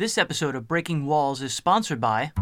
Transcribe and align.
This 0.00 0.16
episode 0.16 0.54
of 0.56 0.66
Breaking 0.66 1.04
Walls 1.04 1.42
is 1.42 1.52
sponsored 1.52 2.00
by. 2.00 2.32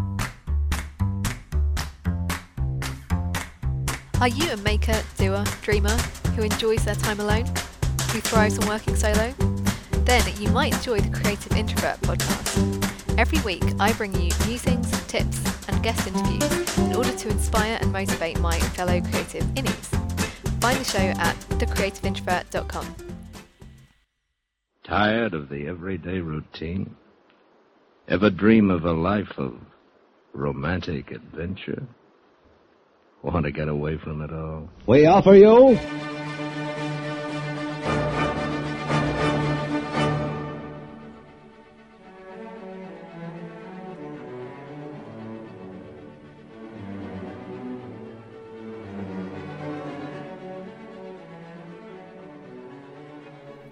Are 4.21 4.29
you 4.29 4.53
a 4.53 4.57
maker, 4.59 5.03
doer, 5.17 5.43
dreamer 5.63 5.97
who 6.37 6.43
enjoys 6.43 6.85
their 6.85 6.95
time 6.95 7.19
alone? 7.19 7.47
Who 8.13 8.21
thrives 8.21 8.61
on 8.61 8.69
working 8.69 8.95
solo? 8.95 9.35
Then 10.05 10.23
you 10.41 10.51
might 10.51 10.73
enjoy 10.73 11.01
the 11.01 11.11
Creative 11.11 11.57
Introvert 11.57 12.01
podcast. 12.03 13.19
Every 13.19 13.41
week, 13.41 13.65
I 13.81 13.93
bring 13.93 14.15
you 14.15 14.31
musings, 14.47 14.89
tips, 15.09 15.43
and 15.69 15.83
guest 15.83 16.07
interviews 16.07 16.79
in 16.79 16.95
order 16.95 17.11
to 17.11 17.29
inspire 17.29 17.77
and 17.81 17.91
motivate 17.91 18.39
my 18.39 18.61
fellow 18.61 19.01
creative 19.01 19.43
innies. 19.57 20.61
Find 20.61 20.79
the 20.79 20.85
show 20.85 20.99
at 21.21 21.35
thecreativeintrovert.com. 21.59 22.95
Tired 24.85 25.35
of 25.35 25.49
the 25.49 25.67
everyday 25.67 26.21
routine? 26.21 26.95
Ever 28.11 28.31
dream 28.31 28.71
of 28.71 28.87
a 28.87 28.93
life 28.93 29.35
of 29.37 29.55
romantic 30.33 31.11
adventure? 31.11 31.87
Want 33.21 33.45
to 33.45 33.53
get 33.53 33.69
away 33.69 33.99
from 33.99 34.23
it 34.23 34.33
all? 34.33 34.71
We 34.87 35.05
offer 35.05 35.35
you 35.35 35.77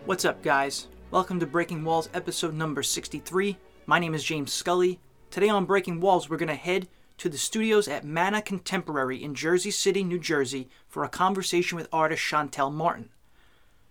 What's 0.05 0.27
up, 0.27 0.43
guys? 0.43 0.89
Welcome 1.11 1.41
to 1.41 1.47
Breaking 1.47 1.85
Walls 1.85 2.11
episode 2.13 2.53
number 2.53 2.83
63. 2.83 3.57
My 3.89 4.01
name 4.01 4.15
is 4.15 4.25
James 4.25 4.53
Scully. 4.53 4.99
Today 5.31 5.49
on 5.49 5.65
Breaking 5.65 6.01
Walls, 6.01 6.29
we're 6.29 6.39
going 6.39 6.49
to 6.49 6.57
head 6.57 6.89
to 7.19 7.29
the 7.29 7.39
studios 7.39 7.87
at 7.87 8.05
Mana 8.05 8.43
Contemporary 8.43 9.23
in 9.23 9.33
Jersey 9.33 9.71
City, 9.71 10.03
New 10.03 10.19
Jersey, 10.19 10.69
for 10.89 11.05
a 11.05 11.09
conversation 11.09 11.77
with 11.77 11.87
artist 11.93 12.21
Shantell 12.21 12.73
Martin. 12.73 13.11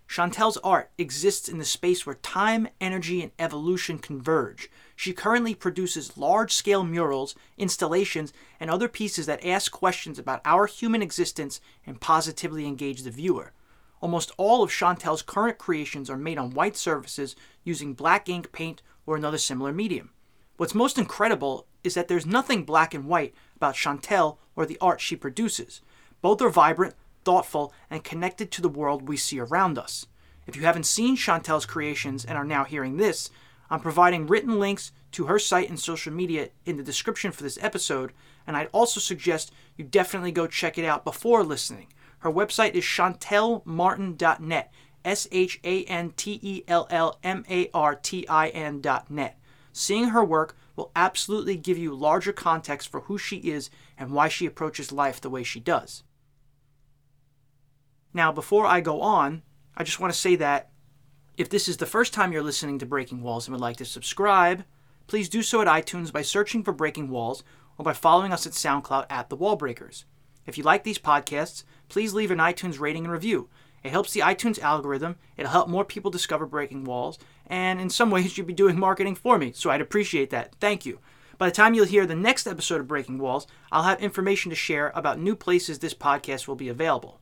Shantell's 0.06 0.58
art 0.58 0.90
exists 0.98 1.48
in 1.48 1.56
the 1.56 1.64
space 1.64 2.04
where 2.04 2.16
time, 2.16 2.68
energy, 2.78 3.22
and 3.22 3.32
evolution 3.38 3.96
converge. 3.98 4.70
She 4.94 5.14
currently 5.14 5.54
produces 5.54 6.18
large 6.18 6.52
scale 6.52 6.84
murals, 6.84 7.34
installations, 7.56 8.34
and 8.60 8.70
other 8.70 8.88
pieces 8.88 9.24
that 9.24 9.46
ask 9.46 9.72
questions 9.72 10.18
about 10.18 10.42
our 10.44 10.66
human 10.66 11.00
existence 11.00 11.58
and 11.86 12.02
positively 12.02 12.66
engage 12.66 13.00
the 13.00 13.10
viewer. 13.10 13.54
Almost 14.00 14.32
all 14.36 14.62
of 14.62 14.70
Shantell's 14.70 15.22
current 15.22 15.58
creations 15.58 16.10
are 16.10 16.16
made 16.16 16.38
on 16.38 16.50
white 16.50 16.76
surfaces 16.76 17.34
using 17.64 17.94
black 17.94 18.28
ink 18.28 18.52
paint 18.52 18.82
or 19.06 19.16
another 19.16 19.38
similar 19.38 19.72
medium. 19.72 20.10
What's 20.56 20.74
most 20.74 20.98
incredible 20.98 21.66
is 21.84 21.94
that 21.94 22.08
there's 22.08 22.26
nothing 22.26 22.64
black 22.64 22.94
and 22.94 23.06
white 23.06 23.34
about 23.56 23.74
Shantell 23.74 24.38
or 24.54 24.66
the 24.66 24.78
art 24.80 25.00
she 25.00 25.16
produces. 25.16 25.80
Both 26.20 26.42
are 26.42 26.50
vibrant, 26.50 26.94
thoughtful, 27.24 27.72
and 27.90 28.04
connected 28.04 28.50
to 28.52 28.62
the 28.62 28.68
world 28.68 29.08
we 29.08 29.16
see 29.16 29.38
around 29.38 29.78
us. 29.78 30.06
If 30.46 30.56
you 30.56 30.62
haven't 30.62 30.86
seen 30.86 31.16
Shantell's 31.16 31.66
creations 31.66 32.24
and 32.24 32.38
are 32.38 32.44
now 32.44 32.64
hearing 32.64 32.96
this, 32.96 33.30
I'm 33.68 33.80
providing 33.80 34.26
written 34.26 34.60
links 34.60 34.92
to 35.12 35.24
her 35.24 35.38
site 35.38 35.68
and 35.68 35.78
social 35.78 36.12
media 36.12 36.50
in 36.64 36.76
the 36.76 36.82
description 36.82 37.32
for 37.32 37.42
this 37.42 37.58
episode, 37.60 38.12
and 38.46 38.56
I'd 38.56 38.68
also 38.72 39.00
suggest 39.00 39.52
you 39.76 39.84
definitely 39.84 40.32
go 40.32 40.46
check 40.46 40.78
it 40.78 40.84
out 40.84 41.04
before 41.04 41.42
listening. 41.42 41.88
Her 42.26 42.32
website 42.32 42.74
is 42.74 42.82
shantellmartin.net. 42.82 44.74
S 45.04 45.28
H 45.30 45.60
A 45.62 45.84
N 45.84 46.10
T 46.16 46.40
E 46.42 46.64
L 46.66 46.88
L 46.90 47.20
M 47.22 47.44
A 47.48 47.70
R 47.72 47.94
T 47.94 48.26
I 48.26 48.48
N.net. 48.48 49.38
Seeing 49.72 50.08
her 50.08 50.24
work 50.24 50.56
will 50.74 50.90
absolutely 50.96 51.56
give 51.56 51.78
you 51.78 51.94
larger 51.94 52.32
context 52.32 52.88
for 52.88 53.02
who 53.02 53.16
she 53.16 53.36
is 53.36 53.70
and 53.96 54.10
why 54.10 54.26
she 54.26 54.44
approaches 54.44 54.90
life 54.90 55.20
the 55.20 55.30
way 55.30 55.44
she 55.44 55.60
does. 55.60 56.02
Now, 58.12 58.32
before 58.32 58.66
I 58.66 58.80
go 58.80 59.00
on, 59.00 59.42
I 59.76 59.84
just 59.84 60.00
want 60.00 60.12
to 60.12 60.18
say 60.18 60.34
that 60.34 60.72
if 61.36 61.48
this 61.48 61.68
is 61.68 61.76
the 61.76 61.86
first 61.86 62.12
time 62.12 62.32
you're 62.32 62.42
listening 62.42 62.80
to 62.80 62.86
Breaking 62.86 63.22
Walls 63.22 63.46
and 63.46 63.52
would 63.52 63.60
like 63.60 63.76
to 63.76 63.84
subscribe, 63.84 64.64
please 65.06 65.28
do 65.28 65.44
so 65.44 65.60
at 65.60 65.68
iTunes 65.68 66.12
by 66.12 66.22
searching 66.22 66.64
for 66.64 66.72
Breaking 66.72 67.08
Walls 67.08 67.44
or 67.78 67.84
by 67.84 67.92
following 67.92 68.32
us 68.32 68.48
at 68.48 68.52
SoundCloud 68.52 69.06
at 69.08 69.28
The 69.28 69.36
Wallbreakers. 69.36 70.02
If 70.46 70.56
you 70.56 70.64
like 70.64 70.84
these 70.84 70.98
podcasts, 70.98 71.64
please 71.88 72.14
leave 72.14 72.30
an 72.30 72.38
iTunes 72.38 72.80
rating 72.80 73.04
and 73.04 73.12
review. 73.12 73.48
It 73.82 73.90
helps 73.90 74.12
the 74.12 74.20
iTunes 74.20 74.60
algorithm, 74.60 75.16
it'll 75.36 75.52
help 75.52 75.68
more 75.68 75.84
people 75.84 76.10
discover 76.10 76.46
Breaking 76.46 76.84
Walls, 76.84 77.18
and 77.46 77.80
in 77.80 77.90
some 77.90 78.10
ways, 78.12 78.36
you'd 78.36 78.46
be 78.46 78.52
doing 78.52 78.78
marketing 78.78 79.14
for 79.14 79.38
me, 79.38 79.52
so 79.52 79.70
I'd 79.70 79.80
appreciate 79.80 80.30
that. 80.30 80.54
Thank 80.60 80.86
you. 80.86 80.98
By 81.38 81.46
the 81.46 81.54
time 81.54 81.74
you'll 81.74 81.84
hear 81.84 82.06
the 82.06 82.14
next 82.14 82.46
episode 82.46 82.80
of 82.80 82.88
Breaking 82.88 83.18
Walls, 83.18 83.46
I'll 83.70 83.82
have 83.82 84.00
information 84.00 84.50
to 84.50 84.56
share 84.56 84.90
about 84.94 85.18
new 85.18 85.36
places 85.36 85.78
this 85.78 85.94
podcast 85.94 86.48
will 86.48 86.56
be 86.56 86.68
available. 86.68 87.20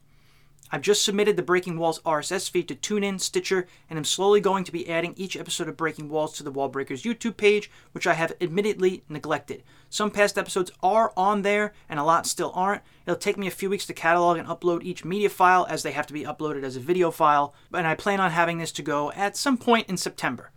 I've 0.75 0.83
just 0.83 1.05
submitted 1.05 1.37
the 1.37 1.43
Breaking 1.45 1.79
Walls 1.79 2.01
RSS 2.01 2.51
feed 2.51 2.67
to 2.67 2.75
TuneIn, 2.75 3.21
Stitcher, 3.21 3.69
and 3.89 3.97
I'm 3.97 4.05
slowly 4.05 4.41
going 4.41 4.65
to 4.65 4.73
be 4.73 4.91
adding 4.91 5.15
each 5.17 5.37
episode 5.37 5.69
of 5.69 5.77
Breaking 5.77 6.09
Walls 6.09 6.33
to 6.33 6.43
the 6.43 6.51
Wallbreakers 6.51 7.05
YouTube 7.05 7.37
page, 7.37 7.71
which 7.93 8.09
I 8.09 8.15
have 8.15 8.33
admittedly 8.41 9.05
neglected. 9.09 9.63
Some 9.89 10.11
past 10.11 10.37
episodes 10.37 10.73
are 10.83 11.13
on 11.17 11.43
there, 11.43 11.75
and 11.89 12.01
a 12.01 12.03
lot 12.03 12.27
still 12.27 12.51
aren't. 12.57 12.83
It'll 13.07 13.15
take 13.15 13.37
me 13.39 13.47
a 13.47 13.53
few 13.53 13.71
weeks 13.71 13.87
to 13.87 13.95
catalog 13.95 14.37
and 14.37 14.49
upload 14.49 14.83
each 14.83 15.05
media 15.05 15.29
file 15.29 15.65
as 15.71 15.85
they 15.85 15.93
have 15.93 16.09
to 16.09 16.13
be 16.13 16.25
uploaded 16.25 16.65
as 16.65 16.75
a 16.75 16.81
video 16.81 17.13
file, 17.13 17.55
and 17.73 17.87
I 17.87 17.95
plan 17.95 18.19
on 18.19 18.33
having 18.33 18.59
this 18.59 18.73
to 18.73 18.83
go 18.83 19.13
at 19.13 19.37
some 19.37 19.57
point 19.57 19.89
in 19.89 19.97
September. 19.97 20.51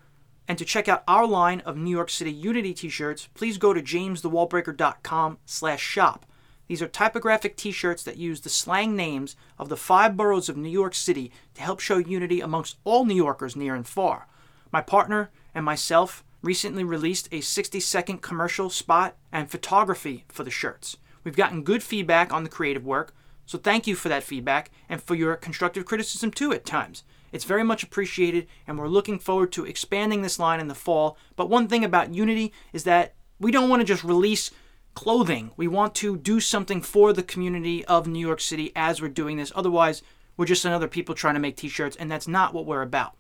And 0.48 0.58
to 0.58 0.66
check 0.66 0.88
out 0.88 1.04
our 1.08 1.28
line 1.28 1.60
of 1.60 1.78
New 1.78 1.92
York 1.92 2.10
City 2.10 2.32
Unity 2.34 2.74
t-shirts, 2.74 3.28
please 3.36 3.60
go 3.60 3.72
to 3.72 3.84
jamesthewallbreaker.com 3.84 5.38
slash 5.46 5.84
shop. 5.84 6.26
These 6.68 6.82
are 6.82 6.88
typographic 6.88 7.56
t 7.56 7.72
shirts 7.72 8.04
that 8.04 8.18
use 8.18 8.42
the 8.42 8.50
slang 8.50 8.96
names 8.96 9.36
of 9.58 9.70
the 9.70 9.78
five 9.78 10.18
boroughs 10.18 10.50
of 10.50 10.58
New 10.58 10.70
York 10.70 10.94
City 10.94 11.32
to 11.54 11.62
help 11.62 11.80
show 11.80 11.98
unity 11.98 12.42
amongst 12.42 12.78
all 12.84 13.06
New 13.06 13.16
Yorkers 13.16 13.56
near 13.56 13.74
and 13.74 13.88
far. 13.88 14.28
My 14.72 14.82
partner 14.82 15.32
and 15.56 15.64
myself 15.64 16.24
recently 16.42 16.84
released 16.84 17.30
a 17.32 17.42
60 17.42 17.80
second 17.80 18.22
commercial 18.22 18.70
spot 18.70 19.16
and 19.32 19.50
photography 19.50 20.26
for 20.28 20.44
the 20.44 20.52
shirts. 20.52 20.98
We've 21.24 21.36
gotten 21.36 21.64
good 21.64 21.84
feedback 21.84 22.32
on 22.32 22.44
the 22.44 22.50
creative 22.50 22.86
work, 22.86 23.14
so 23.46 23.58
thank 23.58 23.88
you 23.88 23.96
for 23.96 24.10
that 24.10 24.24
feedback 24.24 24.70
and 24.90 25.02
for 25.02 25.16
your 25.16 25.36
constructive 25.36 25.86
criticism 25.86 26.32
too 26.32 26.52
at 26.52 26.66
times. 26.66 27.04
It's 27.32 27.44
very 27.44 27.64
much 27.64 27.84
appreciated, 27.84 28.48
and 28.66 28.78
we're 28.78 28.88
looking 28.88 29.20
forward 29.20 29.52
to 29.54 29.66
expanding 29.66 30.22
this 30.22 30.40
line 30.40 30.60
in 30.60 30.68
the 30.68 30.76
fall. 30.76 31.18
But 31.36 31.50
one 31.50 31.68
thing 31.68 31.84
about 31.84 32.14
Unity 32.14 32.54
is 32.72 32.84
that 32.86 33.16
we 33.40 33.52
don't 33.52 33.70
want 33.70 33.82
to 33.82 33.86
just 33.86 34.04
release 34.04 34.52
clothing. 34.98 35.52
We 35.56 35.68
want 35.68 35.94
to 35.98 36.18
do 36.18 36.40
something 36.40 36.82
for 36.82 37.14
the 37.14 37.22
community 37.22 37.86
of 37.86 38.08
New 38.08 38.26
York 38.26 38.42
City 38.42 38.72
as 38.76 39.00
we're 39.00 39.10
doing 39.10 39.38
this. 39.38 39.52
Otherwise, 39.54 40.02
we're 40.36 40.48
just 40.48 40.66
another 40.66 40.88
people 40.88 41.14
trying 41.14 41.36
to 41.36 41.40
make 41.40 41.56
t 41.56 41.70
shirts, 41.70 41.96
and 41.96 42.10
that's 42.10 42.28
not 42.28 42.52
what 42.52 42.66
we're 42.66 42.82
about. 42.82 43.14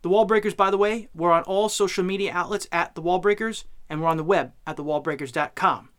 The 0.00 0.08
Wallbreakers, 0.08 0.56
by 0.56 0.70
the 0.70 0.78
way, 0.78 1.10
we're 1.14 1.30
on 1.30 1.42
all 1.42 1.68
social 1.68 2.02
media 2.02 2.32
outlets 2.32 2.66
at 2.72 2.94
The 2.94 3.02
Wallbreakers, 3.02 3.64
and 3.90 4.00
we're 4.00 4.08
on 4.08 4.16
the 4.16 4.24
web 4.24 4.54
at 4.66 4.78
thewallbreakers.com. 4.78 5.90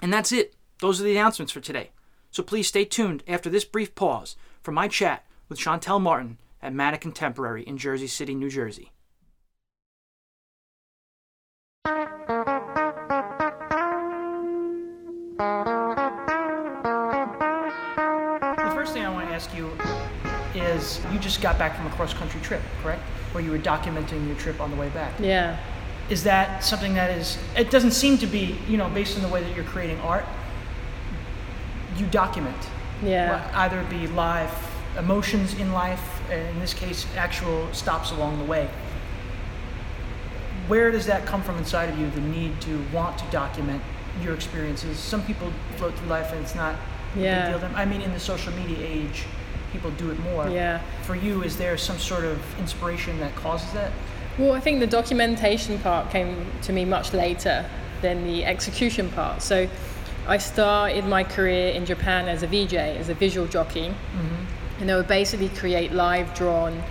And 0.00 0.12
that's 0.12 0.30
it. 0.30 0.54
Those 0.78 1.00
are 1.00 1.04
the 1.04 1.18
announcements 1.18 1.50
for 1.52 1.60
today. 1.60 1.90
So 2.30 2.44
please 2.44 2.68
stay 2.68 2.84
tuned 2.84 3.24
after 3.26 3.50
this 3.50 3.64
brief 3.64 3.96
pause 3.96 4.36
for 4.62 4.70
my 4.70 4.86
chat 4.86 5.26
with 5.48 5.58
Shantell 5.58 6.00
Martin 6.00 6.38
at 6.62 6.72
Mana 6.72 6.98
Contemporary 6.98 7.64
in 7.64 7.78
Jersey 7.78 8.06
City, 8.06 8.36
New 8.36 8.50
Jersey. 8.50 8.92
The 15.38 15.44
first 18.74 18.94
thing 18.94 19.04
I 19.04 19.12
want 19.12 19.28
to 19.28 19.34
ask 19.34 19.54
you 19.54 19.70
is 20.54 21.00
you 21.12 21.18
just 21.18 21.42
got 21.42 21.58
back 21.58 21.76
from 21.76 21.86
a 21.86 21.90
cross 21.90 22.14
country 22.14 22.40
trip, 22.40 22.62
correct? 22.82 23.02
Where 23.32 23.44
you 23.44 23.50
were 23.50 23.58
documenting 23.58 24.26
your 24.26 24.36
trip 24.36 24.62
on 24.62 24.70
the 24.70 24.76
way 24.76 24.88
back. 24.90 25.12
Yeah. 25.20 25.58
Is 26.08 26.24
that 26.24 26.64
something 26.64 26.94
that 26.94 27.10
is, 27.10 27.36
it 27.54 27.70
doesn't 27.70 27.90
seem 27.90 28.16
to 28.18 28.26
be, 28.26 28.56
you 28.66 28.78
know, 28.78 28.88
based 28.88 29.16
on 29.16 29.22
the 29.22 29.28
way 29.28 29.42
that 29.42 29.54
you're 29.54 29.66
creating 29.66 29.98
art, 30.00 30.24
you 31.98 32.06
document. 32.06 32.56
Yeah. 33.02 33.50
Either 33.54 33.80
it 33.80 33.90
be 33.90 34.06
live 34.06 34.50
emotions 34.96 35.52
in 35.54 35.72
life, 35.72 36.22
in 36.30 36.58
this 36.60 36.72
case, 36.72 37.06
actual 37.14 37.70
stops 37.74 38.10
along 38.10 38.38
the 38.38 38.44
way. 38.44 38.70
Where 40.66 40.90
does 40.90 41.04
that 41.06 41.26
come 41.26 41.42
from 41.42 41.58
inside 41.58 41.90
of 41.90 41.98
you, 41.98 42.08
the 42.10 42.22
need 42.22 42.58
to 42.62 42.82
want 42.90 43.18
to 43.18 43.26
document 43.26 43.82
your 44.22 44.34
experiences? 44.34 44.98
Some 44.98 45.22
people 45.24 45.52
float 45.76 45.94
through 45.94 46.08
life 46.08 46.32
and 46.32 46.40
it's 46.42 46.54
not 46.54 46.74
a 47.14 47.18
big 47.18 47.46
deal 47.48 47.58
them. 47.58 47.72
I 47.74 47.84
mean, 47.84 48.02
in 48.02 48.12
the 48.12 48.20
social 48.20 48.52
media 48.54 48.78
age, 48.80 49.24
people 49.72 49.90
do 49.92 50.10
it 50.10 50.18
more. 50.20 50.48
Yeah. 50.48 50.80
For 51.02 51.14
you, 51.14 51.42
is 51.42 51.56
there 51.56 51.76
some 51.76 51.98
sort 51.98 52.24
of 52.24 52.40
inspiration 52.58 53.18
that 53.20 53.34
causes 53.36 53.72
that? 53.72 53.92
Well, 54.38 54.52
I 54.52 54.60
think 54.60 54.80
the 54.80 54.86
documentation 54.86 55.78
part 55.78 56.10
came 56.10 56.46
to 56.62 56.72
me 56.72 56.84
much 56.84 57.12
later 57.12 57.68
than 58.02 58.24
the 58.24 58.44
execution 58.44 59.08
part. 59.10 59.42
So 59.42 59.68
I 60.26 60.38
started 60.38 61.06
my 61.06 61.24
career 61.24 61.72
in 61.72 61.86
Japan 61.86 62.28
as 62.28 62.42
a 62.42 62.46
VJ, 62.46 62.74
as 62.74 63.08
a 63.08 63.14
visual 63.14 63.46
jockey. 63.46 63.88
Mm-hmm. 63.88 64.80
And 64.80 64.88
they 64.88 64.94
would 64.94 65.08
basically 65.08 65.48
create 65.48 65.92
live 65.92 66.34
drawn 66.34 66.82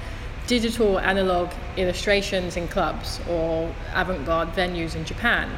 digital 0.47 0.99
analog 0.99 1.51
illustrations 1.77 2.57
in 2.57 2.67
clubs 2.67 3.19
or 3.29 3.73
avant-garde 3.93 4.49
venues 4.53 4.95
in 4.95 5.05
Japan. 5.05 5.49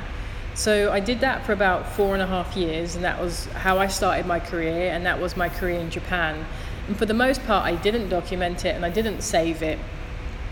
So 0.58 0.92
I 0.92 1.00
did 1.00 1.20
that 1.20 1.46
for 1.46 1.54
about 1.54 1.88
four 1.88 2.16
and 2.16 2.22
a 2.22 2.26
half 2.26 2.58
years, 2.58 2.96
and 2.96 3.06
that 3.06 3.22
was 3.22 3.46
how 3.46 3.78
I 3.78 3.86
started 3.86 4.26
my 4.26 4.40
career, 4.40 4.92
and 4.92 5.06
that 5.06 5.22
was 5.22 5.38
my 5.38 5.50
career 5.50 5.80
in 5.80 5.92
Japan. 5.92 6.48
And 6.88 6.98
for 6.98 7.06
the 7.06 7.14
most 7.14 7.46
part, 7.46 7.64
I 7.64 7.76
didn't 7.76 8.10
document 8.10 8.66
it 8.66 8.76
and 8.76 8.84
I 8.84 8.90
didn't 8.90 9.22
save 9.22 9.62
it. 9.62 9.78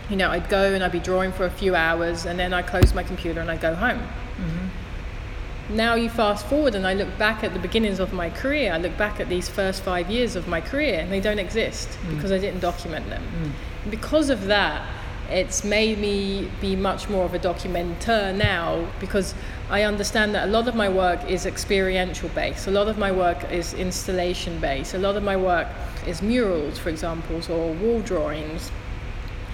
You 0.08 0.14
know, 0.14 0.30
I'd 0.30 0.48
go 0.48 0.72
and 0.72 0.84
I'd 0.84 0.92
be 0.92 1.00
drawing 1.00 1.32
for 1.32 1.44
a 1.44 1.50
few 1.50 1.74
hours, 1.74 2.24
and 2.24 2.38
then 2.38 2.54
I 2.54 2.62
close 2.62 2.94
my 2.94 3.02
computer 3.02 3.40
and 3.40 3.50
I 3.50 3.56
go 3.56 3.74
home. 3.74 3.98
Mm-hmm. 3.98 5.76
Now 5.76 5.96
you 5.96 6.08
fast 6.08 6.46
forward, 6.46 6.76
and 6.76 6.86
I 6.86 6.94
look 6.94 7.18
back 7.18 7.42
at 7.42 7.52
the 7.52 7.58
beginnings 7.58 7.98
of 7.98 8.12
my 8.12 8.30
career. 8.30 8.72
I 8.72 8.78
look 8.78 8.96
back 8.96 9.18
at 9.18 9.28
these 9.28 9.48
first 9.48 9.82
five 9.82 10.08
years 10.08 10.36
of 10.36 10.46
my 10.46 10.60
career, 10.60 11.00
and 11.00 11.10
they 11.10 11.20
don't 11.20 11.40
exist 11.40 11.88
mm. 11.88 12.14
because 12.14 12.30
I 12.30 12.38
didn't 12.38 12.60
document 12.60 13.08
them. 13.08 13.24
Mm. 13.24 13.90
Because 13.90 14.30
of 14.30 14.44
that, 14.44 14.86
it's 15.30 15.64
made 15.64 15.98
me 15.98 16.48
be 16.60 16.76
much 16.76 17.08
more 17.08 17.24
of 17.24 17.34
a 17.34 17.38
documenter 17.38 18.32
now 18.34 18.88
because 19.00 19.34
I 19.68 19.82
understand 19.82 20.34
that 20.34 20.48
a 20.48 20.50
lot 20.50 20.68
of 20.68 20.76
my 20.76 20.88
work 20.88 21.28
is 21.28 21.44
experiential 21.44 22.28
based, 22.30 22.68
a 22.68 22.70
lot 22.70 22.86
of 22.86 22.98
my 22.98 23.10
work 23.10 23.50
is 23.50 23.74
installation 23.74 24.60
based, 24.60 24.94
a 24.94 24.98
lot 24.98 25.16
of 25.16 25.24
my 25.24 25.36
work 25.36 25.66
is 26.06 26.22
murals, 26.22 26.78
for 26.78 26.88
example, 26.88 27.40
or 27.50 27.72
wall 27.74 28.00
drawings. 28.00 28.70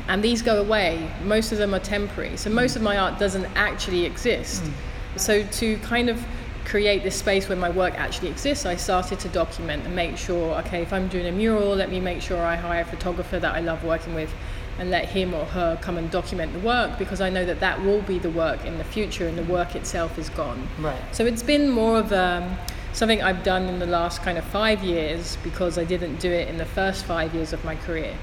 And 0.09 0.23
these 0.23 0.43
go 0.43 0.61
away. 0.61 1.11
Most 1.25 1.53
of 1.53 1.59
them 1.59 1.75
are 1.75 1.79
temporary. 1.79 2.37
So 2.37 2.51
most 2.51 2.77
of 2.77 2.83
my 2.83 2.99
art 2.99 3.19
doesn't 3.19 3.47
actually 3.55 4.05
exist. 4.05 4.63
Mm. 4.63 4.73
So 5.17 5.45
to 5.45 5.77
kind 5.79 6.11
of 6.11 6.23
create 6.65 7.03
this 7.03 7.17
space 7.17 7.49
where 7.49 7.57
my 7.57 7.71
work 7.71 7.95
actually 7.95 8.29
exists, 8.29 8.67
I 8.67 8.77
started 8.77 9.21
to 9.21 9.29
document 9.29 9.87
and 9.87 9.95
make 9.95 10.17
sure, 10.17 10.55
okay, 10.61 10.83
if 10.83 10.93
I'm 10.93 11.09
doing 11.09 11.27
a 11.27 11.33
mural, 11.33 11.75
let 11.75 11.91
me 11.91 12.01
make 12.01 12.21
sure 12.21 12.39
I 12.43 12.57
hire 12.57 12.83
a 12.83 12.85
photographer 12.85 13.39
that 13.39 13.55
I 13.55 13.61
love 13.61 13.85
working 13.85 14.15
with 14.15 14.33
and 14.79 14.91
let 14.91 15.07
him 15.11 15.35
or 15.35 15.45
her 15.47 15.79
come 15.81 15.99
and 15.99 16.11
document 16.11 16.53
the 16.53 16.59
work 16.61 16.99
because 16.99 17.21
I 17.21 17.29
know 17.31 17.45
that 17.45 17.61
that 17.61 17.83
will 17.83 18.03
be 18.03 18.19
the 18.19 18.31
work 18.31 18.65
in 18.65 18.79
the 18.79 18.85
future 18.85 19.29
and 19.29 19.37
the 19.37 19.45
work 19.45 19.75
itself 19.77 20.19
is 20.19 20.29
gone. 20.31 20.69
Right. 20.79 21.01
So 21.13 21.27
it's 21.27 21.43
been 21.43 21.71
more 21.71 21.99
of 21.99 22.13
um, 22.13 22.57
something 22.93 23.23
I've 23.23 23.43
done 23.43 23.65
in 23.65 23.79
the 23.79 23.87
last 23.87 24.23
kind 24.23 24.39
of 24.39 24.45
five 24.45 24.83
years 24.83 25.37
because 25.45 25.79
I 25.79 25.85
didn't 25.85 26.21
do 26.21 26.31
it 26.31 26.49
in 26.49 26.59
the 26.59 26.65
first 26.65 27.05
five 27.05 27.35
years 27.35 27.53
of 27.53 27.65
my 27.65 27.77
career. 27.77 28.15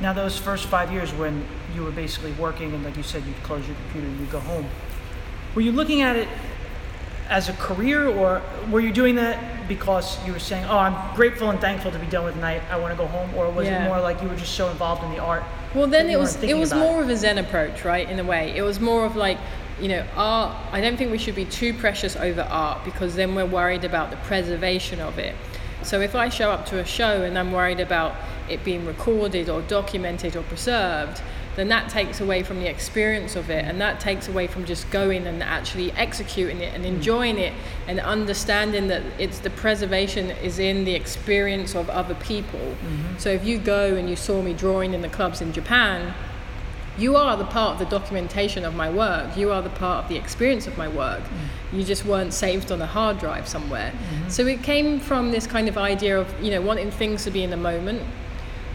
Now, 0.00 0.12
those 0.12 0.36
first 0.36 0.66
five 0.66 0.92
years 0.92 1.12
when 1.14 1.46
you 1.74 1.84
were 1.84 1.92
basically 1.92 2.32
working, 2.32 2.74
and 2.74 2.84
like 2.84 2.96
you 2.96 3.02
said, 3.02 3.24
you'd 3.24 3.42
close 3.42 3.66
your 3.66 3.76
computer 3.76 4.08
and 4.08 4.20
you'd 4.20 4.30
go 4.30 4.40
home, 4.40 4.66
were 5.54 5.62
you 5.62 5.72
looking 5.72 6.02
at 6.02 6.16
it 6.16 6.28
as 7.30 7.48
a 7.48 7.52
career, 7.54 8.08
or 8.08 8.42
were 8.70 8.80
you 8.80 8.92
doing 8.92 9.14
that 9.14 9.66
because 9.66 10.22
you 10.26 10.32
were 10.32 10.38
saying, 10.38 10.64
"Oh, 10.66 10.76
I'm 10.76 11.14
grateful 11.16 11.48
and 11.48 11.58
thankful 11.58 11.90
to 11.90 11.98
be 11.98 12.06
done 12.06 12.24
with 12.24 12.36
night. 12.36 12.60
I 12.70 12.76
want 12.76 12.92
to 12.92 12.98
go 12.98 13.06
home," 13.06 13.34
or 13.34 13.48
was 13.50 13.66
Yeah. 13.66 13.84
it 13.84 13.88
more 13.88 14.00
like 14.00 14.20
you 14.20 14.28
were 14.28 14.36
just 14.36 14.54
so 14.54 14.68
involved 14.68 15.02
in 15.04 15.10
the 15.10 15.20
art? 15.20 15.42
Well, 15.74 15.88
then 15.88 16.08
it 16.08 16.18
was 16.18 16.40
it 16.42 16.56
was 16.56 16.70
about 16.70 16.80
more 16.80 17.02
of 17.02 17.08
a 17.08 17.16
Zen 17.16 17.38
approach, 17.38 17.84
right? 17.84 18.08
In 18.08 18.20
a 18.20 18.24
way, 18.24 18.56
it 18.56 18.62
was 18.62 18.78
more 18.78 19.04
of 19.04 19.16
like, 19.16 19.38
you 19.80 19.88
know, 19.88 20.06
art. 20.16 20.56
I 20.70 20.80
don't 20.80 20.96
think 20.96 21.10
we 21.10 21.18
should 21.18 21.34
be 21.34 21.46
too 21.46 21.74
precious 21.74 22.14
over 22.16 22.42
art 22.42 22.84
because 22.84 23.16
then 23.16 23.34
we're 23.34 23.46
worried 23.46 23.84
about 23.84 24.10
the 24.10 24.16
preservation 24.18 25.00
of 25.00 25.18
it. 25.18 25.34
So 25.82 26.00
if 26.00 26.14
I 26.14 26.28
show 26.28 26.50
up 26.50 26.64
to 26.66 26.78
a 26.78 26.84
show 26.84 27.22
and 27.22 27.38
I'm 27.38 27.52
worried 27.52 27.80
about 27.80 28.14
it 28.48 28.64
being 28.64 28.86
recorded 28.86 29.48
or 29.48 29.62
documented 29.62 30.36
or 30.36 30.42
preserved, 30.42 31.20
then 31.56 31.68
that 31.68 31.88
takes 31.88 32.20
away 32.20 32.42
from 32.42 32.58
the 32.60 32.66
experience 32.66 33.36
of 33.36 33.50
it, 33.50 33.64
and 33.64 33.80
that 33.80 34.00
takes 34.00 34.28
away 34.28 34.46
from 34.46 34.64
just 34.64 34.90
going 34.90 35.26
and 35.26 35.42
actually 35.42 35.92
executing 35.92 36.60
it 36.60 36.74
and 36.74 36.84
mm. 36.84 36.88
enjoying 36.88 37.38
it 37.38 37.52
and 37.86 38.00
understanding 38.00 38.88
that 38.88 39.02
it's 39.18 39.38
the 39.38 39.50
preservation 39.50 40.30
is 40.30 40.58
in 40.58 40.84
the 40.84 40.94
experience 40.94 41.74
of 41.74 41.88
other 41.90 42.14
people. 42.16 42.58
Mm-hmm. 42.58 43.18
So 43.18 43.30
if 43.30 43.44
you 43.44 43.58
go 43.58 43.94
and 43.94 44.10
you 44.10 44.16
saw 44.16 44.42
me 44.42 44.52
drawing 44.52 44.94
in 44.94 45.02
the 45.02 45.08
clubs 45.08 45.40
in 45.40 45.52
Japan, 45.52 46.14
you 46.96 47.16
are 47.16 47.36
the 47.36 47.44
part 47.44 47.72
of 47.72 47.78
the 47.78 47.98
documentation 47.98 48.64
of 48.64 48.74
my 48.74 48.88
work. 48.88 49.36
You 49.36 49.50
are 49.50 49.62
the 49.62 49.70
part 49.70 50.04
of 50.04 50.08
the 50.08 50.16
experience 50.16 50.66
of 50.66 50.78
my 50.78 50.88
work. 50.88 51.22
Mm. 51.22 51.78
You 51.78 51.84
just 51.84 52.04
weren't 52.04 52.32
saved 52.32 52.70
on 52.70 52.80
a 52.80 52.86
hard 52.86 53.18
drive 53.18 53.48
somewhere. 53.48 53.90
Mm-hmm. 53.90 54.28
So 54.28 54.46
it 54.46 54.62
came 54.62 55.00
from 55.00 55.32
this 55.32 55.46
kind 55.46 55.68
of 55.68 55.76
idea 55.76 56.20
of, 56.20 56.40
you 56.40 56.50
know, 56.52 56.60
wanting 56.60 56.90
things 56.92 57.24
to 57.24 57.30
be 57.30 57.42
in 57.42 57.50
the 57.50 57.56
moment 57.56 58.02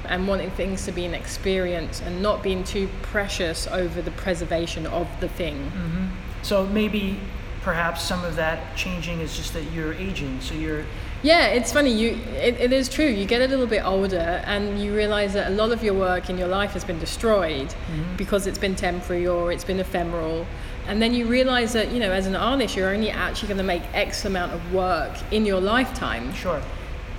and 0.09 0.27
wanting 0.27 0.49
things 0.51 0.83
to 0.85 0.91
be 0.91 1.05
an 1.05 1.13
experience 1.13 2.01
and 2.01 2.21
not 2.21 2.43
being 2.43 2.63
too 2.63 2.89
precious 3.03 3.67
over 3.67 4.01
the 4.01 4.11
preservation 4.11 4.85
of 4.87 5.07
the 5.21 5.29
thing. 5.29 5.55
Mm-hmm. 5.55 6.05
So 6.41 6.65
maybe, 6.65 7.19
perhaps 7.61 8.01
some 8.01 8.25
of 8.25 8.35
that 8.35 8.75
changing 8.75 9.19
is 9.19 9.37
just 9.37 9.53
that 9.53 9.63
you're 9.71 9.93
aging. 9.93 10.41
So 10.41 10.55
you're 10.55 10.85
Yeah, 11.21 11.47
it's 11.47 11.71
funny. 11.71 11.91
You, 11.91 12.19
it, 12.37 12.59
it 12.59 12.73
is 12.73 12.89
true. 12.89 13.05
You 13.05 13.25
get 13.25 13.41
a 13.41 13.47
little 13.47 13.67
bit 13.67 13.85
older, 13.85 14.41
and 14.45 14.81
you 14.81 14.95
realize 14.95 15.33
that 15.33 15.47
a 15.47 15.55
lot 15.55 15.71
of 15.71 15.83
your 15.83 15.93
work 15.93 16.29
in 16.29 16.37
your 16.37 16.47
life 16.47 16.71
has 16.71 16.83
been 16.83 16.99
destroyed 16.99 17.67
mm-hmm. 17.67 18.15
because 18.15 18.47
it's 18.47 18.59
been 18.59 18.75
temporary 18.75 19.27
or 19.27 19.51
it's 19.51 19.65
been 19.65 19.79
ephemeral. 19.79 20.47
And 20.87 20.99
then 20.99 21.13
you 21.13 21.27
realize 21.27 21.73
that 21.73 21.91
you 21.91 21.99
know, 21.99 22.11
as 22.11 22.25
an 22.25 22.35
artist, 22.35 22.75
you're 22.75 22.89
only 22.89 23.11
actually 23.11 23.49
going 23.49 23.59
to 23.59 23.63
make 23.63 23.83
X 23.93 24.25
amount 24.25 24.53
of 24.53 24.73
work 24.73 25.11
in 25.31 25.45
your 25.45 25.61
lifetime, 25.61 26.33
sure. 26.33 26.61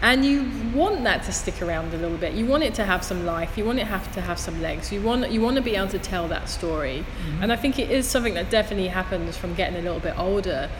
And 0.02 0.25
you 0.25 0.50
want 0.75 1.05
that 1.05 1.25
to 1.25 1.32
stick 1.32 1.61
around 1.61 1.93
a 1.93 1.99
little 1.99 2.17
bit. 2.17 2.32
You 2.32 2.47
want 2.47 2.62
it 2.62 2.75
to 2.75 2.85
have 2.85 3.05
some 3.05 3.26
life. 3.26 3.58
You 3.58 3.67
want 3.67 3.79
it 3.79 3.87
have 3.87 4.11
to 4.14 4.20
have 4.20 4.38
some 4.38 4.62
legs. 4.62 4.91
You 4.91 5.02
want 5.02 5.31
you 5.31 5.41
want 5.43 5.56
to 5.56 5.62
be 5.62 5.76
able 5.76 5.88
to 5.88 5.99
tell 5.99 6.26
that 6.29 6.49
story. 6.49 7.05
Mm-hmm. 7.05 7.43
And 7.43 7.52
I 7.52 7.56
think 7.56 7.79
it 7.79 7.91
is 7.91 8.08
something 8.08 8.35
that 8.35 8.50
definitely 8.50 8.88
happens 8.88 9.37
from 9.37 9.55
getting 9.55 9.79
a 9.79 9.82
little 9.82 10.00
bit 10.00 10.19
older. 10.19 10.70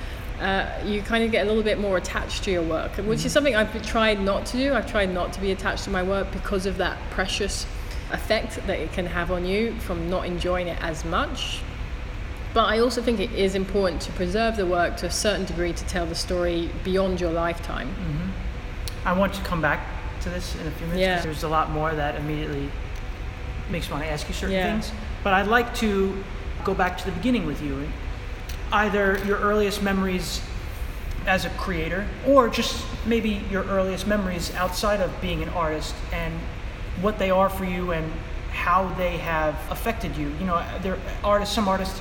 Uh, 0.41 0.67
you 0.87 1.03
kind 1.03 1.23
of 1.23 1.31
get 1.31 1.45
a 1.45 1.49
little 1.49 1.63
bit 1.63 1.79
more 1.79 1.99
attached 1.99 2.45
to 2.45 2.51
your 2.51 2.63
work, 2.63 2.93
which 2.93 3.19
is 3.19 3.21
mm-hmm. 3.21 3.29
something 3.29 3.57
I've 3.57 3.87
tried 3.87 4.21
not 4.21 4.47
to 4.47 4.57
do. 4.57 4.73
I've 4.73 4.91
tried 4.91 5.13
not 5.13 5.35
to 5.35 5.41
be 5.41 5.53
attached 5.53 5.85
to 5.85 5.91
my 5.91 6.03
work 6.03 6.33
because 6.33 6.65
of 6.65 6.79
that 6.79 6.99
precious 7.11 7.67
effect 8.13 8.57
that 8.67 8.79
it 8.79 8.91
can 8.93 9.07
have 9.07 9.31
on 9.31 9.45
you 9.45 9.79
from 9.81 10.09
not 10.09 10.25
enjoying 10.25 10.67
it 10.67 10.83
as 10.83 11.05
much. 11.05 11.61
But 12.55 12.65
I 12.65 12.79
also 12.79 13.03
think 13.03 13.21
it 13.21 13.33
is 13.33 13.55
important 13.55 14.01
to 14.03 14.13
preserve 14.13 14.57
the 14.57 14.67
work 14.67 14.97
to 14.99 15.07
a 15.07 15.11
certain 15.11 15.45
degree 15.45 15.75
to 15.75 15.85
tell 15.85 16.07
the 16.07 16.15
story 16.15 16.71
beyond 16.85 17.21
your 17.21 17.31
lifetime. 17.31 17.89
Mm-hmm. 17.89 18.50
I 19.05 19.13
want 19.13 19.35
to 19.35 19.41
come 19.43 19.61
back 19.63 19.81
to 20.23 20.29
this 20.29 20.55
in 20.57 20.67
a 20.67 20.71
few 20.73 20.87
minutes 20.87 21.01
Yeah. 21.01 21.11
because 21.15 21.25
there's 21.25 21.43
a 21.45 21.49
lot 21.49 21.71
more 21.71 21.93
that 21.95 22.17
immediately 22.17 22.71
makes 23.71 23.89
me 23.89 23.93
want 23.95 24.05
to 24.05 24.11
ask 24.11 24.29
you 24.29 24.35
certain 24.35 24.55
Yeah. 24.57 24.65
things. 24.73 24.93
But 25.25 25.33
I'd 25.35 25.47
like 25.47 25.75
to 25.77 26.23
go 26.65 26.75
back 26.75 26.99
to 26.99 27.05
the 27.07 27.13
beginning 27.13 27.47
with 27.47 27.63
you. 27.63 27.89
Either 28.73 29.19
your 29.25 29.39
earliest 29.39 29.83
memories 29.83 30.43
as 31.27 31.45
a 31.45 31.51
creator, 31.51 32.07
or 32.27 32.49
just 32.49 32.85
maybe 33.05 33.45
your 33.51 33.65
earliest 33.65 34.07
memories 34.07 34.55
outside 34.55 35.01
of 35.01 35.21
being 35.21 35.43
an 35.43 35.49
artist 35.51 35.95
and 36.13 36.35
what 37.01 37.19
they 37.19 37.31
are 37.31 37.49
for 37.49 37.65
you 37.65 37.93
and 37.93 38.11
how 38.53 38.89
they 38.97 39.17
have 39.19 39.55
affected 39.71 40.17
you. 40.17 40.33
You 40.41 40.47
know, 40.47 40.63
there 40.83 40.99
artists, 41.25 41.55
some 41.55 41.69
artists, 41.69 42.01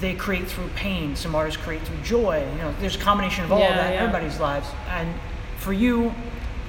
they 0.00 0.14
create 0.14 0.46
through 0.48 0.68
pain. 0.74 1.14
Some 1.16 1.34
artists 1.34 1.60
create 1.62 1.82
through 1.82 1.98
joy. 2.02 2.44
You 2.56 2.62
know, 2.62 2.74
there's 2.80 2.96
a 2.96 3.00
combination 3.00 3.44
of 3.44 3.52
all 3.52 3.58
Yeah, 3.60 3.70
of 3.70 3.76
that 3.76 3.92
in 3.94 3.98
everybody's 4.00 4.38
lives. 4.40 4.68
And 4.88 5.14
for 5.64 5.72
you, 5.72 6.14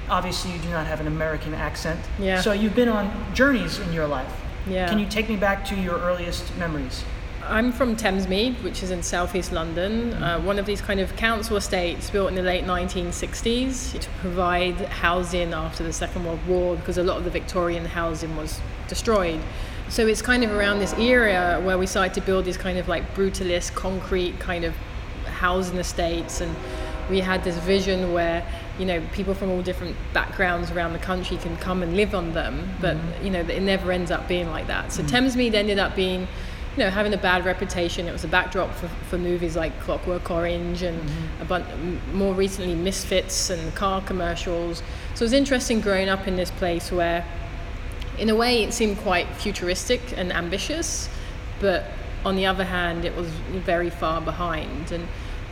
obviously, 0.08 0.52
you 0.52 0.58
do 0.58 0.70
not 0.70 0.86
have 0.86 1.00
an 1.00 1.06
American 1.06 1.52
accent. 1.52 2.00
Yeah. 2.18 2.40
So 2.40 2.52
you've 2.52 2.74
been 2.74 2.88
on 2.88 3.12
journeys 3.34 3.78
in 3.78 3.92
your 3.92 4.06
life. 4.08 4.32
Yeah. 4.66 4.88
Can 4.88 4.98
you 4.98 5.06
take 5.06 5.28
me 5.28 5.36
back 5.36 5.66
to 5.66 5.76
your 5.76 5.98
earliest 5.98 6.56
memories? 6.56 7.04
I'm 7.44 7.70
from 7.70 7.94
Thamesmead, 7.94 8.60
which 8.64 8.82
is 8.82 8.90
in 8.90 9.02
southeast 9.04 9.52
London, 9.52 10.14
uh, 10.14 10.40
one 10.40 10.58
of 10.58 10.66
these 10.66 10.80
kind 10.80 10.98
of 10.98 11.14
council 11.14 11.56
estates 11.56 12.10
built 12.10 12.28
in 12.28 12.34
the 12.34 12.42
late 12.42 12.64
1960s 12.64 14.00
to 14.00 14.10
provide 14.20 14.74
housing 14.86 15.52
after 15.52 15.84
the 15.84 15.92
Second 15.92 16.24
World 16.24 16.44
War 16.48 16.74
because 16.74 16.98
a 16.98 17.04
lot 17.04 17.18
of 17.18 17.24
the 17.24 17.30
Victorian 17.30 17.84
housing 17.84 18.34
was 18.36 18.60
destroyed. 18.88 19.40
So 19.90 20.08
it's 20.08 20.22
kind 20.22 20.42
of 20.42 20.50
around 20.50 20.80
this 20.80 20.92
era 20.94 21.60
where 21.62 21.78
we 21.78 21.86
started 21.86 22.14
to 22.14 22.20
build 22.20 22.46
these 22.46 22.56
kind 22.56 22.78
of 22.78 22.88
like 22.88 23.14
brutalist 23.14 23.74
concrete 23.74 24.40
kind 24.40 24.64
of 24.64 24.74
housing 25.26 25.76
estates 25.76 26.40
and 26.40 26.56
we 27.08 27.20
had 27.20 27.44
this 27.44 27.56
vision 27.58 28.12
where 28.12 28.44
you 28.78 28.84
know 28.84 29.02
people 29.12 29.34
from 29.34 29.50
all 29.50 29.62
different 29.62 29.96
backgrounds 30.12 30.70
around 30.70 30.92
the 30.92 30.98
country 30.98 31.36
can 31.38 31.56
come 31.56 31.82
and 31.82 31.96
live 31.96 32.14
on 32.14 32.32
them 32.32 32.68
but 32.80 32.96
mm-hmm. 32.96 33.24
you 33.24 33.30
know 33.30 33.40
it 33.40 33.62
never 33.62 33.90
ends 33.92 34.10
up 34.10 34.28
being 34.28 34.50
like 34.50 34.66
that. 34.66 34.92
So 34.92 35.02
mm. 35.02 35.08
Thamesmead 35.08 35.54
ended 35.54 35.78
up 35.78 35.96
being 35.96 36.20
you 36.76 36.84
know 36.84 36.90
having 36.90 37.14
a 37.14 37.18
bad 37.18 37.44
reputation. 37.44 38.06
It 38.06 38.12
was 38.12 38.24
a 38.24 38.28
backdrop 38.28 38.74
for, 38.74 38.88
for 39.08 39.18
movies 39.18 39.56
like 39.56 39.78
Clockwork 39.80 40.30
Orange 40.30 40.82
and 40.82 41.00
mm-hmm. 41.00 41.42
a 41.42 41.44
bunch 41.44 41.66
more 42.12 42.34
recently 42.34 42.74
Misfits 42.74 43.50
and 43.50 43.74
car 43.74 44.02
commercials. 44.02 44.82
So 45.14 45.22
it 45.22 45.26
was 45.26 45.32
interesting 45.32 45.80
growing 45.80 46.08
up 46.08 46.28
in 46.28 46.36
this 46.36 46.50
place 46.50 46.92
where 46.92 47.24
in 48.18 48.28
a 48.28 48.34
way 48.34 48.62
it 48.62 48.72
seemed 48.72 48.98
quite 48.98 49.28
futuristic 49.36 50.00
and 50.16 50.32
ambitious 50.32 51.08
but 51.60 51.84
on 52.24 52.34
the 52.34 52.46
other 52.46 52.64
hand 52.64 53.04
it 53.04 53.14
was 53.16 53.28
very 53.28 53.90
far 53.90 54.20
behind. 54.20 54.92
And 54.92 55.06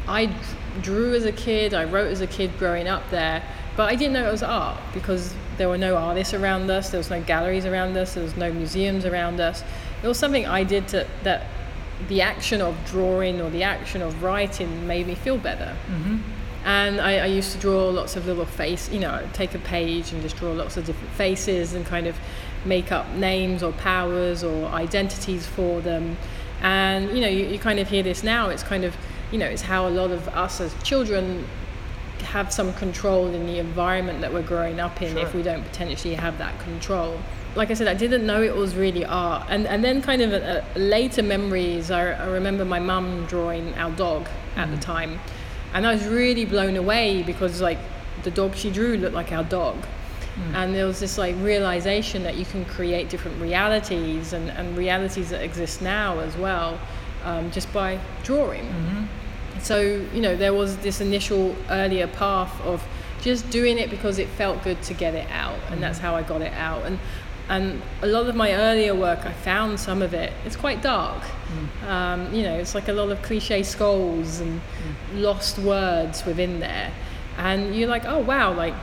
i 0.07 0.35
drew 0.83 1.15
as 1.15 1.25
a 1.25 1.33
kid 1.33 1.75
i 1.75 1.85
wrote 1.85 2.11
as 2.11 2.21
a 2.21 2.27
kid 2.27 2.51
growing 2.59 2.89
up 2.89 3.09
there 3.11 3.43
but 3.77 3.91
i 3.91 3.95
didn't 3.95 4.13
know 4.13 4.29
it 4.29 4.33
was 4.33 4.43
art 4.43 4.79
because 4.93 5.35
there 5.57 5.69
were 5.69 5.79
no 5.79 5.97
artists 5.97 6.35
around 6.35 6.71
us 6.71 6.91
there 6.91 6.99
was 6.99 7.11
no 7.11 7.23
galleries 7.23 7.67
around 7.67 7.97
us 7.97 8.15
there 8.15 8.23
was 8.23 8.37
no 8.37 8.53
museums 8.53 9.05
around 9.05 9.41
us 9.41 9.63
it 10.03 10.09
was 10.09 10.19
something 10.19 10.47
i 10.47 10.63
did 10.65 10.87
to, 10.89 11.07
that 11.23 11.47
the 12.09 12.21
action 12.21 12.61
of 12.61 12.77
drawing 12.87 13.41
or 13.41 13.51
the 13.51 13.63
action 13.63 14.03
of 14.03 14.23
writing 14.23 14.87
made 14.87 15.07
me 15.07 15.15
feel 15.15 15.39
better 15.39 15.77
mm-hmm. 15.87 16.19
and 16.65 17.01
I, 17.01 17.19
I 17.19 17.27
used 17.27 17.53
to 17.53 17.59
draw 17.59 17.89
lots 17.89 18.17
of 18.17 18.27
little 18.27 18.45
face 18.45 18.91
you 18.91 18.99
know 18.99 19.27
take 19.33 19.55
a 19.55 19.61
page 19.61 20.13
and 20.13 20.21
just 20.21 20.37
draw 20.37 20.53
lots 20.53 20.77
of 20.77 20.85
different 20.85 21.13
faces 21.15 21.73
and 21.73 21.87
kind 21.87 22.09
of 22.09 22.17
make 22.65 22.93
up 22.93 23.09
names 23.15 23.63
or 23.63 23.73
powers 23.73 24.43
or 24.43 24.67
identities 24.67 25.47
for 25.47 25.81
them. 25.81 26.17
And 26.63 27.11
you 27.11 27.21
know, 27.21 27.29
you, 27.29 27.47
you 27.47 27.59
kind 27.59 27.79
of 27.79 27.89
hear 27.89 28.03
this 28.03 28.23
now. 28.23 28.49
It's 28.49 28.63
kind 28.63 28.85
of 28.85 28.97
you 29.35 29.41
know, 29.41 29.47
it's 29.47 29.63
how 29.63 29.89
a 29.89 29.91
lot 29.91 30.13
of 30.13 30.29
us 30.29 30.61
as 30.61 30.73
children 30.85 31.45
have 32.21 32.53
some 32.53 32.73
control 32.75 33.35
in 33.35 33.47
the 33.49 33.59
environment 33.59 34.21
that 34.21 34.33
we're 34.33 34.43
growing 34.43 34.79
up 34.79 35.03
in 35.03 35.11
Sure. 35.11 35.27
if 35.27 35.35
we 35.35 35.43
don't 35.43 35.65
potentially 35.65 36.15
have 36.15 36.39
that 36.39 36.57
control. 36.61 37.19
Like 37.57 37.73
I 37.73 37.75
said, 37.75 37.89
I 37.89 37.95
didn't 37.95 38.25
know 38.25 38.41
it 38.45 38.55
was 38.55 38.77
really 38.77 39.05
art. 39.05 39.47
And, 39.49 39.67
and 39.67 39.83
then, 39.83 40.03
kind 40.03 40.23
of 40.23 40.33
a, 40.33 40.65
a 40.77 40.79
later 40.79 41.25
memories, 41.25 41.91
I, 41.91 42.13
I 42.13 42.27
remember 42.27 42.65
my 42.65 42.79
mum 42.79 43.27
drawing 43.27 43.75
our 43.75 43.91
dog 43.91 44.29
at 44.55 44.71
the 44.71 44.77
mm. 44.77 44.83
time. 44.83 45.19
And 45.73 45.85
I 45.85 45.95
was 45.95 46.07
really 46.07 46.45
blown 46.45 46.77
away 46.77 47.25
because, 47.25 47.61
like, 47.61 47.79
the 48.23 48.31
dog 48.31 48.55
she 48.55 48.71
drew 48.71 48.97
looked 48.97 49.17
like 49.17 49.33
our 49.33 49.43
dog. 49.43 49.75
Mm. 50.37 50.55
And 50.55 50.75
there 50.77 50.87
was 50.87 51.01
this 51.01 51.19
like 51.19 51.35
realization 51.41 52.23
that 52.23 52.37
you 52.37 52.45
can 52.45 52.65
create 52.65 53.09
different 53.09 53.41
realities 53.41 54.33
and, 54.33 54.49
and 54.51 54.77
realities 54.77 55.31
that 55.31 55.43
exist 55.43 55.83
now 55.83 56.21
as 56.21 56.37
well, 56.37 56.79
um, 57.25 57.51
just 57.51 57.73
by 57.73 57.99
drawing. 58.23 58.65
Mm-hmm. 58.65 59.05
So, 59.65 59.81
you 60.13 60.21
know, 60.21 60.37
there 60.37 60.53
was 60.53 60.77
this 60.79 61.01
initial 61.01 61.57
earlier 61.71 62.07
path 62.07 62.61
of 62.61 62.87
just 63.23 63.49
doing 63.49 63.79
it 63.79 63.89
because 63.89 64.19
it 64.19 64.29
felt 64.29 64.63
good 64.63 64.83
to 64.83 64.93
get 64.93 65.15
it 65.15 65.27
out, 65.31 65.59
and 65.71 65.83
that's 65.83 65.99
how 65.99 66.15
I 66.15 66.23
got 66.23 66.43
it 66.43 66.53
out. 66.53 66.85
And 66.85 66.99
and 67.49 67.83
a 68.03 68.07
lot 68.07 68.27
of 68.27 68.35
my 68.35 68.55
earlier 68.55 68.95
work, 68.95 69.25
I 69.25 69.33
found 69.33 69.81
some 69.81 70.03
of 70.03 70.15
it. 70.15 70.33
It's 70.47 70.57
quite 70.57 70.83
dark. 70.83 71.23
Um, 71.87 72.33
you 72.35 72.43
know, 72.43 72.55
it's 72.55 72.75
like 72.75 72.89
a 72.89 72.93
lot 72.93 73.11
of 73.11 73.21
cliche 73.23 73.63
skulls 73.63 74.41
and 74.41 74.61
lost 75.15 75.59
words 75.59 76.27
within 76.27 76.61
there, 76.61 76.93
and 77.39 77.75
you're 77.75 77.89
like, 77.89 78.05
oh 78.05 78.19
wow, 78.19 78.53
like 78.53 78.75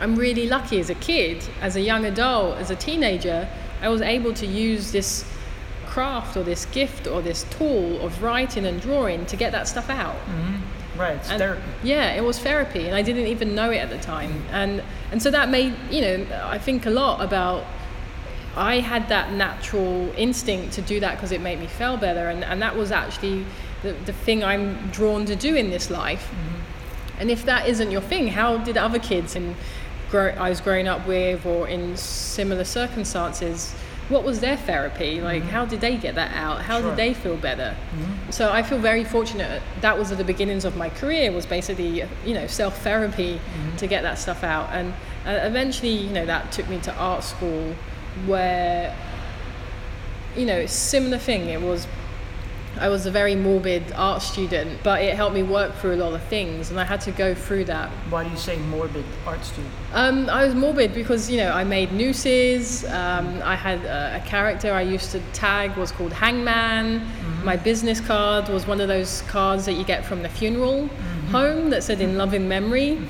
I'm 0.00 0.14
really 0.14 0.46
lucky 0.46 0.78
as 0.78 0.90
a 0.90 0.94
kid, 0.94 1.44
as 1.60 1.74
a 1.74 1.80
young 1.80 2.04
adult, 2.04 2.58
as 2.58 2.70
a 2.70 2.76
teenager, 2.76 3.48
I 3.80 3.88
was 3.88 4.00
able 4.00 4.32
to 4.34 4.46
use 4.46 4.92
this 4.92 5.24
craft 5.98 6.36
or 6.36 6.44
this 6.44 6.64
gift 6.66 7.08
or 7.08 7.20
this 7.20 7.44
tool 7.50 8.00
of 8.06 8.22
writing 8.22 8.64
and 8.66 8.80
drawing 8.80 9.26
to 9.26 9.34
get 9.34 9.50
that 9.50 9.66
stuff 9.66 9.90
out. 9.90 10.14
Mm-hmm. 10.14 11.00
Right, 11.00 11.16
it's 11.16 11.28
And- 11.28 11.40
therapy. 11.40 11.70
Yeah, 11.82 12.12
it 12.12 12.22
was 12.22 12.38
therapy, 12.38 12.86
and 12.86 12.94
I 12.94 13.02
didn't 13.02 13.26
even 13.26 13.56
know 13.56 13.72
it 13.72 13.78
at 13.78 13.90
the 13.90 13.98
time. 13.98 14.44
And 14.52 14.80
and 15.10 15.20
so 15.20 15.28
that 15.32 15.48
made 15.48 15.74
you 15.90 16.00
know 16.02 16.26
I 16.44 16.58
think 16.58 16.86
a 16.86 16.90
lot 16.90 17.20
about. 17.20 17.64
I 18.56 18.80
had 18.80 19.08
that 19.08 19.32
natural 19.32 20.12
instinct 20.16 20.72
to 20.74 20.82
do 20.82 21.00
that 21.00 21.12
because 21.16 21.32
it 21.32 21.40
made 21.40 21.58
me 21.60 21.66
feel 21.66 21.96
better, 21.96 22.28
and, 22.28 22.44
and 22.44 22.62
that 22.62 22.74
was 22.76 22.90
actually 22.90 23.44
the, 23.82 23.92
the 24.06 24.12
thing 24.12 24.42
I'm 24.42 24.90
drawn 24.90 25.26
to 25.26 25.36
do 25.36 25.54
in 25.54 25.70
this 25.70 25.90
life. 25.90 26.26
Mm-hmm. 26.30 27.20
And 27.20 27.30
if 27.30 27.44
that 27.44 27.68
isn't 27.68 27.90
your 27.90 28.04
thing, 28.12 28.28
how 28.28 28.58
did 28.58 28.76
other 28.76 29.00
kids 29.00 29.36
in 29.36 29.54
grow, 30.10 30.28
I 30.46 30.48
was 30.48 30.60
growing 30.60 30.88
up 30.88 31.06
with 31.06 31.46
or 31.46 31.68
in 31.68 31.96
similar 31.96 32.64
circumstances, 32.64 33.74
what 34.08 34.24
was 34.24 34.40
their 34.40 34.56
therapy? 34.56 35.20
Like, 35.20 35.42
mm-hmm. 35.42 35.50
how 35.50 35.66
did 35.66 35.80
they 35.80 35.96
get 35.96 36.14
that 36.14 36.34
out? 36.34 36.62
How 36.62 36.80
Sure. 36.80 36.90
did 36.90 36.96
they 36.96 37.14
feel 37.14 37.36
better? 37.36 37.76
Mm-hmm. 37.94 38.30
So 38.30 38.50
I 38.50 38.62
feel 38.62 38.78
very 38.78 39.04
fortunate. 39.04 39.62
That 39.80 39.98
was 39.98 40.10
at 40.10 40.18
the 40.18 40.24
beginnings 40.24 40.64
of 40.64 40.76
my 40.76 40.88
career. 40.88 41.30
Was 41.32 41.46
basically 41.46 42.04
you 42.24 42.34
know 42.34 42.46
self 42.46 42.80
therapy 42.82 43.34
mm-hmm. 43.34 43.76
to 43.76 43.86
get 43.86 44.02
that 44.02 44.18
stuff 44.18 44.42
out, 44.44 44.70
and 44.72 44.94
uh, 45.26 45.46
eventually 45.46 45.92
you 45.92 46.10
know 46.10 46.24
that 46.26 46.50
took 46.52 46.68
me 46.68 46.78
to 46.80 46.94
art 46.94 47.22
school, 47.22 47.74
where 48.26 48.96
you 50.36 50.46
know 50.46 50.66
similar 50.66 51.18
thing. 51.18 51.48
It 51.48 51.60
was 51.60 51.86
I 52.80 52.88
was 52.88 53.06
a 53.06 53.10
very 53.10 53.34
morbid 53.34 53.92
art 53.96 54.22
student, 54.22 54.80
but 54.82 55.02
it 55.02 55.14
helped 55.16 55.34
me 55.34 55.42
work 55.42 55.74
through 55.76 55.94
a 55.94 56.00
lot 56.04 56.12
of 56.12 56.22
things, 56.24 56.70
and 56.70 56.78
I 56.78 56.84
had 56.84 57.00
to 57.02 57.10
go 57.10 57.34
through 57.34 57.64
that. 57.64 57.90
Why 58.10 58.24
do 58.24 58.30
you 58.30 58.36
say 58.36 58.56
morbid 58.56 59.04
art 59.26 59.44
student? 59.44 59.72
Um, 59.92 60.28
I 60.30 60.44
was 60.44 60.54
morbid 60.54 60.94
because 60.94 61.30
you 61.30 61.38
know 61.38 61.50
I 61.50 61.64
made 61.64 61.92
nooses. 61.92 62.84
Um, 62.84 63.40
I 63.42 63.56
had 63.56 63.84
a, 63.84 64.20
a 64.22 64.26
character 64.26 64.72
I 64.72 64.82
used 64.82 65.10
to 65.12 65.20
tag 65.32 65.76
was 65.76 65.90
called 65.90 66.12
Hangman. 66.12 67.06
My 67.42 67.56
business 67.56 68.00
card 68.00 68.48
was 68.48 68.66
one 68.66 68.80
of 68.80 68.88
those 68.88 69.22
cards 69.22 69.64
that 69.66 69.74
you 69.74 69.84
get 69.84 70.04
from 70.04 70.22
the 70.22 70.28
funeral 70.28 70.88
home 71.30 71.70
that 71.70 71.82
said 71.82 72.00
"In 72.00 72.16
loving 72.16 72.48
memory," 72.48 73.00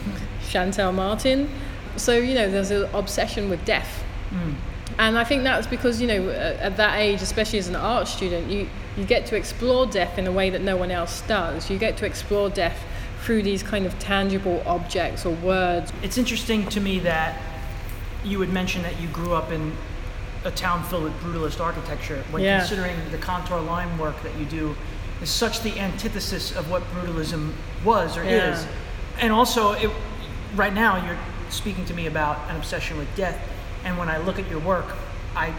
Shantell 0.42 0.94
Martin. 0.94 1.50
So 1.96 2.16
you 2.16 2.34
know 2.34 2.50
there's 2.50 2.70
an 2.70 2.88
obsession 2.94 3.50
with 3.50 3.64
death. 3.64 4.04
And 4.99 5.17
I 5.17 5.25
think 5.25 5.45
that's 5.45 5.67
because, 5.67 6.00
you 6.00 6.09
know, 6.09 6.28
at 6.31 6.57
at 6.57 6.76
that 6.76 6.99
age, 6.99 7.23
especially 7.23 7.59
as 7.61 7.69
an 7.69 7.76
art 7.76 8.09
student, 8.09 8.50
you, 8.50 8.69
you 8.97 9.05
get 9.05 9.26
to 9.26 9.37
explore 9.37 9.87
death 9.87 10.19
in 10.19 10.26
a 10.26 10.33
way 10.33 10.50
that 10.50 10.61
no 10.62 10.76
one 10.76 10.90
else 10.90 11.23
does. 11.28 11.71
You 11.71 11.78
get 11.78 11.97
to 11.99 12.07
explore 12.07 12.50
death 12.50 12.78
through 13.23 13.43
these 13.45 13.62
kind 13.62 13.87
of 13.87 13.97
tangible 13.99 14.62
objects 14.67 15.25
or 15.25 15.35
words. 15.37 15.93
It's 16.02 16.19
interesting 16.19 16.69
to 16.71 16.81
me 16.81 16.99
that 17.00 17.40
you 18.25 18.38
would 18.40 18.49
mention 18.52 18.83
that 18.83 19.00
you 19.00 19.09
grew 19.09 19.35
up 19.35 19.52
in 19.52 19.73
a 20.45 20.50
town 20.50 20.83
filled 20.85 21.05
with 21.05 21.12
brutalist 21.21 21.61
architecture 21.61 22.23
when 22.31 22.43
Yeah. 22.43 22.59
considering 22.59 22.97
the 23.11 23.19
contour 23.19 23.61
line 23.61 23.99
work 23.99 24.21
that 24.23 24.37
you 24.37 24.45
do 24.47 24.75
is 25.23 25.31
such 25.31 25.62
the 25.62 25.78
antithesis 25.78 26.55
of 26.55 26.71
what 26.71 26.83
brutalism 26.93 27.52
was 27.85 28.17
or 28.17 28.25
Yeah. 28.25 28.52
is. 28.52 28.67
And 29.21 29.33
also, 29.33 29.73
it, 29.73 29.90
right 30.57 30.73
now, 30.75 31.05
you're 31.05 31.19
speaking 31.50 31.85
to 31.87 31.95
me 31.95 32.07
about 32.07 32.38
an 32.50 32.57
obsession 32.57 32.97
with 32.99 33.14
death. 33.17 33.38
And 33.85 33.97
when 33.99 34.08
I 34.08 34.18
look 34.18 34.38
at 34.38 34.49
your 34.50 34.61
work, 34.61 34.87
I 35.37 35.52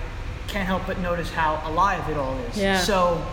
can't 0.47 0.65
help 0.67 0.85
but 0.87 0.99
notice 0.99 1.29
how 1.31 1.61
alive 1.65 2.07
it 2.09 2.17
all 2.17 2.37
is. 2.49 2.57
Yeah. 2.57 2.79
So, 2.79 3.23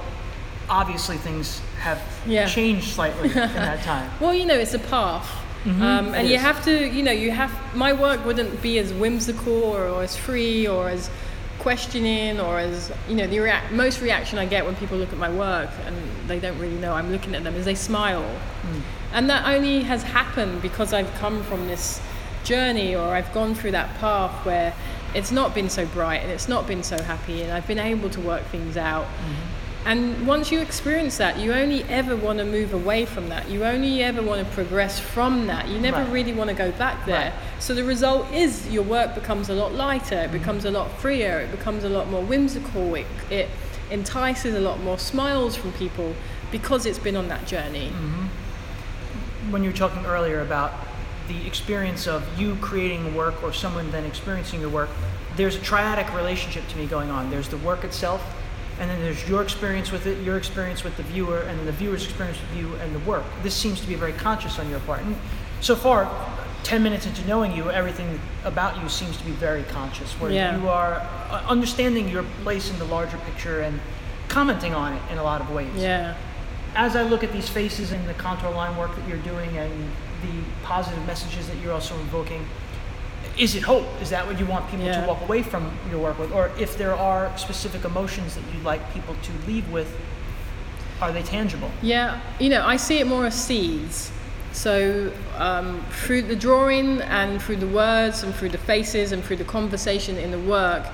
obviously, 0.69 1.16
things 1.16 1.61
have 1.81 2.00
Yeah. 2.26 2.47
changed 2.47 2.88
slightly 2.95 3.28
in 3.28 3.35
that 3.35 3.83
time. 3.93 4.11
Well, 4.21 4.35
you 4.35 4.45
know, 4.47 4.55
it's 4.55 4.75
a 4.75 4.78
path. 4.78 5.28
um, 5.66 6.14
and 6.14 6.28
you 6.28 6.38
have 6.38 6.62
to, 6.64 6.88
you 6.88 7.02
know, 7.02 7.11
you 7.12 7.33
have, 7.33 7.50
my 7.75 7.93
work 7.93 8.25
wouldn't 8.25 8.62
be 8.62 8.78
as 8.78 8.93
whimsical 8.93 9.64
or, 9.64 9.88
or 9.88 10.02
as 10.05 10.16
free 10.16 10.66
or 10.69 10.88
as 10.88 11.11
questioning 11.59 12.38
or 12.38 12.59
as, 12.61 12.93
you 13.09 13.16
know, 13.16 13.26
the 13.26 13.40
most 13.73 14.00
reaction 14.00 14.38
I 14.38 14.47
get 14.47 14.64
when 14.64 14.76
people 14.76 14.97
look 14.97 15.12
at 15.12 15.19
my 15.19 15.31
work 15.31 15.71
and 15.85 15.97
they 16.28 16.38
don't 16.38 16.57
really 16.61 16.76
know 16.76 16.93
I'm 16.93 17.11
looking 17.11 17.35
at 17.35 17.43
them 17.43 17.57
is 17.57 17.64
they 17.64 17.75
smile. 17.75 18.25
And 19.12 19.28
that 19.31 19.45
only 19.52 19.83
has 19.83 20.05
happened 20.05 20.62
because 20.62 20.93
I've 20.93 21.12
come 21.14 21.43
from 21.45 21.66
this 21.66 22.00
journey 22.47 22.95
or 22.95 23.09
I've 23.09 23.33
gone 23.35 23.55
through 23.55 23.73
that 23.73 23.95
path 23.99 24.47
where 24.47 24.73
it's 25.15 25.33
not 25.33 25.55
been 25.55 25.69
so 25.69 25.87
bright 25.87 26.23
and 26.23 26.31
it's 26.31 26.49
not 26.49 26.67
been 26.67 26.83
so 26.83 27.00
happy 27.03 27.43
and 27.43 27.53
I've 27.53 27.67
been 27.67 27.79
able 27.79 28.09
to 28.11 28.21
work 28.21 28.45
things 28.45 28.76
out. 28.76 29.05
Mm-hmm. 29.05 29.57
And 29.87 30.26
once 30.26 30.50
you 30.50 30.59
experience 30.59 31.17
that, 31.19 31.38
you 31.38 31.53
only 31.53 31.85
ever 31.85 32.17
want 32.17 32.41
to 32.41 32.45
move 32.45 32.75
away 32.75 33.05
from 33.05 33.29
that. 33.29 33.49
You 33.49 33.65
only 33.65 34.03
ever 34.03 34.21
want 34.21 34.45
to 34.45 34.53
progress 34.53 34.99
from 34.99 35.47
that. 35.47 35.69
You 35.69 35.79
never 35.79 36.03
Right. 36.03 36.12
really 36.12 36.33
want 36.33 36.50
to 36.50 36.57
go 36.57 36.73
back 36.73 37.07
there. 37.07 37.31
Right. 37.31 37.61
So 37.61 37.73
the 37.73 37.85
result 37.85 38.33
is 38.33 38.69
your 38.69 38.83
work 38.83 39.15
becomes 39.15 39.49
a 39.49 39.55
lot 39.55 39.75
lighter, 39.75 40.17
it 40.17 40.25
mm-hmm. 40.25 40.38
becomes 40.38 40.65
a 40.65 40.73
lot 40.73 40.91
freer, 40.99 41.38
it 41.38 41.53
becomes 41.53 41.85
a 41.85 41.88
lot 41.88 42.11
more 42.11 42.23
whimsical, 42.23 42.97
it, 42.97 43.07
it 43.31 43.49
entices 43.91 44.55
a 44.57 44.61
lot 44.61 44.81
more 44.81 44.99
smiles 44.99 45.55
from 45.55 45.73
people 45.73 46.15
because 46.50 46.85
it's 46.85 46.99
been 46.99 47.17
on 47.17 47.29
that 47.29 47.47
journey. 47.47 47.91
Mm-hmm. 47.91 49.53
when 49.53 49.62
you 49.62 49.71
were 49.71 49.76
talking 49.76 50.05
earlier 50.07 50.41
about 50.41 50.73
the 51.28 51.47
experience 51.47 52.06
of 52.06 52.23
you 52.38 52.56
creating 52.56 53.14
work 53.14 53.42
or 53.42 53.52
someone 53.52 53.90
then 53.90 54.04
experiencing 54.04 54.61
your 54.61 54.71
work, 54.71 54.88
there's 55.37 55.56
a 55.56 55.61
triadic 55.61 56.14
relationship 56.14 56.66
to 56.68 56.76
me 56.78 56.87
going 56.87 57.11
on. 57.11 57.30
There's 57.30 57.49
the 57.49 57.59
work 57.59 57.85
itself, 57.85 58.23
and 58.80 58.88
then 58.90 59.00
there's 59.00 59.28
your 59.28 59.42
experience 59.42 59.90
with 59.92 60.06
it, 60.06 60.23
your 60.23 60.37
experience 60.37 60.85
with 60.85 60.97
the 60.97 61.02
viewer, 61.04 61.40
and 61.40 61.59
then 61.59 61.66
the 61.66 61.73
viewer's 61.73 62.04
experience 62.04 62.38
with 62.40 62.56
you 62.59 62.75
and 62.76 62.95
the 62.95 62.99
work. 63.00 63.25
This 63.42 63.54
seems 63.54 63.80
to 63.80 63.87
be 63.87 63.95
very 63.95 64.12
conscious 64.12 64.59
on 64.59 64.68
your 64.71 64.80
part. 64.80 65.02
And 65.02 65.16
so 65.61 65.75
far, 65.76 66.11
10 66.62 66.83
minutes 66.83 67.06
into 67.06 67.25
knowing 67.28 67.54
you, 67.54 67.71
everything 67.71 68.18
about 68.45 68.83
you 68.83 68.88
seems 68.88 69.16
to 69.18 69.25
be 69.25 69.30
very 69.33 69.62
conscious, 69.64 70.12
where 70.14 70.30
Yeah. 70.30 70.59
you 70.61 70.68
are 70.68 70.95
uh, 71.30 71.42
understanding 71.49 72.09
your 72.09 72.25
place 72.42 72.71
in 72.71 72.78
the 72.78 72.85
larger 72.87 73.18
picture 73.18 73.61
and 73.61 73.78
commenting 74.28 74.75
on 74.75 74.92
it 74.95 75.02
in 75.12 75.18
a 75.18 75.23
lot 75.23 75.40
of 75.40 75.50
ways 75.50 75.71
Yeah. 75.76 76.14
as 76.75 76.97
I 76.97 77.02
look 77.02 77.23
at 77.23 77.33
these 77.33 77.49
faces 77.49 77.92
and 77.92 78.09
the 78.09 78.14
contour 78.14 78.50
line 78.50 78.76
work 78.76 78.95
that 78.97 79.06
you're 79.09 79.18
doing 79.18 79.56
and 79.56 79.90
the 80.26 80.64
positive 80.64 81.04
messages 81.06 81.47
that 81.49 81.56
you're 81.62 81.73
also 81.73 81.95
invoking, 82.00 82.45
is 83.38 83.54
it 83.54 83.62
hope? 83.62 83.87
Is 84.00 84.11
that 84.11 84.26
what 84.26 84.38
you 84.38 84.47
want 84.47 84.68
people 84.71 84.87
Yeah. 84.87 85.00
to 85.02 85.06
walk 85.06 85.21
away 85.23 85.42
from 85.42 85.71
your 85.90 86.00
work 86.00 86.18
with? 86.18 86.33
Or 86.33 86.50
if 86.59 86.76
there 86.78 86.95
are 86.95 87.30
specific 87.37 87.85
emotions 87.85 88.35
that 88.35 88.42
you'd 88.52 88.64
like 88.64 88.83
people 88.95 89.14
to 89.23 89.33
leave 89.47 89.71
with, 89.71 89.88
are 91.02 91.12
they 91.12 91.23
tangible? 91.23 91.71
Yeah, 91.83 92.21
you 92.38 92.49
know, 92.49 92.64
I 92.66 92.76
see 92.76 92.99
it 92.99 93.06
more 93.06 93.26
as 93.26 93.35
seeds. 93.35 94.11
So 94.52 95.12
um, 95.37 95.85
through 95.90 96.23
the 96.23 96.37
drawing 96.37 97.02
and 97.02 97.42
through 97.42 97.56
the 97.56 97.66
words 97.68 98.23
and 98.23 98.35
through 98.35 98.49
the 98.50 98.59
faces 98.73 99.12
and 99.12 99.23
through 99.23 99.37
the 99.37 99.45
conversation 99.45 100.16
in 100.16 100.30
the 100.30 100.38
work, 100.38 100.87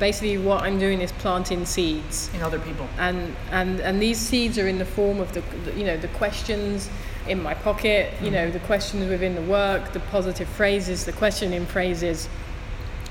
basically 0.00 0.38
what 0.38 0.62
I'm 0.62 0.78
doing 0.78 1.02
is 1.02 1.12
planting 1.12 1.66
seeds. 1.66 2.30
in 2.34 2.40
other 2.42 2.58
people? 2.58 2.86
And 2.98 3.36
and 3.50 3.80
and 3.80 4.00
these 4.00 4.18
seeds 4.18 4.56
are 4.58 4.66
in 4.66 4.78
the 4.78 4.86
form 4.86 5.20
of 5.20 5.30
the 5.34 5.42
the- 5.64 5.74
you 5.78 5.84
know 5.84 5.98
the 5.98 6.08
questions 6.08 6.88
in 7.28 7.42
my 7.42 7.54
pocket, 7.54 8.12
you 8.22 8.30
know 8.30 8.50
the 8.50 8.58
questions 8.60 9.08
within 9.08 9.34
the 9.34 9.42
work, 9.42 9.92
the 9.92 10.00
positive 10.00 10.48
phrases, 10.48 11.04
the 11.04 11.12
questioning 11.12 11.66
phrases. 11.66 12.28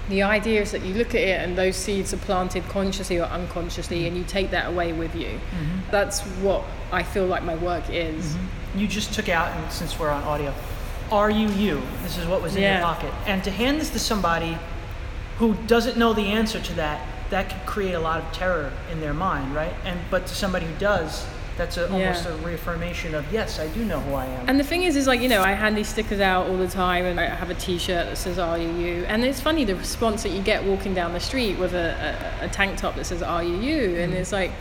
The 0.10 0.24
idea 0.24 0.62
is 0.62 0.72
that 0.72 0.82
you 0.82 0.94
look 0.96 1.10
at 1.10 1.22
it 1.22 1.40
and 1.40 1.58
those 1.58 1.76
seeds 1.78 2.14
are 2.14 2.18
planted 2.18 2.68
consciously 2.68 3.20
or 3.20 3.26
unconsciously, 3.26 4.08
and 4.08 4.18
you 4.18 4.24
take 4.24 4.52
that 4.52 4.68
away 4.68 4.92
with 4.94 5.16
you. 5.16 5.28
Mm-hmm. 5.28 5.92
That's 5.92 6.22
what 6.42 6.64
I 6.92 7.04
feel 7.04 7.26
like 7.28 7.44
my 7.44 7.56
work 7.56 7.90
is. 7.90 8.34
Mm-hmm. 8.36 8.80
You 8.80 8.88
just 8.88 9.14
took 9.14 9.30
out, 9.30 9.56
and 9.56 9.72
since 9.72 10.00
we're 10.00 10.10
on 10.10 10.24
audio, 10.24 10.54
are 11.12 11.30
you 11.30 11.48
you? 11.50 11.82
This 12.04 12.18
is 12.18 12.26
what 12.28 12.42
was 12.42 12.56
in 12.56 12.64
Yeah. 12.64 12.78
your 12.80 12.86
pocket. 12.86 13.14
And 13.26 13.44
to 13.44 13.52
hand 13.52 13.80
this 13.80 13.90
to 13.92 14.00
somebody 14.00 14.58
who 15.38 15.54
doesn't 15.68 15.98
know 15.98 16.14
the 16.14 16.28
answer 16.28 16.60
to 16.60 16.74
that, 16.74 17.06
that 17.30 17.50
could 17.50 17.66
create 17.66 17.94
a 17.94 18.00
lot 18.00 18.22
of 18.22 18.32
terror 18.34 18.72
in 18.92 19.00
their 19.00 19.14
mind, 19.14 19.56
right? 19.56 19.74
And 19.86 20.00
but 20.10 20.26
to 20.28 20.36
somebody 20.36 20.66
who 20.66 20.74
does, 20.76 21.26
that's 21.58 21.78
a, 21.78 21.92
almost 21.92 22.26
Yeah. 22.26 22.32
a 22.32 22.36
reaffirmation 22.38 23.14
of 23.14 23.32
yes, 23.32 23.60
I 23.60 23.68
do 23.68 23.84
know 23.84 24.00
who 24.00 24.14
I 24.14 24.26
am. 24.26 24.50
And 24.50 24.60
the 24.60 24.64
thing 24.64 24.84
is, 24.84 24.96
is 24.96 25.08
like 25.08 25.22
you 25.22 25.30
know, 25.30 25.42
I 25.42 25.52
hand 25.52 25.78
these 25.78 25.88
stickers 25.88 26.20
out 26.20 26.48
all 26.48 26.58
the 26.58 26.68
time, 26.68 27.06
and 27.06 27.20
I 27.20 27.26
have 27.26 27.50
a 27.50 27.56
T-shirt 27.56 28.08
that 28.08 28.18
says 28.18 28.40
"Are 28.40 28.58
you 28.58 28.70
you?" 28.70 29.06
And 29.08 29.24
it's 29.24 29.42
funny 29.42 29.66
the 29.66 29.76
response 29.76 30.24
that 30.24 30.30
you 30.30 30.42
get 30.42 30.64
walking 30.64 30.94
down 30.94 31.14
the 31.14 31.20
street 31.20 31.60
with 31.60 31.74
a, 31.74 32.40
a, 32.42 32.46
a 32.46 32.50
tank 32.50 32.78
top 32.78 32.96
that 32.96 33.06
says 33.06 33.22
"Are 33.22 33.44
you 33.44 33.56
you?" 33.58 33.98
And 33.98 34.14
it's 34.14 34.32
like 34.32 34.52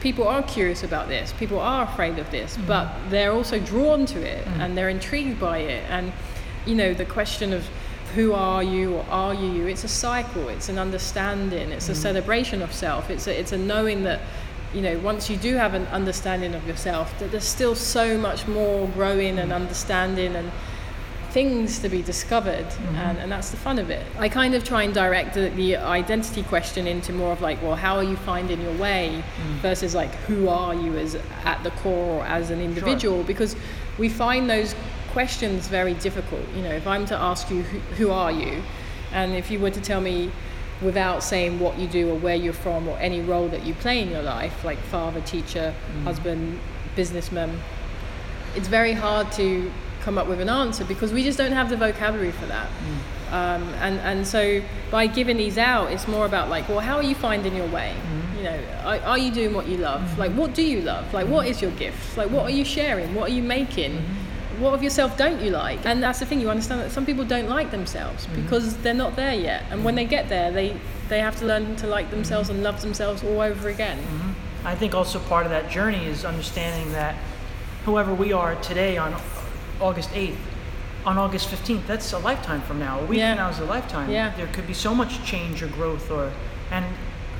people 0.00 0.28
are 0.28 0.42
curious 0.42 0.84
about 0.84 1.08
this, 1.08 1.32
people 1.32 1.58
are 1.58 1.84
afraid 1.84 2.18
of 2.18 2.30
this, 2.30 2.56
mm-hmm. 2.56 2.66
but 2.66 2.92
they're 3.10 3.32
also 3.32 3.58
drawn 3.58 4.06
to 4.06 4.20
it 4.20 4.44
mm-hmm. 4.44 4.60
and 4.60 4.76
they're 4.76 4.88
intrigued 4.88 5.40
by 5.40 5.58
it. 5.58 5.84
And 5.90 6.12
you 6.66 6.74
know, 6.74 6.94
the 6.94 7.04
question 7.04 7.52
of 7.52 7.68
who 8.14 8.32
are 8.32 8.62
you 8.62 8.96
or 8.96 9.06
are 9.10 9.34
you 9.34 9.50
you? 9.52 9.66
It's 9.66 9.84
a 9.84 9.88
cycle. 9.88 10.48
It's 10.48 10.68
an 10.68 10.78
understanding. 10.78 11.72
It's 11.72 11.88
a 11.88 11.92
mm-hmm. 11.92 12.02
celebration 12.02 12.62
of 12.62 12.72
self. 12.72 13.10
It's 13.10 13.26
a, 13.26 13.38
it's 13.38 13.52
a 13.52 13.58
knowing 13.58 14.04
that 14.04 14.20
you 14.74 14.82
know, 14.82 14.98
once 14.98 15.30
you 15.30 15.36
do 15.36 15.54
have 15.54 15.74
an 15.74 15.86
understanding 15.86 16.54
of 16.54 16.66
yourself, 16.66 17.18
that 17.18 17.30
there's 17.30 17.44
still 17.44 17.74
so 17.74 18.18
much 18.18 18.46
more 18.46 18.86
growing 18.88 19.38
and 19.38 19.50
mm. 19.50 19.54
understanding 19.54 20.36
and 20.36 20.50
things 21.30 21.78
to 21.78 21.88
be 21.88 22.02
discovered, 22.02 22.64
mm-hmm. 22.64 22.96
and, 22.96 23.18
and 23.18 23.30
that's 23.30 23.50
the 23.50 23.56
fun 23.56 23.78
of 23.78 23.90
it. 23.90 24.04
I 24.18 24.28
kind 24.28 24.54
of 24.54 24.64
try 24.64 24.84
and 24.84 24.94
direct 24.94 25.34
the, 25.34 25.50
the 25.50 25.76
identity 25.76 26.42
question 26.42 26.86
into 26.86 27.12
more 27.12 27.32
of 27.32 27.40
like, 27.42 27.62
well, 27.62 27.76
how 27.76 27.96
are 27.96 28.02
you 28.02 28.16
finding 28.16 28.60
your 28.62 28.74
way 28.74 29.22
mm. 29.22 29.54
versus 29.60 29.94
like, 29.94 30.14
who 30.26 30.48
are 30.48 30.74
you 30.74 30.96
as 30.96 31.16
at 31.44 31.62
the 31.64 31.70
core 31.82 32.20
or 32.20 32.24
as 32.24 32.50
an 32.50 32.60
individual? 32.60 33.22
Because 33.24 33.56
we 33.98 34.08
find 34.08 34.48
those 34.48 34.74
questions 35.12 35.68
very 35.68 35.94
difficult. 35.94 36.42
You 36.56 36.62
know, 36.62 36.72
if 36.72 36.86
I'm 36.86 37.04
to 37.06 37.16
ask 37.16 37.50
you, 37.50 37.62
who, 37.62 37.78
who 37.96 38.10
are 38.10 38.32
you? 38.32 38.62
And 39.12 39.34
if 39.34 39.50
you 39.50 39.58
were 39.58 39.70
to 39.70 39.80
tell 39.80 40.00
me 40.00 40.30
without 40.82 41.22
saying 41.22 41.58
what 41.58 41.78
you 41.78 41.86
do 41.88 42.10
or 42.10 42.14
where 42.14 42.36
you're 42.36 42.52
from 42.52 42.88
or 42.88 42.96
any 42.98 43.20
role 43.20 43.48
that 43.48 43.64
you 43.64 43.74
play 43.74 44.00
in 44.00 44.10
your 44.10 44.22
life, 44.22 44.64
like 44.64 44.78
father, 44.78 45.20
teacher, 45.22 45.74
mm. 45.92 46.02
husband, 46.04 46.58
businessman, 46.94 47.58
it's 48.54 48.68
very 48.68 48.92
hard 48.92 49.30
to 49.32 49.70
come 50.02 50.16
up 50.16 50.26
with 50.26 50.40
an 50.40 50.48
answer 50.48 50.84
because 50.84 51.12
we 51.12 51.22
just 51.22 51.36
don't 51.36 51.52
have 51.52 51.68
the 51.68 51.76
vocabulary 51.76 52.32
for 52.32 52.46
that. 52.46 52.68
Mm. 52.68 53.32
Um, 53.32 53.62
and, 53.74 53.98
and 54.00 54.26
so 54.26 54.62
by 54.90 55.06
giving 55.06 55.36
these 55.36 55.58
out, 55.58 55.92
it's 55.92 56.08
more 56.08 56.24
about 56.24 56.48
like, 56.48 56.68
well, 56.68 56.80
how 56.80 56.96
are 56.96 57.02
you 57.02 57.14
finding 57.14 57.54
your 57.54 57.66
way? 57.66 57.94
Mm. 57.94 58.36
You 58.36 58.42
know, 58.44 58.60
are, 58.84 59.00
are 59.00 59.18
you 59.18 59.32
doing 59.32 59.54
what 59.54 59.66
you 59.66 59.78
love? 59.78 60.18
Like, 60.18 60.32
what 60.32 60.54
do 60.54 60.62
you 60.62 60.80
love? 60.80 61.12
Like, 61.12 61.26
what 61.26 61.46
is 61.46 61.60
your 61.60 61.72
gift? 61.72 62.16
Like, 62.16 62.30
what 62.30 62.44
are 62.44 62.50
you 62.50 62.64
sharing? 62.64 63.14
What 63.14 63.30
are 63.30 63.34
you 63.34 63.42
making? 63.42 63.92
Mm-hmm. 63.92 64.27
What 64.58 64.74
of 64.74 64.82
yourself 64.82 65.16
don't 65.16 65.40
you 65.40 65.50
like? 65.50 65.84
And 65.86 66.02
that's 66.02 66.18
the 66.18 66.26
thing, 66.26 66.40
you 66.40 66.50
understand 66.50 66.80
that 66.80 66.90
some 66.90 67.06
people 67.06 67.24
don't 67.24 67.48
like 67.48 67.70
themselves 67.70 68.26
mm-hmm. 68.26 68.42
because 68.42 68.76
they're 68.78 68.94
not 68.94 69.16
there 69.16 69.34
yet. 69.34 69.64
And 69.70 69.84
when 69.84 69.94
they 69.94 70.04
get 70.04 70.28
there, 70.28 70.50
they, 70.50 70.76
they 71.08 71.20
have 71.20 71.38
to 71.38 71.46
learn 71.46 71.76
to 71.76 71.86
like 71.86 72.10
themselves 72.10 72.48
and 72.50 72.62
love 72.62 72.80
themselves 72.82 73.22
all 73.22 73.40
over 73.40 73.68
again. 73.68 73.98
Mm-hmm. 73.98 74.66
I 74.66 74.74
think 74.74 74.94
also 74.94 75.20
part 75.20 75.46
of 75.46 75.50
that 75.50 75.70
journey 75.70 76.04
is 76.06 76.24
understanding 76.24 76.92
that 76.92 77.14
whoever 77.84 78.12
we 78.12 78.32
are 78.32 78.54
today 78.56 78.98
on 78.98 79.14
August 79.80 80.10
8th, 80.10 80.36
on 81.06 81.16
August 81.16 81.48
15th, 81.48 81.86
that's 81.86 82.12
a 82.12 82.18
lifetime 82.18 82.60
from 82.62 82.78
now. 82.78 83.00
A 83.00 83.04
week 83.06 83.18
Yeah. 83.18 83.34
from 83.34 83.44
now 83.44 83.50
is 83.50 83.58
a 83.60 83.64
lifetime. 83.64 84.10
Yeah. 84.10 84.34
There 84.36 84.48
could 84.48 84.66
be 84.66 84.74
so 84.74 84.94
much 84.94 85.24
change 85.24 85.62
or 85.62 85.68
growth 85.68 86.10
or 86.10 86.32
and 86.70 86.84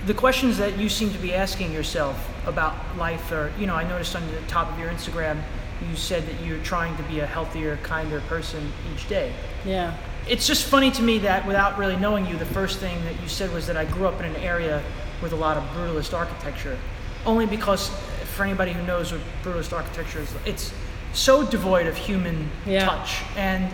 the 0.06 0.14
questions 0.14 0.56
that 0.58 0.78
you 0.78 0.88
seem 0.88 1.12
to 1.12 1.18
be 1.18 1.34
asking 1.34 1.72
yourself 1.72 2.16
about 2.46 2.74
life 2.96 3.30
or 3.32 3.52
you 3.58 3.66
know, 3.66 3.74
I 3.74 3.86
noticed 3.86 4.16
on 4.16 4.26
the 4.30 4.40
top 4.48 4.70
of 4.72 4.78
your 4.78 4.88
Instagram 4.88 5.42
you 5.88 5.96
said 5.96 6.26
that 6.26 6.44
you're 6.44 6.62
trying 6.62 6.96
to 6.96 7.02
be 7.04 7.20
a 7.20 7.26
healthier, 7.26 7.78
kinder 7.82 8.20
person 8.22 8.72
each 8.94 9.08
day. 9.08 9.32
Yeah. 9.64 9.96
It's 10.28 10.46
just 10.46 10.64
funny 10.66 10.90
to 10.92 11.02
me 11.02 11.18
that 11.20 11.46
without 11.46 11.78
really 11.78 11.96
knowing 11.96 12.26
you, 12.26 12.36
the 12.36 12.46
first 12.46 12.78
thing 12.78 13.02
that 13.04 13.20
you 13.22 13.28
said 13.28 13.52
was 13.52 13.66
that 13.66 13.76
I 13.76 13.84
grew 13.84 14.06
up 14.06 14.20
in 14.20 14.26
an 14.26 14.36
area 14.36 14.82
with 15.22 15.32
a 15.32 15.36
lot 15.36 15.56
of 15.56 15.62
brutalist 15.74 16.12
architecture. 16.16 16.78
Only 17.24 17.46
because, 17.46 17.90
for 18.34 18.44
anybody 18.44 18.72
who 18.72 18.82
knows 18.82 19.12
what 19.12 19.20
brutalist 19.42 19.72
architecture 19.72 20.20
is, 20.20 20.32
it's 20.44 20.72
so 21.12 21.44
devoid 21.46 21.86
of 21.86 21.96
human 21.96 22.50
Yeah. 22.66 22.84
touch. 22.86 23.22
And 23.36 23.72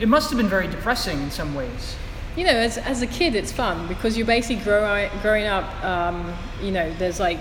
it 0.00 0.08
must 0.08 0.30
have 0.30 0.36
been 0.36 0.48
very 0.48 0.68
depressing 0.68 1.20
in 1.22 1.30
some 1.30 1.54
ways. 1.54 1.96
you 2.36 2.44
know, 2.44 2.52
as, 2.52 2.78
as 2.78 3.02
a 3.02 3.06
kid, 3.08 3.34
it's 3.34 3.50
fun 3.50 3.88
because 3.88 4.16
you're 4.16 4.24
basically 4.26 4.62
grow, 4.62 5.08
growing 5.22 5.46
up, 5.46 5.64
um, 5.84 6.32
you 6.62 6.70
know, 6.70 6.92
there's 6.98 7.18
like, 7.18 7.40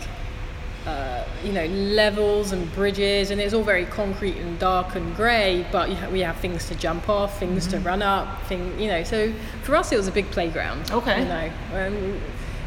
uh, 0.88 1.24
you 1.44 1.52
know, 1.52 1.66
levels 1.66 2.54
and 2.54 2.74
bridges, 2.74 3.30
and 3.30 3.42
it's 3.42 3.54
all 3.54 3.64
very 3.64 3.86
concrete 3.86 4.38
and 4.38 4.58
dark 4.58 4.96
and 4.96 5.14
grey, 5.16 5.66
but 5.72 5.90
you 5.90 5.96
ha- 5.96 6.10
we 6.10 6.22
have 6.22 6.38
things 6.38 6.68
to 6.70 6.76
jump 6.76 7.10
off, 7.10 7.38
things 7.40 7.68
to 7.68 7.80
run 7.80 8.02
up, 8.02 8.42
thing, 8.44 8.80
you 8.80 8.88
know. 8.88 9.04
So 9.04 9.34
for 9.64 9.76
us, 9.76 9.92
it 9.92 9.98
was 9.98 10.08
a 10.08 10.12
big 10.12 10.32
playground. 10.32 10.90
Okay. 10.90 11.20
You 11.22 11.26
know, 11.28 11.52
um, 11.88 12.22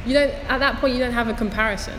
you 0.06 0.12
don't, 0.12 0.30
at 0.50 0.58
that 0.58 0.76
point, 0.80 0.92
you 0.94 1.00
don't 1.00 1.12
have 1.12 1.28
a 1.28 1.34
comparison. 1.34 1.98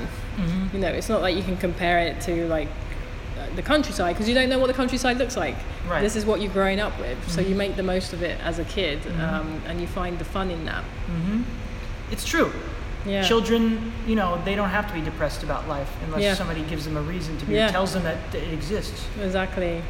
You 0.73 0.79
know, 0.79 0.87
it's 0.87 1.09
not 1.09 1.21
like 1.21 1.35
you 1.35 1.43
can 1.43 1.57
compare 1.57 1.99
it 1.99 2.21
to 2.21 2.47
like 2.47 2.67
uh, 2.67 3.55
the 3.55 3.61
countryside 3.61 4.15
because 4.15 4.27
you 4.29 4.33
don't 4.35 4.49
know 4.49 4.59
what 4.59 4.67
the 4.67 4.73
countryside 4.73 5.17
looks 5.17 5.35
like. 5.37 5.55
Right. 5.87 6.01
This 6.01 6.15
is 6.15 6.25
what 6.25 6.39
you're 6.41 6.53
growing 6.53 6.79
up 6.79 6.97
with, 6.99 7.17
so 7.29 7.41
you 7.41 7.53
make 7.55 7.75
the 7.75 7.83
most 7.83 8.13
of 8.13 8.21
it 8.23 8.39
as 8.41 8.57
a 8.59 8.63
kid, 8.65 8.99
um, 9.19 9.61
and 9.67 9.81
you 9.81 9.87
find 9.87 10.17
the 10.19 10.25
fun 10.25 10.49
in 10.51 10.65
that. 10.65 10.83
It's 12.11 12.25
true. 12.25 12.51
Yeah. 13.05 13.23
Children, 13.23 13.91
you 14.07 14.15
know, 14.15 14.39
they 14.45 14.55
don't 14.55 14.69
have 14.69 14.87
to 14.87 14.93
be 14.93 15.01
depressed 15.01 15.43
about 15.43 15.67
life 15.67 15.89
unless 16.05 16.21
Yeah. 16.21 16.33
somebody 16.35 16.61
gives 16.63 16.85
them 16.85 16.97
a 16.97 17.01
reason 17.01 17.37
to 17.39 17.45
be, 17.45 17.55
Yeah. 17.55 17.69
tells 17.71 17.93
them 17.93 18.03
that 18.03 18.17
it 18.33 18.53
exists. 18.53 19.05
Exactly. 19.21 19.81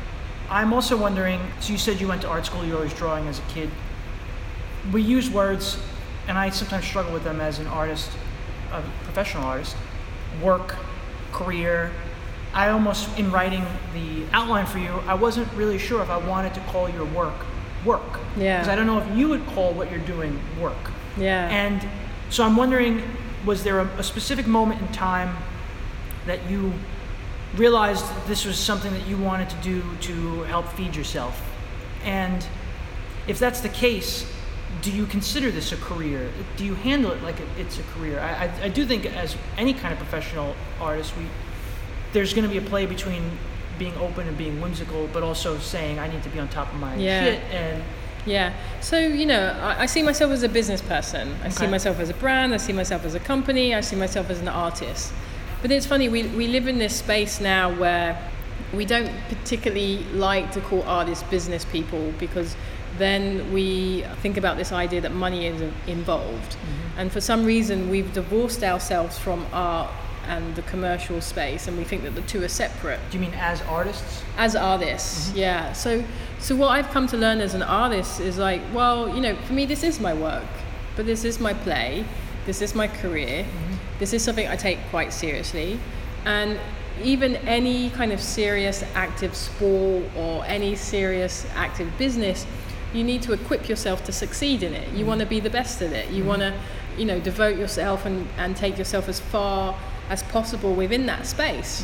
I'm 0.50 0.74
also 0.74 0.98
wondering. 0.98 1.40
So 1.60 1.72
you 1.74 1.78
said 1.78 2.00
you 2.02 2.08
went 2.08 2.22
to 2.22 2.30
art 2.30 2.46
school. 2.46 2.64
you 2.64 2.72
were 2.72 2.78
always 2.78 2.94
drawing 2.94 3.28
as 3.28 3.40
a 3.40 3.54
kid. 3.54 3.70
We 4.92 5.02
use 5.02 5.30
words, 5.30 5.78
and 6.28 6.38
I 6.38 6.50
sometimes 6.50 6.86
struggle 6.86 7.14
with 7.14 7.24
them 7.24 7.40
as 7.42 7.60
an 7.60 7.68
artist, 7.68 8.10
a 8.74 8.82
professional 9.04 9.44
artist. 9.46 9.76
Work, 10.42 10.76
career. 11.32 11.92
I 12.54 12.70
almost, 12.70 13.18
in 13.18 13.32
writing 13.32 13.66
the 13.94 14.24
outline 14.34 14.66
for 14.66 14.80
you, 14.80 15.02
I 15.08 15.14
wasn't 15.14 15.48
really 15.54 15.78
sure 15.78 16.02
if 16.02 16.10
I 16.10 16.18
wanted 16.18 16.54
to 16.56 16.60
call 16.62 16.90
your 16.90 17.06
work 17.06 17.46
work. 17.86 18.20
Yeah. 18.38 18.58
Because 18.58 18.70
I 18.70 18.76
don't 18.76 18.86
know 18.86 19.00
if 19.00 19.18
you 19.18 19.28
would 19.30 19.46
call 19.48 19.74
what 19.74 19.90
you're 19.90 20.00
doing 20.02 20.40
work. 20.60 20.92
Yeah. 21.18 21.48
And 21.50 21.82
so 22.32 22.44
I'm 22.44 22.56
wondering, 22.56 23.04
was 23.46 23.64
there 23.64 23.80
a, 23.80 23.86
a 24.00 24.04
specific 24.04 24.48
moment 24.48 24.82
in 24.82 24.88
time 24.90 25.38
that 26.26 26.50
you 26.50 26.74
realized 27.56 28.06
that 28.06 28.28
this 28.28 28.46
was 28.46 28.58
something 28.58 28.92
that 28.94 29.06
you 29.08 29.18
wanted 29.18 29.50
to 29.50 29.56
do 29.58 29.84
to 30.02 30.44
help 30.44 30.68
feed 30.70 30.96
yourself? 30.96 31.40
And 32.04 32.44
if 33.28 33.38
that's 33.38 33.60
the 33.62 33.70
case, 33.70 34.26
do 34.82 34.92
you 34.92 35.06
consider 35.06 35.52
this 35.52 35.72
a 35.72 35.78
career? 35.78 36.32
Do 36.58 36.66
you 36.66 36.74
handle 36.76 37.12
it 37.12 37.22
like 37.22 37.36
it's 37.60 37.78
a 37.78 37.84
career? 37.94 38.20
I, 38.20 38.46
I, 38.46 38.64
I 38.64 38.70
do 38.70 38.86
think, 38.86 39.06
as 39.06 39.36
any 39.58 39.74
kind 39.74 39.92
of 39.94 40.00
professional 40.00 40.56
artist, 40.80 41.16
we 41.18 41.26
there's 42.14 42.34
going 42.34 42.44
to 42.44 42.50
be 42.52 42.58
a 42.58 42.70
play 42.70 42.86
between 42.86 43.38
being 43.80 43.96
open 43.96 44.28
and 44.28 44.38
being 44.38 44.60
whimsical, 44.62 45.08
but 45.14 45.24
also 45.24 45.58
saying 45.60 45.98
I 45.98 46.08
need 46.08 46.24
to 46.24 46.30
be 46.30 46.40
on 46.40 46.48
top 46.50 46.72
of 46.74 46.80
my 46.80 46.96
Yeah. 46.96 47.20
shit. 47.24 47.40
And 47.52 47.84
Yeah. 48.26 48.54
So, 48.82 49.00
you 49.00 49.26
know, 49.26 49.58
I, 49.62 49.84
I 49.84 49.86
see 49.86 50.04
myself 50.04 50.32
as 50.32 50.44
a 50.44 50.50
business 50.50 50.82
person. 50.82 51.36
I 51.44 51.50
see 51.50 51.68
myself 51.68 52.00
as 52.00 52.10
a 52.10 52.14
brand. 52.14 52.54
I 52.54 52.58
see 52.58 52.74
myself 52.74 53.06
as 53.06 53.16
a 53.16 53.20
company. 53.20 53.74
I 53.74 53.82
see 53.82 53.96
myself 53.96 54.30
as 54.30 54.40
an 54.40 54.48
artist. 54.48 55.12
But 55.62 55.72
it's 55.72 55.86
funny, 55.86 56.10
we, 56.10 56.24
we 56.24 56.48
live 56.48 56.68
in 56.68 56.80
this 56.80 56.96
space 56.96 57.40
now 57.40 57.74
where 57.74 58.18
we 58.74 58.86
don't 58.86 59.12
particularly 59.30 60.04
like 60.14 60.52
to 60.52 60.62
call 60.62 60.84
artists 60.84 61.24
business 61.30 61.66
people 61.66 62.14
because 62.20 62.56
then 62.98 63.52
we 63.54 64.04
think 64.22 64.38
about 64.38 64.58
this 64.58 64.72
idea 64.72 65.02
that 65.02 65.14
money 65.14 65.46
is 65.46 65.62
involved. 65.88 66.52
Mm-hmm. 66.52 67.00
And 67.00 67.12
for 67.12 67.22
some 67.22 67.46
reason, 67.46 67.90
we've 67.90 68.12
divorced 68.14 68.64
ourselves 68.64 69.18
from 69.18 69.46
art 69.54 69.90
and 70.28 70.56
the 70.56 70.62
commercial 70.64 71.22
space 71.22 71.68
and 71.68 71.78
we 71.78 71.84
think 71.84 72.04
that 72.04 72.16
the 72.16 72.22
two 72.22 72.44
are 72.44 72.48
separate. 72.48 73.00
Do 73.10 73.18
you 73.18 73.24
mean 73.24 73.34
as 73.36 73.62
artists? 73.64 74.24
as 74.38 74.56
artists 74.56 75.30
mm-hmm. 75.30 75.38
yeah. 75.38 75.74
So 75.74 76.04
so 76.40 76.56
what 76.56 76.70
i've 76.70 76.90
come 76.90 77.08
to 77.08 77.18
learn 77.18 77.40
as 77.40 77.54
an 77.54 77.62
artist 77.62 78.20
is 78.20 78.38
like 78.38 78.62
well 78.74 79.14
you 79.14 79.22
know 79.22 79.36
for 79.36 79.54
me 79.54 79.66
this 79.66 79.84
is 79.84 80.00
my 80.00 80.14
work 80.14 80.52
but 80.96 81.06
this 81.06 81.24
is 81.24 81.40
my 81.40 81.54
play 81.54 82.04
this 82.46 82.62
is 82.62 82.74
my 82.74 82.88
career 82.88 83.44
mm-hmm. 83.44 83.76
this 84.00 84.14
is 84.14 84.24
something 84.24 84.48
i 84.48 84.56
take 84.56 84.80
quite 84.90 85.14
seriously. 85.14 85.80
And 86.26 86.60
even 87.02 87.36
any 87.48 87.90
kind 87.92 88.12
of 88.12 88.22
serious 88.22 88.84
active 88.94 89.36
sport 89.36 90.04
or 90.16 90.46
any 90.46 90.76
serious 90.76 91.48
active 91.56 91.90
business 91.98 92.46
you 92.94 93.04
need 93.04 93.22
to 93.22 93.32
equip 93.32 93.70
yourself 93.70 94.04
to 94.04 94.12
succeed 94.12 94.64
in 94.64 94.74
it. 94.74 94.88
You 94.90 95.00
mm-hmm. 95.00 95.08
want 95.08 95.20
to 95.22 95.26
be 95.26 95.40
the 95.40 95.50
best 95.50 95.82
at 95.82 95.94
it. 95.94 96.10
You 96.10 96.24
want 96.26 96.42
to 96.42 96.54
you 96.98 97.06
know 97.06 97.20
devote 97.20 97.58
yourself 97.58 98.06
and, 98.06 98.28
and 98.38 98.56
take 98.56 98.78
yourself 98.78 99.08
as 99.08 99.20
far 99.20 99.76
as 100.12 100.22
possible 100.24 100.74
within 100.74 101.06
that 101.08 101.26
space 101.26 101.84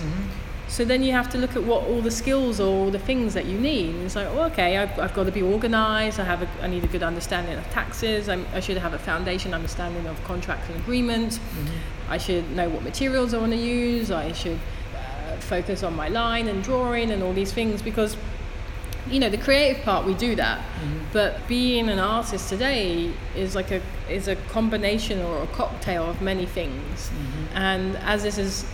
so 0.68 0.84
then 0.84 1.02
you 1.02 1.14
have 1.14 1.30
to 1.30 1.38
look 1.38 1.56
at 1.56 1.64
what 1.64 1.84
all 1.84 2.02
the 2.02 2.12
skills 2.12 2.60
or 2.60 2.68
all 2.68 2.92
the 2.92 3.00
things 3.00 3.34
that 3.34 3.46
you 3.46 3.58
need. 3.58 3.96
And 3.96 4.04
it's 4.04 4.16
like, 4.16 4.28
oh, 4.28 4.44
okay, 4.44 4.78
I've, 4.78 5.00
I've 5.00 5.14
got 5.14 5.26
to 5.26 5.32
be 5.32 5.42
organized. 5.42 6.20
I 6.20 6.26
have 6.26 6.42
a, 6.42 6.50
I 6.62 6.68
need 6.68 6.84
a 6.84 6.88
good 6.88 7.04
understanding 7.04 7.58
of 7.58 7.68
taxes. 7.70 8.28
I'm, 8.28 8.46
I 8.54 8.60
should 8.60 8.78
have 8.78 8.94
a 8.94 9.00
foundation 9.00 9.54
understanding 9.54 10.06
of 10.08 10.22
contracts 10.26 10.68
and 10.68 10.78
agreements. 10.78 11.40
I 12.10 12.18
should 12.18 12.52
know 12.52 12.70
what 12.70 12.84
materials 12.84 13.34
I 13.34 13.38
want 13.38 13.54
to 13.54 13.58
use. 13.58 14.12
I 14.12 14.34
should 14.34 14.60
uh, 14.94 15.38
focus 15.38 15.84
on 15.84 15.96
my 15.96 16.10
line 16.10 16.50
and 16.50 16.62
drawing 16.64 17.12
and 17.12 17.24
all 17.24 17.34
these 17.34 17.54
things 17.54 17.82
because 17.82 18.18
you 19.10 19.20
know 19.20 19.30
the 19.30 19.38
creative 19.38 19.84
part 19.84 20.06
we 20.06 20.14
do 20.14 20.36
that 20.36 20.60
mm-hmm. 20.60 20.98
but 21.14 21.46
being 21.48 21.90
an 21.90 22.00
artist 22.00 22.50
today 22.50 23.12
is 23.36 23.56
like 23.56 23.72
a 23.72 23.82
is 24.10 24.28
a 24.28 24.36
combination 24.36 25.22
or 25.22 25.44
a 25.44 25.48
cocktail 25.48 26.10
of 26.10 26.22
many 26.22 26.46
things 26.46 27.10
mm-hmm. 27.10 27.58
and 27.58 27.96
as 27.98 28.24
this 28.24 28.38
is 28.38 28.66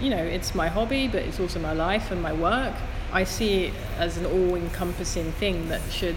you 0.00 0.10
know 0.10 0.22
it's 0.22 0.54
my 0.54 0.68
hobby 0.68 1.08
but 1.08 1.22
it's 1.22 1.40
also 1.40 1.58
my 1.58 1.72
life 1.72 2.10
and 2.10 2.22
my 2.22 2.32
work 2.32 2.74
i 3.12 3.24
see 3.24 3.64
it 3.64 3.74
as 3.98 4.16
an 4.16 4.26
all-encompassing 4.26 5.30
thing 5.32 5.68
that 5.68 5.80
should 5.90 6.16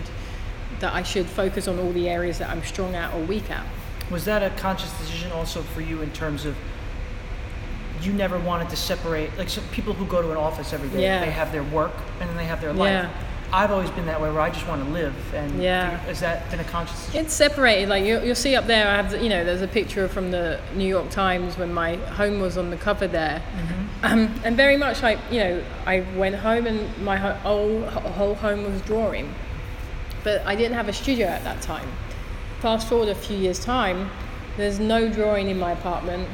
that 0.80 0.94
i 0.94 1.04
should 1.04 1.26
focus 1.26 1.68
on 1.68 1.80
all 1.80 1.92
the 1.94 2.10
areas 2.10 2.38
that 2.38 2.50
i'm 2.50 2.64
strong 2.64 2.96
at 2.96 3.14
or 3.14 3.22
weak 3.24 3.50
at 3.50 3.66
Was 4.12 4.26
that 4.26 4.44
a 4.44 4.50
conscious 4.60 4.92
decision 5.00 5.32
also 5.32 5.62
for 5.62 5.82
you 5.82 6.02
in 6.02 6.12
terms 6.12 6.46
of 6.46 6.56
you 8.02 8.14
never 8.14 8.38
wanted 8.40 8.70
to 8.70 8.76
separate 8.76 9.36
like 9.38 9.50
some 9.50 9.64
people 9.72 9.94
who 9.94 10.06
go 10.06 10.22
to 10.22 10.32
an 10.32 10.38
office 10.38 10.74
every 10.74 10.90
day 10.90 11.04
Yeah. 11.04 11.26
they 11.26 11.32
have 11.32 11.52
their 11.52 11.64
work 11.64 11.94
and 12.20 12.30
then 12.30 12.38
they 12.38 12.46
have 12.46 12.62
their 12.62 12.74
life. 12.74 12.90
Yeah. 12.90 13.10
I've 13.56 13.70
always 13.70 13.92
been 13.92 14.08
that 14.08 14.20
way 14.20 14.32
where 14.32 14.42
I 14.42 14.50
just 14.50 14.68
want 14.68 14.84
to 14.84 14.90
live 14.92 15.14
and 15.36 15.62
Yeah. 15.62 15.92
has 16.00 16.22
that 16.22 16.50
been 16.50 16.60
a 16.60 16.64
conscious 16.64 16.98
decision? 17.06 17.26
It's 17.26 17.34
separated. 17.36 17.88
Like 17.88 18.04
you'll, 18.04 18.24
you'll 18.24 18.34
see 18.36 18.56
up 18.56 18.66
there, 18.66 18.88
I 18.88 18.96
have 19.00 19.22
you 19.22 19.30
know 19.30 19.44
there's 19.44 19.62
a 19.62 19.68
picture 19.68 20.08
from 20.08 20.32
the 20.32 20.60
New 20.76 20.88
York 20.88 21.12
Times 21.12 21.56
when 21.58 21.72
my 21.72 21.96
home 22.18 22.40
was 22.42 22.58
on 22.58 22.72
the 22.72 22.78
cover 22.78 23.08
there, 23.08 23.44
um, 24.02 24.34
and 24.44 24.58
very 24.58 24.76
much 24.76 25.04
like 25.04 25.20
you 25.32 25.40
know 25.40 25.64
I 25.86 26.00
went 26.18 26.36
home 26.36 26.66
and 26.66 26.98
my 27.04 27.16
ho- 27.16 27.34
whole 27.44 27.82
whole 28.14 28.34
home 28.34 28.64
was 28.64 28.82
drawing, 28.82 29.32
but 30.24 30.44
I 30.48 30.56
didn't 30.56 30.74
have 30.74 30.90
a 30.90 30.94
studio 30.94 31.28
at 31.28 31.44
that 31.44 31.62
time. 31.62 31.88
Fast 32.60 32.90
forward 32.90 33.10
a 33.10 33.16
few 33.16 33.38
years 33.38 33.60
time, 33.60 34.10
there's 34.58 34.80
no 34.80 35.08
drawing 35.10 35.50
in 35.50 35.60
my 35.60 35.74
apartment. 35.74 36.28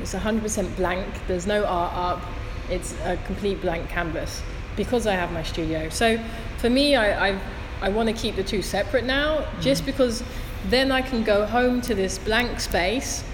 It's 0.00 0.12
100% 0.12 0.76
blank. 0.76 1.06
There's 1.28 1.46
no 1.46 1.64
art 1.64 1.94
up. 1.94 2.22
It's 2.68 2.94
a 3.04 3.16
complete 3.26 3.60
blank 3.62 3.88
canvas 3.88 4.42
because 4.76 5.06
I 5.06 5.14
have 5.14 5.32
my 5.32 5.42
studio. 5.42 5.88
So 5.88 6.18
for 6.58 6.70
me, 6.70 6.96
I 6.96 7.30
I, 7.30 7.40
I 7.80 7.88
want 7.88 8.08
to 8.08 8.14
keep 8.14 8.36
the 8.36 8.44
two 8.44 8.62
separate 8.62 9.04
now, 9.04 9.38
mm-hmm. 9.38 9.60
just 9.60 9.84
because 9.86 10.22
then 10.68 10.90
I 10.90 11.02
can 11.02 11.22
go 11.22 11.46
home 11.46 11.80
to 11.82 11.94
this 11.94 12.18
blank 12.18 12.60
space, 12.60 13.24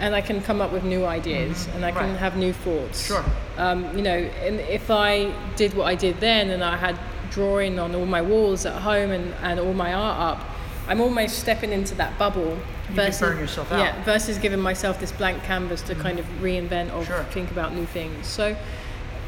and 0.00 0.14
I 0.14 0.20
can 0.20 0.40
come 0.42 0.60
up 0.60 0.72
with 0.72 0.84
new 0.84 1.04
ideas 1.04 1.66
mm-hmm. 1.66 1.76
and 1.76 1.84
I 1.84 1.90
can 1.92 2.10
Right. 2.10 2.18
have 2.18 2.36
new 2.36 2.52
thoughts. 2.52 3.06
Sure. 3.06 3.24
Um, 3.56 3.96
you 3.96 4.02
know, 4.02 4.18
and 4.46 4.60
if 4.60 4.90
I 4.90 5.32
did 5.56 5.74
what 5.74 5.86
I 5.86 5.94
did 5.94 6.20
then, 6.20 6.50
and 6.50 6.62
I 6.62 6.76
had 6.76 6.96
drawing 7.30 7.78
on 7.78 7.94
all 7.94 8.06
my 8.06 8.22
walls 8.22 8.64
at 8.66 8.80
home 8.82 9.10
and, 9.10 9.34
and 9.42 9.60
all 9.60 9.74
my 9.74 9.92
art 9.92 10.18
up, 10.18 10.46
I'm 10.88 11.00
almost 11.00 11.38
stepping 11.40 11.72
into 11.72 11.94
that 11.96 12.18
bubble. 12.18 12.56
You 12.90 12.94
could 12.96 13.14
burn 13.20 13.38
yourself 13.38 13.70
out. 13.70 13.80
Yeah, 13.80 14.02
versus 14.04 14.38
giving 14.38 14.60
myself 14.60 14.98
this 14.98 15.12
blank 15.12 15.42
canvas 15.44 15.82
to 15.82 15.92
mm-hmm. 15.92 16.02
kind 16.02 16.18
of 16.18 16.26
reinvent 16.40 16.94
or 16.94 17.04
Sure. 17.04 17.24
think 17.24 17.50
about 17.50 17.74
new 17.74 17.84
things. 17.86 18.26
So, 18.26 18.56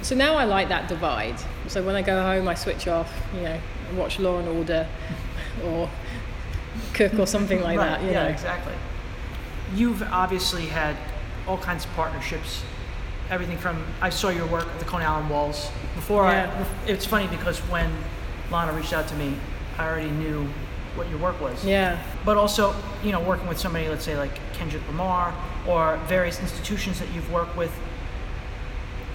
so 0.02 0.14
now 0.14 0.34
I 0.34 0.44
like 0.44 0.68
that 0.68 0.88
divide. 0.88 1.36
So 1.68 1.82
when 1.82 1.94
I 1.94 2.02
go 2.02 2.22
home, 2.22 2.48
I 2.48 2.54
switch 2.54 2.88
off, 2.88 3.12
you 3.34 3.42
know, 3.42 3.60
watch 3.94 4.18
Law 4.18 4.38
and 4.38 4.48
Order, 4.48 4.88
or 5.64 5.90
cook 6.94 7.18
or 7.18 7.26
something 7.26 7.60
like 7.62 7.78
right. 7.78 7.86
that. 7.86 8.02
You 8.02 8.10
yeah, 8.10 8.24
know. 8.24 8.28
exactly. 8.28 8.74
You've 9.74 10.02
obviously 10.02 10.66
had 10.66 10.96
all 11.46 11.58
kinds 11.58 11.84
of 11.84 11.92
partnerships. 11.92 12.62
Everything 13.30 13.58
from 13.58 13.84
I 14.00 14.10
saw 14.10 14.28
your 14.28 14.46
work 14.46 14.66
at 14.66 14.78
the 14.78 14.84
Coney 14.84 15.04
Island 15.04 15.30
Walls 15.30 15.70
before. 15.94 16.24
Yeah. 16.24 16.66
I, 16.86 16.90
it's 16.90 17.06
funny 17.06 17.28
because 17.28 17.58
when 17.70 17.90
Lana 18.50 18.72
reached 18.72 18.92
out 18.92 19.06
to 19.08 19.14
me, 19.14 19.36
I 19.78 19.88
already 19.88 20.10
knew 20.10 20.48
what 20.96 21.08
your 21.08 21.18
work 21.18 21.40
was. 21.40 21.64
Yeah. 21.64 22.02
But 22.24 22.36
also, 22.36 22.74
you 23.04 23.12
know, 23.12 23.20
working 23.20 23.46
with 23.46 23.58
somebody, 23.58 23.88
let's 23.88 24.04
say 24.04 24.16
like 24.16 24.40
Kendrick 24.52 24.86
Lamar 24.88 25.34
or 25.66 25.98
various 26.06 26.40
institutions 26.40 26.98
that 26.98 27.08
you've 27.12 27.30
worked 27.32 27.56
with. 27.56 27.72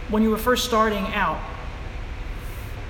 When 0.10 0.24
you 0.24 0.30
were 0.30 0.38
first 0.38 0.66
starting 0.66 1.06
out, 1.14 1.40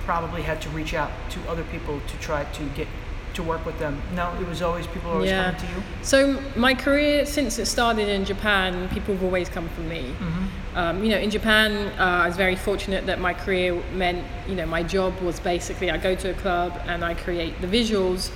probably 0.04 0.42
had 0.42 0.60
to 0.62 0.68
reach 0.70 0.94
out 0.94 1.10
to 1.30 1.40
other 1.48 1.64
people 1.64 2.00
to 2.06 2.16
try 2.18 2.44
to 2.44 2.64
get 2.76 2.86
to 3.34 3.42
work 3.42 3.66
with 3.66 3.78
them. 3.78 4.00
No, 4.14 4.32
it 4.40 4.46
was 4.48 4.62
always 4.62 4.86
people 4.86 5.10
always 5.10 5.30
Yeah. 5.30 5.52
coming 5.52 5.60
to 5.60 5.66
you. 5.66 5.82
So 6.02 6.42
my 6.56 6.74
career, 6.74 7.26
since 7.26 7.58
it 7.58 7.66
started 7.66 8.08
in 8.08 8.24
Japan, 8.24 8.88
people 8.88 9.14
have 9.14 9.22
always 9.22 9.48
come 9.50 9.68
from 9.70 9.88
me. 9.88 10.14
Mm-hmm. 10.18 10.78
Um, 10.78 11.04
you 11.04 11.10
know, 11.10 11.18
in 11.18 11.30
Japan, 11.30 11.92
uh, 11.98 12.24
I 12.24 12.26
was 12.28 12.36
very 12.36 12.56
fortunate 12.56 13.04
that 13.06 13.20
my 13.20 13.34
career 13.34 13.74
meant, 13.92 14.24
you 14.48 14.54
know, 14.54 14.64
my 14.64 14.82
job 14.82 15.20
was 15.20 15.38
basically 15.40 15.90
I 15.90 15.98
go 15.98 16.14
to 16.14 16.30
a 16.30 16.34
club 16.34 16.80
and 16.86 17.04
I 17.04 17.12
create 17.14 17.60
the 17.60 17.66
visuals 17.66 18.30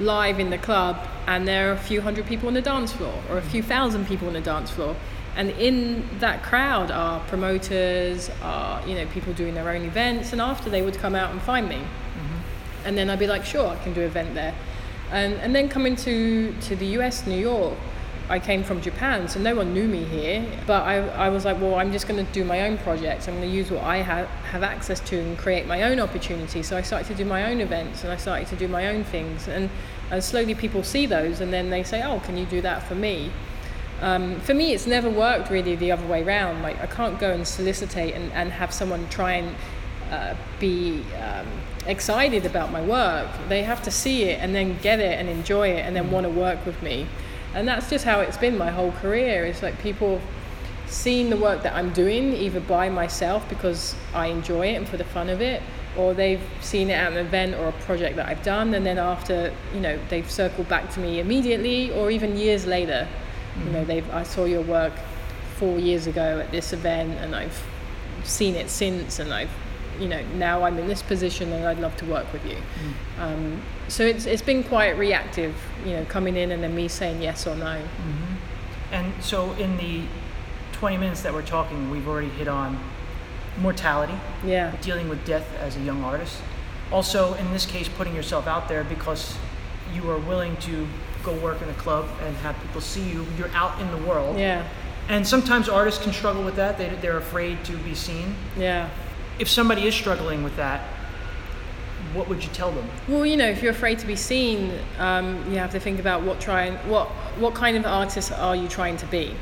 live 0.00 0.40
in 0.40 0.50
the 0.50 0.58
club, 0.58 0.96
and 1.26 1.46
there 1.46 1.68
are 1.68 1.72
a 1.74 1.78
few 1.78 2.00
hundred 2.00 2.26
people 2.26 2.48
on 2.48 2.54
the 2.54 2.62
dance 2.62 2.92
floor, 2.92 3.14
or 3.30 3.38
a 3.38 3.42
few 3.42 3.62
thousand 3.62 4.06
people 4.08 4.26
on 4.26 4.32
the 4.34 4.40
dance 4.40 4.70
floor. 4.70 4.96
And 5.36 5.50
in 5.50 6.06
that 6.18 6.42
crowd 6.42 6.90
are 6.90 7.20
promoters, 7.20 8.30
are 8.42 8.86
you 8.86 8.94
know 8.94 9.06
people 9.06 9.32
doing 9.32 9.54
their 9.54 9.68
own 9.70 9.82
events, 9.82 10.32
and 10.32 10.40
after 10.40 10.68
they 10.68 10.82
would 10.82 10.98
come 10.98 11.14
out 11.14 11.30
and 11.30 11.40
find 11.40 11.68
me 11.68 11.76
mm-hmm. 11.76 12.86
and 12.86 12.98
then 12.98 13.10
I'd 13.10 13.18
be 13.18 13.26
like, 13.26 13.44
sure, 13.44 13.68
I 13.68 13.76
can 13.76 13.92
do 13.92 14.00
an 14.00 14.06
event 14.06 14.34
there. 14.34 14.54
And, 15.10 15.34
and 15.34 15.54
then 15.54 15.68
coming 15.68 15.94
to, 15.96 16.54
to 16.62 16.76
the 16.76 16.86
US, 16.98 17.26
New 17.26 17.38
York, 17.38 17.76
I 18.28 18.38
came 18.38 18.62
from 18.62 18.80
Japan, 18.80 19.28
so 19.28 19.40
no 19.40 19.54
one 19.54 19.74
knew 19.74 19.86
me 19.86 20.04
here. 20.04 20.46
But 20.66 20.84
I, 20.84 21.06
I 21.08 21.28
was 21.28 21.44
like, 21.44 21.60
well, 21.60 21.74
I'm 21.74 21.92
just 21.92 22.08
going 22.08 22.24
to 22.24 22.32
do 22.32 22.44
my 22.44 22.62
own 22.62 22.78
projects. 22.78 23.28
I'm 23.28 23.34
going 23.34 23.48
to 23.48 23.54
use 23.54 23.70
what 23.70 23.84
I 23.84 23.98
have, 23.98 24.26
have 24.26 24.62
access 24.62 25.00
to 25.00 25.20
and 25.20 25.36
create 25.36 25.66
my 25.66 25.82
own 25.82 26.00
opportunities. 26.00 26.66
So 26.66 26.76
I 26.78 26.82
started 26.82 27.08
to 27.08 27.14
do 27.14 27.26
my 27.26 27.50
own 27.50 27.60
events 27.60 28.04
and 28.04 28.12
I 28.12 28.16
started 28.16 28.48
to 28.48 28.56
do 28.56 28.68
my 28.68 28.88
own 28.88 29.04
things. 29.04 29.48
And, 29.48 29.68
and 30.10 30.24
slowly 30.24 30.54
people 30.54 30.82
see 30.82 31.04
those 31.04 31.40
and 31.40 31.52
then 31.52 31.68
they 31.68 31.82
say, 31.82 32.02
oh, 32.02 32.20
can 32.20 32.38
you 32.38 32.46
do 32.46 32.62
that 32.62 32.82
for 32.84 32.94
me? 32.94 33.30
Um, 34.02 34.40
for 34.40 34.52
me, 34.52 34.74
it's 34.74 34.86
never 34.86 35.08
worked 35.08 35.48
really 35.48 35.76
the 35.76 35.92
other 35.92 36.04
way 36.06 36.24
around. 36.24 36.60
Like 36.60 36.80
I 36.80 36.86
can't 36.86 37.18
go 37.20 37.30
and 37.30 37.46
solicitate 37.46 38.14
and, 38.14 38.32
and 38.32 38.50
have 38.50 38.74
someone 38.74 39.08
try 39.08 39.34
and 39.34 39.56
uh, 40.10 40.34
be 40.58 41.04
um, 41.22 41.46
excited 41.86 42.44
about 42.44 42.72
my 42.72 42.82
work. 42.82 43.28
They 43.48 43.62
have 43.62 43.80
to 43.84 43.92
see 43.92 44.24
it 44.24 44.40
and 44.40 44.54
then 44.54 44.76
get 44.82 44.98
it 44.98 45.18
and 45.18 45.28
enjoy 45.28 45.68
it 45.68 45.86
and 45.86 45.94
then 45.94 46.10
want 46.10 46.24
to 46.24 46.30
work 46.30 46.66
with 46.66 46.82
me. 46.82 47.06
And 47.54 47.66
that's 47.68 47.88
just 47.88 48.04
how 48.04 48.20
it's 48.20 48.36
been 48.36 48.58
my 48.58 48.70
whole 48.70 48.90
career. 48.92 49.46
It's 49.46 49.62
like 49.62 49.78
people 49.78 50.20
seeing 50.86 51.30
the 51.30 51.36
work 51.36 51.62
that 51.62 51.74
I'm 51.74 51.92
doing 51.92 52.32
either 52.34 52.60
by 52.60 52.88
myself 52.88 53.48
because 53.48 53.94
I 54.12 54.26
enjoy 54.26 54.66
it 54.68 54.74
and 54.74 54.88
for 54.88 54.96
the 54.96 55.04
fun 55.04 55.28
of 55.28 55.40
it, 55.40 55.62
or 55.96 56.12
they've 56.12 56.42
seen 56.60 56.90
it 56.90 56.94
at 56.94 57.12
an 57.12 57.18
event 57.18 57.54
or 57.54 57.68
a 57.68 57.72
project 57.72 58.16
that 58.16 58.28
I've 58.28 58.42
done, 58.42 58.74
and 58.74 58.84
then 58.84 58.98
after, 58.98 59.54
you 59.72 59.80
know, 59.80 59.98
they've 60.08 60.30
circled 60.30 60.68
back 60.68 60.90
to 60.94 61.00
me 61.00 61.20
immediately 61.20 61.92
or 61.92 62.10
even 62.10 62.36
years 62.36 62.66
later. 62.66 63.06
Mm. 63.54 63.64
You 63.64 63.70
know, 63.72 63.84
they've 63.84 64.10
I 64.14 64.22
saw 64.22 64.44
your 64.44 64.62
work 64.62 64.92
four 65.56 65.78
years 65.78 66.06
ago 66.06 66.40
at 66.40 66.50
this 66.50 66.72
event, 66.72 67.18
and 67.20 67.34
I've 67.34 67.62
seen 68.24 68.54
it 68.54 68.70
since, 68.70 69.18
and 69.18 69.32
I've, 69.32 69.50
you 70.00 70.08
know, 70.08 70.22
now 70.34 70.64
I'm 70.64 70.78
in 70.78 70.88
this 70.88 71.02
position, 71.02 71.52
and 71.52 71.66
I'd 71.66 71.80
love 71.80 71.96
to 71.98 72.06
work 72.06 72.32
with 72.32 72.44
you. 72.46 72.56
Mm. 72.56 73.22
Um, 73.22 73.62
so 73.88 74.04
it's 74.04 74.26
it's 74.26 74.42
been 74.42 74.64
quite 74.64 74.98
reactive, 74.98 75.54
you 75.84 75.92
know, 75.92 76.04
coming 76.06 76.36
in 76.36 76.52
and 76.52 76.62
then 76.62 76.74
me 76.74 76.88
saying 76.88 77.22
yes 77.22 77.46
or 77.46 77.54
no. 77.56 77.76
Mm-hmm. 77.76 78.34
And 78.92 79.24
so, 79.24 79.52
in 79.54 79.76
the 79.78 80.02
20 80.72 80.98
minutes 80.98 81.22
that 81.22 81.32
we're 81.32 81.46
talking, 81.46 81.90
we've 81.90 82.06
already 82.06 82.28
hit 82.28 82.46
on 82.46 82.78
mortality, 83.58 84.14
Yeah, 84.44 84.74
dealing 84.80 85.08
with 85.08 85.24
death 85.24 85.46
as 85.60 85.76
a 85.76 85.80
young 85.80 86.02
artist. 86.04 86.40
Also, 86.90 87.34
in 87.34 87.50
this 87.52 87.64
case, 87.64 87.88
putting 87.88 88.14
yourself 88.14 88.46
out 88.46 88.68
there 88.68 88.84
because 88.84 89.36
you 89.94 90.10
are 90.10 90.18
willing 90.18 90.56
to 90.58 90.86
go 91.22 91.32
work 91.34 91.60
in 91.62 91.68
a 91.68 91.74
club 91.74 92.08
and 92.22 92.36
have 92.38 92.58
people 92.62 92.80
see 92.80 93.02
you. 93.08 93.26
You're 93.38 93.50
out 93.50 93.80
in 93.80 93.90
the 93.90 93.96
world. 94.08 94.38
yeah, 94.38 94.66
And 95.08 95.26
sometimes 95.26 95.68
artists 95.68 96.02
can 96.02 96.12
struggle 96.12 96.42
with 96.44 96.56
that. 96.56 96.78
They, 96.78 96.88
they're 97.00 97.18
afraid 97.18 97.64
to 97.64 97.76
be 97.78 97.94
seen. 97.94 98.34
yeah. 98.56 98.88
If 99.38 99.48
somebody 99.48 99.86
is 99.86 99.94
struggling 99.94 100.44
with 100.44 100.54
that, 100.56 100.80
what 102.12 102.28
would 102.28 102.44
you 102.44 102.50
tell 102.52 102.70
them? 102.70 102.86
Well, 103.08 103.24
you 103.24 103.36
know, 103.36 103.48
if 103.48 103.62
you're 103.62 103.72
afraid 103.72 103.98
to 104.00 104.06
be 104.06 104.14
seen, 104.14 104.72
um, 104.98 105.50
you 105.50 105.56
have 105.58 105.72
to 105.72 105.80
think 105.80 105.98
about 105.98 106.22
what 106.22 106.38
trying 106.38 106.74
what 106.88 107.08
what 107.38 107.54
kind 107.54 107.76
of 107.76 107.86
artist 107.86 108.30
are 108.32 108.54
you 108.54 108.68
trying 108.68 108.98
to 108.98 109.06
be. 109.06 109.34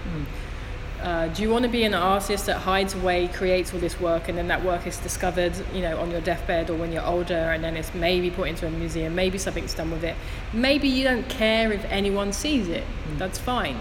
Uh, 1.03 1.29
do 1.29 1.41
you 1.41 1.49
want 1.49 1.63
to 1.63 1.69
be 1.71 1.85
an 1.85 1.95
artist 1.95 2.45
that 2.45 2.59
hides 2.59 2.95
away, 2.95 3.27
creates 3.29 3.73
all 3.73 3.81
this 3.81 3.99
work, 3.99 4.29
and 4.29 4.37
then 4.37 4.49
that 4.49 4.63
work 4.63 4.87
is 4.87 4.99
discovered, 4.99 5.53
you 5.73 5.81
know, 5.81 5.99
on 5.99 6.11
your 6.11 6.21
deathbed 6.21 6.69
or 6.69 6.75
when 6.77 6.93
you're 6.93 7.05
older, 7.07 7.35
and 7.35 7.65
then 7.65 7.75
it's 7.75 7.95
maybe 7.95 8.31
put 8.31 8.49
into 8.49 8.67
a 8.67 8.71
museum, 8.71 9.15
maybe 9.15 9.39
something's 9.39 9.73
done 9.73 9.91
with 9.91 10.05
it. 10.05 10.15
Maybe 10.53 10.89
you 10.89 11.05
don't 11.05 11.27
care 11.31 11.73
if 11.73 11.83
anyone 11.87 12.35
sees 12.35 12.69
it. 12.69 12.85
That's 13.17 13.39
fine. 13.39 13.79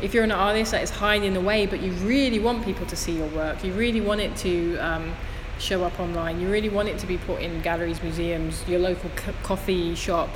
If 0.00 0.14
you're 0.14 0.24
an 0.24 0.32
artist 0.32 0.72
that 0.72 0.82
is 0.82 0.88
hiding 0.88 1.36
away, 1.36 1.66
but 1.66 1.80
you 1.82 1.92
really 1.92 2.38
want 2.38 2.64
people 2.64 2.86
to 2.86 2.96
see 2.96 3.12
your 3.18 3.28
work, 3.28 3.62
you 3.62 3.74
really 3.74 4.00
want 4.00 4.22
it 4.22 4.34
to 4.36 4.78
um, 4.78 5.12
show 5.58 5.84
up 5.84 6.00
online, 6.00 6.40
you 6.40 6.50
really 6.50 6.70
want 6.70 6.88
it 6.88 6.98
to 7.00 7.06
be 7.06 7.18
put 7.18 7.42
in 7.42 7.60
galleries, 7.60 8.02
museums, 8.02 8.66
your 8.66 8.78
local 8.78 9.10
co- 9.14 9.34
coffee 9.42 9.94
shop, 9.94 10.30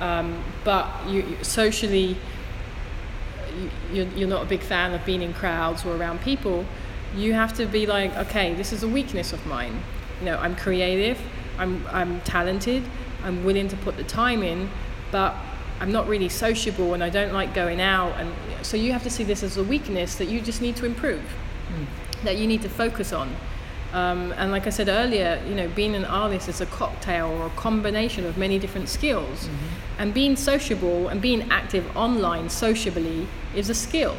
um, 0.00 0.42
but 0.64 0.88
you- 1.06 1.36
socially 1.42 2.16
you- 3.60 3.70
you're, 3.92 4.06
you're 4.16 4.28
not 4.28 4.42
a 4.42 4.46
big 4.46 4.60
fan 4.60 4.92
of 4.94 5.04
being 5.04 5.22
in 5.22 5.32
crowds 5.34 5.84
or 5.84 5.96
around 5.96 6.20
people, 6.20 6.64
you 7.16 7.34
have 7.34 7.52
to 7.54 7.66
be 7.66 7.86
like, 7.86 8.16
okay, 8.16 8.54
this 8.54 8.72
is 8.72 8.82
a 8.82 8.88
weakness 8.88 9.32
of 9.32 9.44
mine. 9.46 9.82
You 10.20 10.26
know, 10.26 10.38
I'm 10.38 10.56
creative, 10.56 11.18
I'm, 11.58 11.86
I'm 11.90 12.20
talented, 12.22 12.82
I'm 13.22 13.44
willing 13.44 13.68
to 13.68 13.76
put 13.76 13.96
the 13.96 14.04
time 14.04 14.42
in, 14.42 14.70
but 15.10 15.34
I'm 15.80 15.92
not 15.92 16.06
really 16.08 16.28
sociable 16.28 16.94
and 16.94 17.02
I 17.02 17.10
don't 17.10 17.32
like 17.32 17.54
going 17.54 17.80
out. 17.80 18.12
And 18.18 18.32
so 18.64 18.76
you 18.76 18.92
have 18.92 19.02
to 19.02 19.10
see 19.10 19.24
this 19.24 19.42
as 19.42 19.56
a 19.56 19.64
weakness 19.64 20.14
that 20.16 20.26
you 20.26 20.40
just 20.40 20.62
need 20.62 20.76
to 20.76 20.86
improve, 20.86 21.22
hmm. 21.68 21.84
that 22.24 22.36
you 22.36 22.46
need 22.46 22.62
to 22.62 22.68
focus 22.68 23.12
on. 23.12 23.34
Um, 23.92 24.32
and 24.38 24.50
like 24.50 24.66
I 24.66 24.70
said 24.70 24.88
earlier, 24.88 25.42
you 25.46 25.54
know, 25.54 25.68
being 25.68 25.94
an 25.94 26.04
artist 26.06 26.48
is 26.48 26.60
a 26.60 26.66
cocktail 26.66 27.26
or 27.26 27.46
a 27.46 27.50
combination 27.50 28.24
of 28.24 28.38
many 28.38 28.58
different 28.58 28.88
skills. 28.88 29.48
And 29.98 30.14
being 30.14 30.36
sociable 30.36 31.08
and 31.08 31.20
being 31.20 31.50
active 31.50 31.94
online 31.96 32.48
sociably 32.48 33.26
is 33.54 33.68
a 33.68 33.74
skill. 33.74 34.16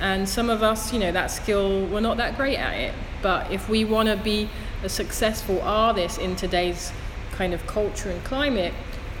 And 0.00 0.28
some 0.28 0.50
of 0.50 0.62
us, 0.62 0.92
you 0.92 0.98
know, 0.98 1.12
that 1.12 1.30
skill, 1.30 1.86
we're 1.86 2.00
not 2.00 2.18
that 2.18 2.36
great 2.36 2.58
at 2.58 2.74
it. 2.74 2.94
But 3.22 3.50
if 3.50 3.68
we 3.68 3.84
want 3.84 4.08
to 4.08 4.16
be 4.16 4.50
a 4.82 4.88
successful 4.88 5.62
artist 5.62 6.18
in 6.18 6.36
today's 6.36 6.92
kind 7.32 7.54
of 7.54 7.66
culture 7.66 8.10
and 8.10 8.22
climate, 8.24 8.74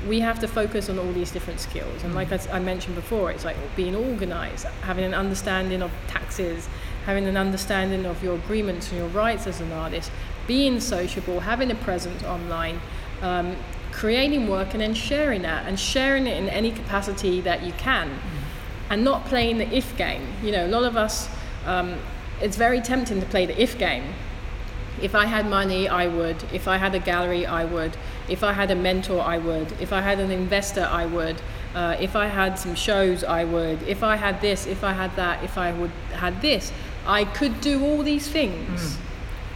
we 0.06 0.20
have 0.20 0.38
to 0.40 0.48
focus 0.48 0.90
on 0.90 0.98
all 0.98 1.10
these 1.12 1.30
different 1.30 1.60
skills. 1.60 2.04
And 2.04 2.14
like 2.14 2.30
I 2.52 2.58
mentioned 2.58 2.94
before, 2.94 3.30
it's 3.30 3.44
like 3.44 3.56
being 3.74 3.96
organized, 3.96 4.66
having 4.82 5.04
an 5.04 5.14
understanding 5.14 5.80
of 5.80 5.90
taxes, 6.08 6.68
having 7.06 7.26
an 7.26 7.36
understanding 7.36 8.06
of 8.06 8.22
your 8.22 8.34
agreements 8.34 8.90
and 8.90 8.98
your 8.98 9.08
rights 9.08 9.46
as 9.46 9.60
an 9.60 9.72
artist, 9.72 10.10
being 10.46 10.80
sociable, 10.80 11.40
having 11.40 11.70
a 11.70 11.74
presence 11.74 12.22
online, 12.24 12.80
um, 13.22 13.56
creating 13.92 14.48
work 14.48 14.72
and 14.72 14.80
then 14.80 14.94
sharing 14.94 15.42
that 15.42 15.66
and 15.66 15.78
sharing 15.78 16.26
it 16.26 16.36
in 16.36 16.48
any 16.48 16.70
capacity 16.70 17.40
that 17.40 17.62
you 17.62 17.72
can 17.74 18.18
and 18.90 19.04
not 19.04 19.24
playing 19.26 19.58
the 19.58 19.74
if 19.74 19.96
game. 19.96 20.26
You 20.42 20.52
know, 20.52 20.66
a 20.66 20.68
lot 20.68 20.84
of 20.84 20.96
us, 20.96 21.28
um, 21.64 21.94
it's 22.40 22.56
very 22.56 22.80
tempting 22.80 23.20
to 23.20 23.26
play 23.26 23.46
the 23.46 23.60
if 23.60 23.78
game. 23.78 24.14
If 25.00 25.14
I 25.14 25.26
had 25.26 25.46
money, 25.46 25.88
I 25.88 26.06
would. 26.06 26.36
If 26.52 26.68
I 26.68 26.76
had 26.76 26.94
a 26.94 27.00
gallery, 27.00 27.46
I 27.46 27.64
would. 27.64 27.96
If 28.28 28.44
I 28.44 28.52
had 28.52 28.70
a 28.70 28.74
mentor, 28.74 29.20
I 29.20 29.38
would. 29.38 29.72
If 29.80 29.92
I 29.92 30.00
had 30.00 30.20
an 30.20 30.30
investor, 30.30 30.88
I 30.90 31.06
would. 31.06 31.40
Uh, 31.74 31.96
if 31.98 32.14
I 32.14 32.26
had 32.26 32.58
some 32.58 32.76
shows, 32.76 33.24
I 33.24 33.44
would. 33.44 33.82
If 33.82 34.04
I 34.04 34.16
had 34.16 34.40
this, 34.40 34.66
if 34.66 34.84
I 34.84 34.92
had 34.92 35.16
that, 35.16 35.42
if 35.42 35.58
I 35.58 35.72
would 35.72 35.90
had 36.12 36.40
this, 36.40 36.72
I 37.06 37.24
could 37.24 37.60
do 37.60 37.84
all 37.84 38.02
these 38.02 38.28
things. 38.28 38.98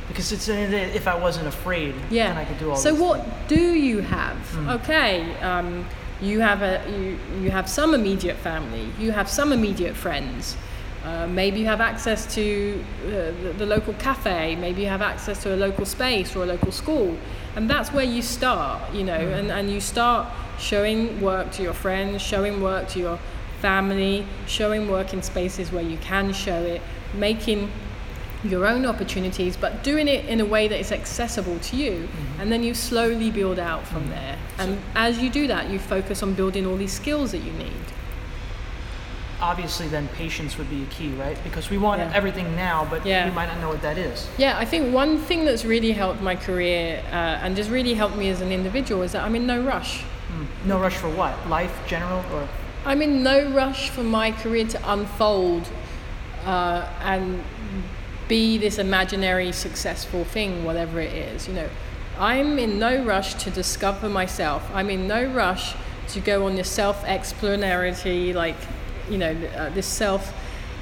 Because 0.08 0.32
it's 0.32 0.48
if 0.48 1.06
I 1.06 1.16
wasn't 1.16 1.48
afraid, 1.48 1.94
Yeah. 2.10 2.28
then 2.28 2.38
I 2.38 2.44
could 2.46 2.58
do 2.58 2.70
all 2.70 2.76
so 2.76 2.94
what 2.94 3.22
things. 3.22 3.34
do 3.48 3.74
you 3.74 4.00
have? 4.00 4.38
Okay, 4.80 5.36
um, 5.40 5.84
you 6.22 6.40
have 6.40 6.62
a 6.62 6.80
you, 6.90 7.18
you 7.42 7.50
have 7.50 7.68
some 7.68 7.94
immediate 7.94 8.36
family. 8.38 8.88
You 8.98 9.12
have 9.12 9.28
some 9.28 9.52
immediate 9.52 9.94
friends. 9.94 10.56
Uh, 11.04 11.26
maybe 11.26 11.60
you 11.60 11.66
have 11.66 11.80
access 11.82 12.26
to 12.34 12.82
uh, 13.06 13.10
the, 13.42 13.54
the 13.58 13.66
local 13.66 13.92
cafe. 13.94 14.56
Maybe 14.56 14.82
you 14.82 14.88
have 14.88 15.02
access 15.02 15.42
to 15.42 15.54
a 15.54 15.56
local 15.56 15.84
space 15.86 16.34
or 16.34 16.42
a 16.42 16.46
local 16.46 16.72
school, 16.72 17.16
and 17.54 17.68
that's 17.68 17.92
where 17.92 18.04
you 18.04 18.22
start. 18.22 18.80
You 18.94 19.04
know, 19.04 19.12
and, 19.14 19.50
and 19.52 19.70
you 19.70 19.80
start 19.80 20.26
showing 20.58 21.20
work 21.20 21.52
to 21.52 21.62
your 21.62 21.74
friends, 21.74 22.22
showing 22.22 22.62
work 22.62 22.88
to 22.88 22.98
your 22.98 23.18
family, 23.60 24.26
showing 24.46 24.88
work 24.88 25.12
in 25.12 25.22
spaces 25.22 25.70
where 25.70 25.82
you 25.84 25.98
can 25.98 26.32
show 26.32 26.60
it, 26.62 26.80
making 27.14 27.70
your 28.44 28.66
own 28.66 28.86
opportunities, 28.86 29.56
but 29.56 29.82
doing 29.82 30.06
it 30.06 30.24
in 30.26 30.40
a 30.40 30.44
way 30.44 30.68
that 30.68 30.78
is 30.78 30.92
accessible 30.92 31.58
to 31.58 31.76
you. 31.76 31.92
Mm-hmm. 31.92 32.40
And 32.40 32.52
then 32.52 32.62
you 32.62 32.74
slowly 32.74 33.30
build 33.30 33.58
out 33.58 33.86
from 33.86 34.02
mm-hmm. 34.02 34.10
there. 34.10 34.38
And 34.58 34.78
as 34.94 35.18
you 35.18 35.30
do 35.30 35.46
that, 35.48 35.70
you 35.70 35.78
focus 35.78 36.22
on 36.22 36.34
building 36.34 36.66
all 36.66 36.76
these 36.76 36.92
skills 36.92 37.32
that 37.32 37.38
you 37.38 37.52
need. 37.52 37.72
Obviously, 39.40 39.86
then 39.86 40.08
patience 40.08 40.58
would 40.58 40.68
be 40.68 40.82
a 40.82 40.86
key, 40.86 41.10
right? 41.10 41.38
Because 41.44 41.70
we 41.70 41.78
want 41.78 42.00
Yeah. 42.00 42.10
everything 42.12 42.56
now, 42.56 42.86
but 42.90 43.06
Yeah. 43.06 43.28
we 43.28 43.34
might 43.34 43.46
not 43.46 43.60
know 43.60 43.68
what 43.68 43.82
that 43.82 43.96
is. 43.96 44.26
Yeah, 44.36 44.58
I 44.58 44.64
think 44.64 44.92
one 44.92 45.18
thing 45.18 45.44
that's 45.44 45.64
really 45.64 45.92
helped 45.92 46.20
my 46.20 46.34
career 46.34 47.02
uh, 47.12 47.38
and 47.42 47.54
just 47.54 47.70
really 47.70 47.94
helped 47.94 48.16
me 48.16 48.30
as 48.30 48.40
an 48.40 48.50
individual 48.50 49.02
is 49.02 49.12
that 49.12 49.22
I'm 49.22 49.36
in 49.36 49.46
no 49.46 49.60
rush. 49.60 50.02
Mm. 50.32 50.46
No 50.66 50.80
rush 50.80 50.96
for 50.96 51.08
what? 51.08 51.48
Life, 51.48 51.72
general, 51.86 52.24
or 52.32 52.48
I'm 52.84 53.00
in 53.00 53.22
no 53.22 53.48
rush 53.50 53.90
for 53.90 54.02
my 54.02 54.32
career 54.32 54.66
to 54.66 54.92
unfold 54.92 55.68
uh, 56.48 56.88
and 57.02 57.44
be 58.26 58.56
this 58.56 58.78
imaginary 58.78 59.52
successful 59.52 60.24
thing, 60.24 60.64
whatever 60.64 60.98
it 60.98 61.12
is. 61.12 61.46
You 61.46 61.54
know, 61.54 61.68
I'm 62.18 62.58
in 62.58 62.78
no 62.78 63.04
rush 63.04 63.34
to 63.44 63.50
discover 63.50 64.08
myself. 64.08 64.66
I'm 64.72 64.88
in 64.88 65.06
no 65.06 65.26
rush 65.26 65.74
to 66.08 66.20
go 66.20 66.46
on 66.46 66.56
this 66.56 66.70
self-explanatory, 66.70 68.32
like, 68.32 68.56
you 69.10 69.18
know, 69.18 69.36
uh, 69.56 69.68
this 69.70 69.86
self 69.86 70.32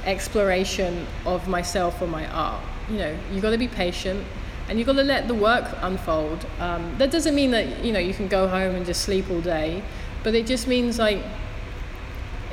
exploration 0.04 1.04
of 1.24 1.48
myself 1.48 2.00
or 2.00 2.06
my 2.06 2.28
art. 2.28 2.62
You 2.88 2.98
know, 2.98 3.18
you've 3.32 3.42
got 3.42 3.50
to 3.50 3.58
be 3.58 3.66
patient 3.66 4.24
and 4.68 4.78
you've 4.78 4.86
got 4.86 4.94
to 4.94 5.02
let 5.02 5.26
the 5.26 5.34
work 5.34 5.66
unfold. 5.80 6.46
Um, 6.60 6.94
that 6.98 7.10
doesn't 7.10 7.34
mean 7.34 7.50
that 7.50 7.84
you 7.84 7.92
know 7.92 7.98
you 7.98 8.14
can 8.14 8.28
go 8.28 8.46
home 8.46 8.76
and 8.76 8.86
just 8.86 9.02
sleep 9.02 9.28
all 9.30 9.40
day, 9.40 9.82
but 10.22 10.34
it 10.36 10.46
just 10.46 10.68
means 10.68 10.98
like 10.98 11.24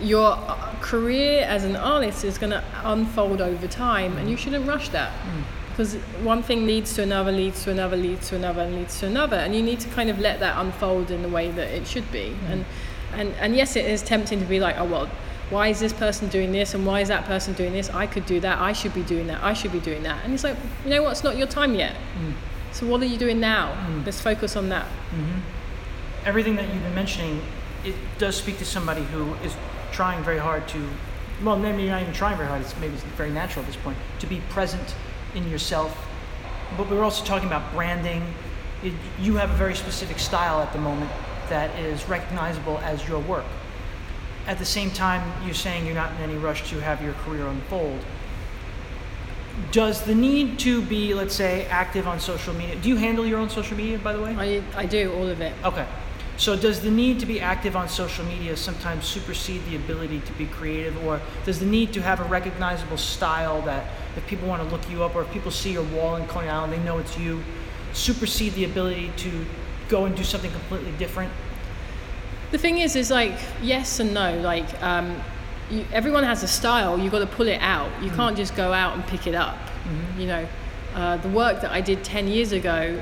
your 0.04 0.36
career 0.82 1.44
as 1.44 1.64
an 1.64 1.76
artist 1.76 2.24
is 2.24 2.38
going 2.38 2.52
to 2.52 2.64
unfold 2.84 3.42
over 3.42 3.68
time 3.68 4.18
and 4.18 4.30
you 4.30 4.38
shouldn't 4.38 4.68
rush 4.68 4.90
that. 4.90 5.12
Hmm. 5.12 5.42
Because 5.70 5.96
one 6.22 6.44
thing 6.44 6.68
leads 6.68 6.94
to 6.96 7.04
another 7.04 7.32
leads 7.32 7.64
to 7.64 7.72
another 7.72 7.98
leads 7.98 8.30
to 8.30 8.36
another 8.36 8.62
and 8.62 8.76
leads 8.76 9.00
to 9.00 9.08
another 9.08 9.38
and 9.38 9.56
you 9.56 9.64
need 9.64 9.80
to 9.80 9.90
kind 9.90 10.10
of 10.10 10.20
let 10.20 10.40
that 10.40 10.58
unfold 10.58 11.10
in 11.10 11.24
the 11.24 11.30
way 11.30 11.50
that 11.52 11.68
it 11.70 11.88
should 11.88 12.12
be. 12.12 12.32
Hmm. 12.32 12.52
And 12.52 12.66
and 13.14 13.34
and 13.40 13.56
yes 13.56 13.76
it 13.76 13.86
is 13.86 14.02
tempting 14.02 14.40
to 14.40 14.46
be 14.46 14.60
like 14.60 14.76
oh 14.78 14.86
well 14.86 15.10
why 15.50 15.68
is 15.68 15.80
this 15.80 15.94
person 15.94 16.28
doing 16.30 16.52
this 16.52 16.74
and 16.74 16.86
why 16.86 17.02
is 17.02 17.08
that 17.08 17.26
person 17.26 17.54
doing 17.54 17.74
this? 17.74 17.90
I 17.90 18.08
could 18.08 18.26
do 18.26 18.40
that 18.40 18.60
i 18.60 18.74
should 18.74 18.94
be 18.94 19.04
doing 19.04 19.28
that 19.28 19.44
i 19.44 19.54
should 19.54 19.72
be 19.72 19.80
doing 19.80 20.04
that. 20.04 20.24
And 20.24 20.34
it's 20.34 20.44
like 20.44 20.58
you 20.84 20.92
know 20.92 21.04
what? 21.04 21.12
It's 21.12 21.24
not 21.24 21.38
your 21.38 21.48
time 21.48 21.76
yet. 21.76 21.96
Hmm. 21.96 22.32
So 22.74 22.88
what 22.88 23.02
are 23.02 23.06
you 23.06 23.18
doing 23.18 23.40
now? 23.40 23.78
Let's 24.04 24.20
focus 24.20 24.56
on 24.56 24.70
that. 24.70 24.86
Mm-hmm. 24.86 25.40
Everything 26.26 26.56
that 26.56 26.68
you've 26.74 26.82
been 26.82 26.96
mentioning, 26.96 27.40
it 27.86 27.94
does 28.18 28.36
speak 28.36 28.58
to 28.58 28.66
somebody 28.66 29.04
who 29.04 29.36
is 29.46 29.56
trying 29.94 30.24
very 30.24 30.40
hard 30.40 30.68
to, 30.70 30.90
well, 31.44 31.58
maybe 31.58 31.84
you're 31.84 31.92
not 31.92 32.02
even 32.02 32.14
trying 32.14 32.36
very 32.36 32.50
hard. 32.50 32.62
It's 32.62 32.76
maybe 32.78 32.96
it's 32.96 33.04
very 33.16 33.30
natural 33.30 33.64
at 33.64 33.72
this 33.72 33.82
point 33.82 33.98
to 34.20 34.28
be 34.28 34.42
present 34.50 34.96
in 35.36 35.50
yourself. 35.50 35.96
But 36.78 36.90
we're 36.90 37.04
also 37.04 37.24
talking 37.24 37.48
about 37.48 37.72
branding. 37.74 38.24
It, 38.84 38.94
you 39.22 39.36
have 39.36 39.52
a 39.52 39.56
very 39.56 39.76
specific 39.76 40.20
style 40.20 40.60
at 40.60 40.74
the 40.74 40.80
moment 40.80 41.12
that 41.50 41.78
is 41.80 42.08
recognizable 42.10 42.80
as 42.80 43.08
your 43.08 43.20
work. 43.20 43.46
At 44.48 44.58
the 44.58 44.66
same 44.66 44.92
time, 44.92 45.32
you're 45.46 45.54
saying 45.54 45.86
you're 45.86 45.96
not 45.96 46.12
in 46.14 46.18
any 46.18 46.36
rush 46.36 46.70
to 46.70 46.80
have 46.82 47.02
your 47.02 47.14
career 47.14 47.48
unfold. 47.48 48.00
Does 49.72 50.04
the 50.04 50.16
need 50.16 50.58
to 50.60 50.82
be, 50.82 51.14
let's 51.14 51.36
say, 51.36 51.66
active 51.68 52.08
on 52.08 52.20
social 52.20 52.54
media? 52.56 52.76
Do 52.76 52.90
you 52.90 52.96
handle 52.96 53.26
your 53.26 53.40
own 53.40 53.50
social 53.50 53.78
media, 53.78 54.00
by 54.00 54.14
the 54.14 54.22
way? 54.22 54.36
i, 54.76 54.82
I 54.82 54.86
do 54.88 55.14
all 55.14 55.28
of 55.28 55.40
it 55.42 55.54
Okay. 55.64 55.86
So 56.38 56.56
does 56.56 56.82
the 56.82 56.90
need 56.90 57.20
to 57.20 57.26
be 57.26 57.40
active 57.40 57.76
on 57.76 57.88
social 57.88 58.26
media 58.26 58.58
sometimes 58.58 59.06
supersede 59.06 59.64
the 59.66 59.76
ability 59.76 60.22
to 60.22 60.34
be 60.34 60.48
creative 60.48 61.04
or 61.06 61.22
does 61.46 61.60
the 61.60 61.66
need 61.66 61.94
to 61.94 62.02
have 62.02 62.20
a 62.20 62.24
recognizable 62.24 62.98
style 62.98 63.62
that 63.64 63.86
if 64.18 64.26
people 64.28 64.48
want 64.48 64.64
to 64.64 64.70
look 64.70 64.90
you 64.90 65.04
up 65.04 65.16
or 65.16 65.22
if 65.22 65.32
people 65.32 65.52
see 65.52 65.72
your 65.74 65.84
wall 65.84 66.16
in 66.16 66.26
Coney 66.28 66.50
Island, 66.50 66.74
they 66.74 66.80
know 66.80 66.98
it's 66.98 67.18
you, 67.18 67.44
supersede 67.94 68.54
the 68.54 68.66
ability 68.66 69.12
to 69.18 69.46
go 69.90 70.06
and 70.06 70.16
do 70.16 70.24
something 70.24 70.52
completely 70.52 70.92
different? 70.94 71.32
The 72.52 72.58
thing 72.58 72.80
is, 72.80 72.96
is 72.96 73.10
like 73.10 73.34
yes 73.62 74.00
and 74.00 74.14
no. 74.14 74.40
Like 74.40 74.82
um, 74.84 75.16
you, 75.70 75.86
everyone 75.92 76.24
has 76.24 76.44
a 76.44 76.48
style. 76.48 77.00
You've 77.00 77.12
got 77.12 77.20
to 77.20 77.28
pull 77.28 77.48
it 77.48 77.62
out. 77.62 77.90
You 78.04 78.10
can't 78.12 78.38
just 78.38 78.56
go 78.56 78.74
out 78.74 78.96
and 78.96 79.06
pick 79.08 79.28
it 79.28 79.36
up. 79.36 79.58
You 80.18 80.28
know, 80.28 80.48
uh, 80.94 81.18
the 81.18 81.30
work 81.30 81.62
that 81.62 81.72
I 81.72 81.82
did 81.82 82.04
ten 82.04 82.28
years 82.28 82.52
ago, 82.52 83.02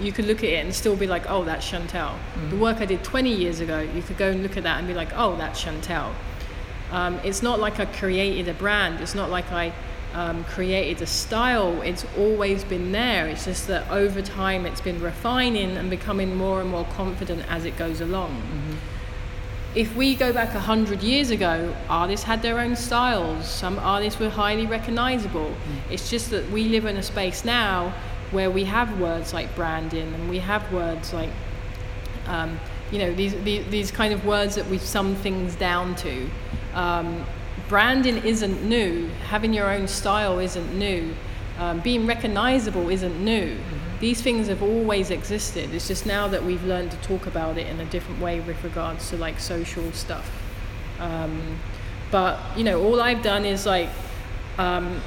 you 0.00 0.12
could 0.12 0.26
look 0.26 0.38
at 0.38 0.50
it 0.50 0.64
and 0.64 0.74
still 0.74 0.96
be 0.96 1.06
like, 1.06 1.28
oh, 1.28 1.44
that's 1.44 1.66
Shantell. 1.68 2.16
The 2.50 2.56
work 2.56 2.80
I 2.80 2.84
did 2.86 3.02
twenty 3.04 3.34
years 3.34 3.60
ago, 3.60 3.80
you 3.80 4.02
could 4.02 4.16
go 4.16 4.30
and 4.30 4.42
look 4.42 4.56
at 4.56 4.62
that 4.62 4.78
and 4.78 4.86
be 4.86 4.94
like, 4.94 5.10
oh, 5.14 5.36
that's 5.36 5.62
Shantell. 5.62 6.12
Um, 6.90 7.20
it's 7.24 7.42
not 7.42 7.60
like 7.60 7.80
I 7.80 7.84
created 7.84 8.48
a 8.48 8.54
brand. 8.54 9.00
It's 9.00 9.14
not 9.14 9.30
like 9.30 9.52
I 9.52 9.72
um, 10.14 10.44
created 10.44 11.02
a 11.02 11.06
style. 11.06 11.82
It's 11.82 12.06
always 12.16 12.64
been 12.64 12.92
there. 12.92 13.28
It's 13.28 13.44
just 13.44 13.66
that 13.66 13.90
over 13.90 14.22
time 14.22 14.64
it's 14.64 14.80
been 14.80 15.00
refining 15.00 15.76
and 15.76 15.90
becoming 15.90 16.34
more 16.34 16.60
and 16.60 16.70
more 16.70 16.86
confident 16.96 17.44
as 17.50 17.64
it 17.64 17.76
goes 17.76 18.00
along. 18.00 18.42
If 19.74 19.94
we 19.94 20.14
go 20.14 20.32
back 20.32 20.54
a 20.54 20.60
hundred 20.60 21.02
years 21.02 21.30
ago, 21.30 21.74
artists 21.90 22.24
had 22.24 22.40
their 22.40 22.58
own 22.58 22.74
styles. 22.74 23.46
Some 23.46 23.78
artists 23.78 24.18
were 24.18 24.30
highly 24.30 24.64
recognizable. 24.64 25.54
It's 25.90 26.08
just 26.08 26.30
that 26.30 26.50
we 26.50 26.64
live 26.64 26.86
in 26.86 26.96
a 26.96 27.02
space 27.02 27.44
now 27.44 27.92
where 28.30 28.50
we 28.50 28.64
have 28.64 29.00
words 29.00 29.32
like 29.32 29.54
branding 29.54 30.12
and 30.14 30.28
we 30.28 30.38
have 30.38 30.70
words 30.72 31.12
like 31.12 31.30
um, 32.26 32.58
you 32.90 32.98
know 32.98 33.12
these, 33.14 33.34
these 33.42 33.66
these 33.70 33.90
kind 33.90 34.12
of 34.12 34.24
words 34.24 34.54
that 34.54 34.66
we 34.66 34.78
sum 34.78 35.14
things 35.16 35.54
down 35.56 35.94
to. 35.96 36.28
Um, 36.74 37.24
branding 37.68 38.18
isn't 38.18 38.62
new. 38.62 39.08
Having 39.28 39.54
your 39.54 39.70
own 39.70 39.88
style 39.88 40.38
isn't 40.38 40.78
new. 40.78 41.14
Um, 41.58 41.80
being 41.80 42.06
recognizable 42.06 42.88
isn't 42.88 43.22
new. 43.22 43.56
These 44.00 44.22
things 44.22 44.46
have 44.46 44.62
always 44.62 45.10
existed. 45.10 45.74
It's 45.74 45.88
just 45.88 46.06
now 46.06 46.28
that 46.28 46.44
we've 46.44 46.62
learned 46.64 46.92
to 46.92 46.96
talk 46.98 47.26
about 47.26 47.58
it 47.58 47.66
in 47.66 47.80
a 47.80 47.84
different 47.86 48.20
way 48.20 48.40
with 48.40 48.62
regards 48.62 49.10
to 49.10 49.16
like 49.16 49.40
social 49.40 49.90
stuff. 49.92 50.30
Um, 51.00 51.58
but 52.10 52.38
you 52.56 52.64
know, 52.64 52.82
all 52.82 53.00
I've 53.00 53.22
done 53.22 53.44
is 53.44 53.66
like 53.66 53.90
um, 54.56 55.00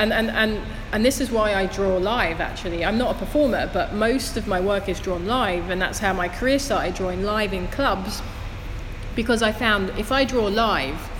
and, 0.00 0.14
and, 0.14 0.30
and, 0.30 0.62
and 0.92 1.04
this 1.04 1.20
is 1.20 1.30
why 1.30 1.54
I 1.54 1.66
draw 1.66 1.98
live 1.98 2.40
actually. 2.40 2.84
I'm 2.86 2.96
not 2.96 3.16
a 3.16 3.18
performer, 3.18 3.68
but 3.70 3.92
most 3.92 4.38
of 4.38 4.46
my 4.46 4.58
work 4.58 4.88
is 4.88 4.98
drawn 4.98 5.26
live, 5.26 5.68
and 5.68 5.80
that's 5.80 5.98
how 5.98 6.14
my 6.14 6.26
career 6.26 6.58
started 6.58 6.94
drawing 6.94 7.22
live 7.22 7.52
in 7.52 7.68
clubs 7.68 8.22
because 9.14 9.42
I 9.42 9.52
found 9.52 9.90
if 9.98 10.10
I 10.10 10.24
draw 10.24 10.46
live, 10.46 11.10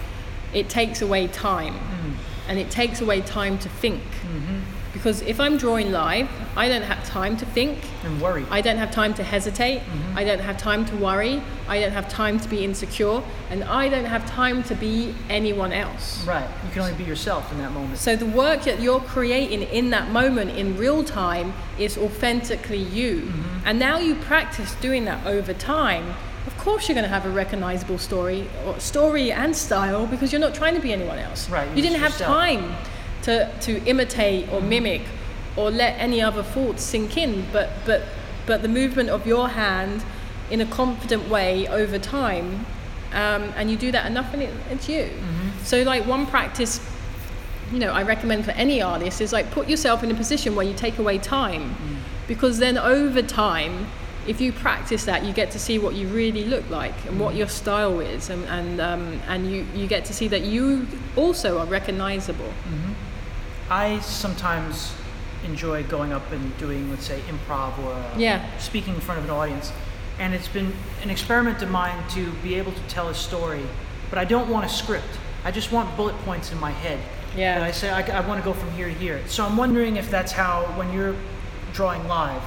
it 0.55 0.71
takes 0.71 1.03
away 1.03 1.27
time 1.27 1.75
mm-hmm. 1.75 2.13
and 2.49 2.59
it 2.59 2.71
takes 2.71 3.03
away 3.03 3.21
time 3.21 3.59
to 3.59 3.69
think. 3.69 4.03
Mm-hmm. 4.03 4.60
Because 5.01 5.23
if 5.23 5.41
I'm 5.41 5.57
drawing 5.57 5.93
live, 5.93 6.29
I 6.55 6.69
don't 6.69 6.83
have 6.83 7.03
time 7.07 7.39
to 7.39 7.47
think. 7.47 7.79
And 8.05 8.21
worry. 8.21 8.45
I 8.51 8.61
don't 8.61 8.77
have 8.77 8.91
time 8.91 9.15
to 9.15 9.23
hesitate. 9.23 9.79
Mm-hmm. 9.79 10.19
I 10.19 10.25
don't 10.25 10.41
have 10.41 10.59
time 10.59 10.85
to 10.85 10.97
worry. 10.97 11.43
I 11.69 11.81
don't 11.81 11.93
have 11.93 12.07
time 12.11 12.39
to 12.39 12.47
be 12.51 12.63
insecure. 12.63 13.23
And 13.49 13.65
I 13.65 13.89
don't 13.89 14.05
have 14.05 14.27
time 14.27 14.63
to 14.65 14.75
be 14.75 15.15
anyone 15.31 15.73
else. 15.73 16.23
right. 16.27 16.47
You 16.67 16.71
can 16.73 16.83
only 16.83 16.93
be 17.03 17.05
yourself 17.05 17.51
in 17.51 17.57
that 17.59 17.73
moment. 17.73 17.97
So 17.99 18.15
the 18.15 18.27
work 18.27 18.65
that 18.65 18.83
you're 18.83 19.01
creating 19.01 19.63
in 19.63 19.89
that 19.89 20.11
moment 20.11 20.51
in 20.51 20.77
real 20.77 21.03
time 21.03 21.55
is 21.79 21.97
authentically 21.97 22.83
you. 22.83 23.21
Mm-hmm. 23.23 23.67
And 23.69 23.79
now 23.79 23.99
you 23.99 24.17
practice 24.17 24.75
doing 24.83 25.07
that 25.07 25.25
over 25.27 25.55
time. 25.55 26.15
Of 26.47 26.59
course 26.59 26.89
you're 26.89 26.95
going 26.95 27.05
to 27.05 27.09
have 27.09 27.25
a 27.25 27.31
recognizable 27.31 27.97
story 27.97 28.51
or 28.67 28.79
story 28.81 29.33
and 29.33 29.57
style 29.57 30.07
because 30.07 30.31
you're 30.31 30.41
not 30.43 30.55
trying 30.55 30.75
to 30.75 30.81
be 30.83 30.93
anyone 30.93 31.19
else. 31.19 31.49
Right, 31.49 31.67
You 31.75 31.83
didn't 31.83 32.01
have 32.01 32.13
yourself. 32.13 32.35
time 32.35 32.77
to, 33.23 33.53
to 33.61 33.85
imitate 33.85 34.51
or 34.53 34.61
mimic 34.61 35.03
or 35.57 35.71
let 35.71 35.99
any 35.99 36.21
other 36.21 36.43
thoughts 36.43 36.83
sink 36.83 37.17
in, 37.17 37.47
but 37.53 37.71
but 37.85 38.03
but 38.47 38.63
the 38.63 38.69
movement 38.69 39.11
of 39.11 39.27
your 39.27 39.49
hand 39.49 40.03
in 40.51 40.61
a 40.61 40.67
confident 40.67 41.29
way 41.29 41.69
over 41.69 41.99
time, 41.99 42.67
um, 43.13 43.53
and 43.57 43.71
you 43.71 43.77
do 43.77 43.93
that 43.93 44.07
enough, 44.07 44.33
and 44.33 44.43
it, 44.43 44.55
it's 44.71 44.89
you. 44.89 45.11
So 45.65 45.83
like 45.83 46.07
one 46.07 46.27
practice 46.27 46.81
you 47.73 47.79
know 47.79 47.93
I 47.93 48.03
recommend 48.03 48.45
for 48.45 48.51
any 48.53 48.83
artist 48.83 49.21
is 49.21 49.33
like 49.33 49.51
put 49.51 49.69
yourself 49.69 50.03
in 50.03 50.11
a 50.11 50.15
position 50.15 50.57
where 50.57 50.67
you 50.67 50.75
take 50.75 50.99
away 50.99 51.19
time. 51.19 51.75
Because 52.27 52.59
then 52.59 52.79
over 52.79 53.23
time 53.23 53.87
if 54.27 54.41
you 54.41 54.53
practice 54.53 55.05
that 55.07 55.25
you 55.25 55.33
get 55.33 55.51
to 55.51 55.59
see 55.59 55.79
what 55.79 55.95
you 55.95 56.07
really 56.09 56.45
look 56.45 56.69
like 56.71 56.95
and 57.07 57.19
what 57.19 57.35
your 57.35 57.49
style 57.49 58.01
is 58.01 58.31
and 58.31 58.45
and, 58.45 58.81
um, 58.81 59.21
and 59.29 59.51
you, 59.51 59.67
you 59.75 59.87
get 59.87 60.05
to 60.05 60.13
see 60.13 60.29
that 60.29 60.43
you 60.43 60.87
also 61.17 61.59
are 61.59 61.67
recognizable 61.67 62.53
I 63.71 64.01
sometimes 64.01 64.93
enjoy 65.45 65.85
going 65.85 66.13
up 66.13 66.31
and 66.33 66.57
doing, 66.59 66.91
let's 66.91 67.07
say, 67.07 67.21
improv 67.29 67.79
or 67.79 67.97
Yeah. 68.19 68.45
speaking 68.59 68.95
in 68.95 69.01
front 69.01 69.19
of 69.21 69.25
an 69.25 69.31
audience. 69.31 69.73
And 70.19 70.35
it's 70.35 70.49
been 70.49 70.73
an 71.03 71.09
experiment 71.11 71.63
of 71.63 71.71
mine 71.71 71.97
to 72.11 72.31
be 72.43 72.57
able 72.57 72.73
to 72.73 72.81
tell 72.89 73.09
a 73.09 73.15
story, 73.15 73.63
but 74.11 74.19
I 74.19 74.25
don't 74.25 74.49
want 74.49 74.67
a 74.67 74.69
script. 74.69 75.07
I 75.45 75.51
just 75.51 75.73
want 75.73 75.97
bullet 75.97 76.17
points 76.25 76.53
in 76.53 76.61
my 76.61 76.73
head. 76.73 76.99
Yeah. 77.37 77.55
And 77.55 77.65
I 77.65 77.71
say, 77.71 77.89
I, 77.91 78.03
I 78.19 78.27
want 78.27 78.41
to 78.41 78.45
go 78.45 78.53
from 78.53 78.71
here 78.73 78.89
to 78.89 78.95
here. 78.95 79.21
So 79.29 79.47
I'm 79.47 79.57
wondering 79.57 79.97
if 79.97 80.11
that's 80.11 80.33
how, 80.33 80.65
when 80.77 80.93
you're 80.93 81.15
drawing 81.73 82.07
live, 82.09 82.43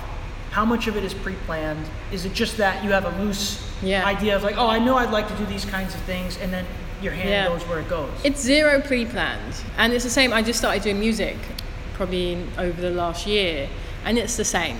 how 0.51 0.65
much 0.65 0.85
of 0.87 0.95
it 0.97 1.03
is 1.03 1.13
pre 1.15 1.33
planned? 1.47 1.83
Is 2.11 2.25
it 2.25 2.33
just 2.33 2.57
that 2.57 2.83
you 2.83 2.91
have 2.91 3.05
a 3.05 3.23
loose 3.23 3.59
Yeah. 3.81 4.05
idea 4.05 4.35
of 4.35 4.43
like, 4.43 4.57
oh, 4.57 4.67
I 4.67 4.77
know 4.77 4.97
I'd 4.97 5.09
like 5.09 5.27
to 5.29 5.35
do 5.37 5.45
these 5.45 5.65
kinds 5.65 5.95
of 5.95 6.01
things, 6.01 6.37
and 6.37 6.53
then 6.53 6.65
your 7.03 7.13
hand 7.13 7.29
Yeah. 7.29 7.47
goes 7.47 7.61
where 7.63 7.79
it 7.79 7.89
goes? 7.89 8.09
It's 8.23 8.41
zero 8.41 8.81
pre-planned, 8.81 9.55
and 9.77 9.93
it's 9.93 10.03
the 10.03 10.09
same. 10.09 10.33
I 10.33 10.41
just 10.41 10.59
started 10.59 10.83
doing 10.83 10.99
music, 10.99 11.37
probably 11.93 12.37
over 12.57 12.81
the 12.81 12.89
last 12.89 13.27
year, 13.27 13.67
and 14.05 14.17
it's 14.17 14.37
the 14.37 14.45
same. 14.45 14.77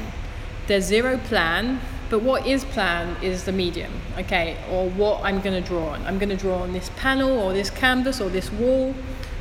There's 0.68 0.86
zero 0.86 1.18
plan, 1.18 1.82
but 2.10 2.22
what 2.22 2.46
is 2.48 2.64
planned 2.66 3.22
is 3.24 3.44
the 3.44 3.52
medium, 3.52 3.92
okay, 4.18 4.58
or 4.72 4.90
what 4.90 5.22
I'm 5.24 5.42
going 5.42 5.62
to 5.62 5.68
draw 5.68 5.90
on. 5.90 6.06
I'm 6.06 6.18
going 6.20 6.30
to 6.30 6.38
draw 6.38 6.60
on 6.60 6.74
this 6.74 6.90
panel, 6.96 7.38
or 7.40 7.54
this 7.54 7.70
canvas, 7.70 8.22
or 8.22 8.30
this 8.30 8.52
wall, 8.52 8.96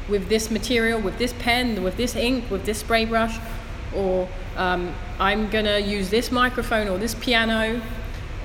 with 0.09 0.29
this 0.29 0.51
material, 0.51 1.01
with 1.01 1.18
this 1.18 1.33
pen, 1.35 1.83
with 1.83 1.97
this 1.97 2.16
ink, 2.16 2.51
with 2.51 2.64
this 2.64 2.79
spray 2.79 3.05
brush, 3.05 3.38
or 3.95 4.29
um, 4.57 4.95
I'm 5.21 5.49
going 5.51 5.64
to 5.66 5.81
use 5.81 6.11
this 6.11 6.33
microphone 6.33 6.88
or 6.88 6.99
this 6.99 7.14
piano 7.14 7.81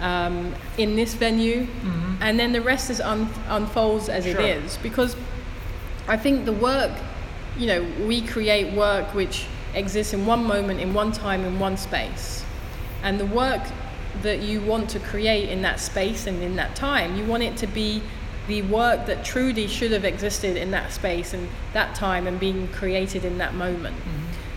um, 0.01 0.53
in 0.77 0.95
this 0.95 1.13
venue, 1.13 1.67
and 2.21 2.39
then 2.39 2.51
the 2.51 2.61
rest 2.61 2.89
is 2.89 2.99
un- 3.01 3.29
unfolds 3.49 4.09
as 4.09 4.23
Sure. 4.25 4.39
it 4.39 4.63
is 4.63 4.77
because 4.77 5.15
I 6.07 6.17
think 6.17 6.45
the 6.45 6.53
work, 6.53 6.91
you 7.57 7.67
know, 7.67 7.85
we 8.05 8.21
create 8.21 8.73
work 8.73 9.13
which 9.13 9.45
exists 9.73 10.13
in 10.13 10.25
one 10.25 10.43
moment, 10.45 10.79
in 10.79 10.93
one 10.93 11.11
time, 11.11 11.43
in 11.45 11.59
one 11.59 11.77
space. 11.77 12.43
And 13.03 13.19
the 13.19 13.25
work 13.25 13.61
that 14.23 14.41
you 14.41 14.61
want 14.61 14.89
to 14.91 14.99
create 14.99 15.49
in 15.49 15.61
that 15.61 15.79
space 15.79 16.25
and 16.27 16.41
in 16.41 16.55
that 16.55 16.75
time, 16.75 17.15
you 17.17 17.25
want 17.25 17.43
it 17.43 17.57
to 17.57 17.67
be 17.67 18.01
the 18.47 18.61
work 18.63 19.05
that 19.05 19.25
truly 19.25 19.67
should 19.67 19.91
have 19.91 20.05
existed 20.05 20.55
in 20.57 20.71
that 20.71 20.91
space 20.93 21.33
and 21.33 21.47
that 21.73 21.93
time 21.93 22.25
and 22.27 22.39
being 22.39 22.67
created 22.69 23.25
in 23.25 23.37
that 23.37 23.53
moment. 23.53 23.95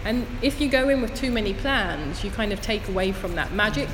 And 0.05 0.27
if 0.41 0.61
you 0.61 0.69
go 0.69 0.89
in 0.89 1.03
with 1.03 1.15
too 1.15 1.31
many 1.33 1.53
plans, 1.53 2.25
you 2.25 2.31
kind 2.31 2.53
of 2.53 2.63
take 2.63 2.89
away 2.89 3.13
from 3.13 3.35
that 3.35 3.53
magic 3.53 3.89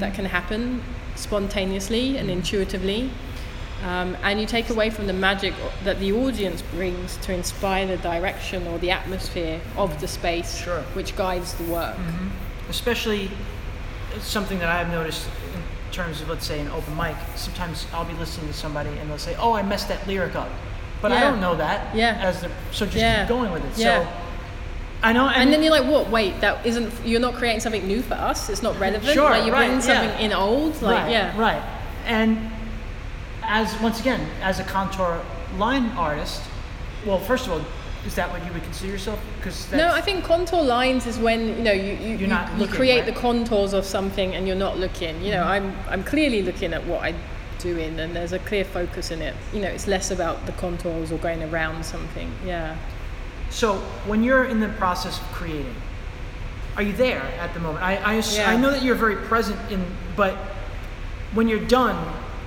that 0.00 0.14
can 0.14 0.24
happen 0.24 0.82
spontaneously 1.16 2.16
and 2.18 2.30
intuitively. 2.30 3.10
Um, 3.84 4.16
and 4.22 4.38
you 4.40 4.46
take 4.46 4.68
away 4.68 4.90
from 4.90 5.06
the 5.06 5.12
magic 5.14 5.54
that 5.84 6.00
the 6.00 6.12
audience 6.12 6.60
brings 6.62 7.16
to 7.18 7.32
inspire 7.32 7.86
the 7.86 7.96
direction 7.96 8.66
or 8.66 8.78
the 8.78 8.90
atmosphere 8.90 9.58
of 9.76 9.98
the 10.02 10.08
space 10.08 10.58
Sure. 10.58 10.82
which 10.92 11.16
guides 11.16 11.54
the 11.54 11.64
work. 11.64 11.96
especially 12.68 13.30
it's 14.14 14.26
something 14.26 14.58
that 14.58 14.68
I've 14.68 14.90
noticed 14.90 15.26
in 15.54 15.62
terms 15.92 16.20
of 16.20 16.28
let's 16.28 16.46
say 16.46 16.60
an 16.60 16.68
open 16.68 16.96
mic. 16.96 17.16
Sometimes 17.36 17.86
I'll 17.92 18.04
be 18.04 18.12
listening 18.14 18.46
to 18.48 18.52
somebody 18.54 18.90
and 18.98 19.08
they'll 19.10 19.18
say, 19.18 19.34
"Oh, 19.38 19.54
I 19.54 19.62
messed 19.62 19.88
that 19.88 20.06
lyric 20.06 20.36
up," 20.36 20.48
but 21.02 21.10
I 21.10 21.20
don't 21.20 21.40
know 21.40 21.54
that. 21.56 21.94
Yeah. 21.96 22.18
As 22.20 22.40
the 22.42 22.48
so 22.70 22.84
just 22.86 22.96
Yeah. 22.98 23.20
keep 23.20 23.28
going 23.28 23.50
with 23.50 23.64
it. 23.64 23.72
Yeah. 23.78 24.02
So 24.04 24.08
I 25.02 25.12
know, 25.12 25.28
and, 25.28 25.44
And 25.44 25.52
then 25.52 25.62
you're 25.62 25.72
like, 25.72 25.90
what? 25.90 26.10
Wait, 26.10 26.40
that 26.40 26.64
isn't. 26.66 26.92
You're 27.06 27.20
not 27.20 27.34
creating 27.34 27.60
something 27.60 27.86
new 27.86 28.02
for 28.02 28.14
us. 28.14 28.50
It's 28.50 28.62
not 28.62 28.78
relevant. 28.78 29.12
Sure, 29.12 29.30
like 29.30 29.44
you're 29.44 29.54
right, 29.54 29.66
bringing 29.66 29.86
yeah. 29.86 30.02
something 30.02 30.24
in 30.24 30.32
old. 30.32 30.80
Like, 30.82 31.04
right, 31.04 31.10
yeah, 31.10 31.38
right. 31.38 31.62
And 32.04 32.50
as 33.42 33.78
once 33.80 34.00
again, 34.00 34.28
as 34.42 34.60
a 34.60 34.64
contour 34.64 35.22
line 35.56 35.86
artist, 35.92 36.42
well, 37.06 37.18
first 37.18 37.46
of 37.46 37.52
all, 37.52 37.62
is 38.06 38.14
that 38.14 38.30
what 38.30 38.44
you 38.44 38.52
would 38.52 38.62
consider 38.62 38.92
yourself? 38.92 39.18
Because 39.38 39.70
No, 39.72 39.88
I 39.88 40.00
think 40.00 40.24
contour 40.24 40.62
lines 40.62 41.06
is 41.06 41.18
when 41.18 41.48
you 41.48 41.62
know 41.62 41.72
you 41.72 41.92
you, 41.94 42.16
you, 42.16 42.26
not 42.26 42.52
you 42.52 42.58
looking, 42.58 42.76
create 42.76 43.00
right? 43.00 43.06
Mm-hmm. 43.06 43.14
the 43.14 43.20
contours 43.20 43.72
of 43.72 43.84
something 43.84 44.34
and 44.34 44.46
you're 44.46 44.56
not 44.56 44.78
looking. 44.78 45.22
You 45.22 45.32
know, 45.32 45.44
I'm 45.44 45.74
I'm 45.88 46.04
clearly 46.04 46.42
looking 46.42 46.72
at 46.72 46.86
what 46.86 47.02
I'm 47.02 47.16
doing 47.58 48.00
and 48.00 48.16
there's 48.16 48.32
a 48.32 48.38
clear 48.40 48.64
focus 48.64 49.10
in 49.10 49.20
it. 49.22 49.34
You 49.52 49.60
know, 49.60 49.68
it's 49.68 49.86
less 49.86 50.10
about 50.10 50.46
the 50.46 50.52
contours 50.52 51.12
or 51.12 51.18
going 51.18 51.42
around 51.42 51.84
something. 51.84 52.30
Yeah. 52.44 52.76
So 53.50 53.76
when 54.06 54.22
you're 54.22 54.44
in 54.44 54.60
the 54.60 54.68
process 54.68 55.20
of 55.20 55.24
creating, 55.32 55.74
are 56.76 56.82
you 56.82 56.92
there 56.92 57.20
at 57.40 57.52
the 57.52 57.60
moment? 57.60 57.84
I 57.84 57.96
I, 57.96 58.14
Yeah. 58.14 58.50
I 58.50 58.56
know 58.56 58.70
that 58.70 58.82
you're 58.82 58.94
very 58.94 59.16
present 59.16 59.58
in, 59.70 59.84
but 60.16 60.34
when 61.34 61.48
you're 61.48 61.66
done, 61.66 61.96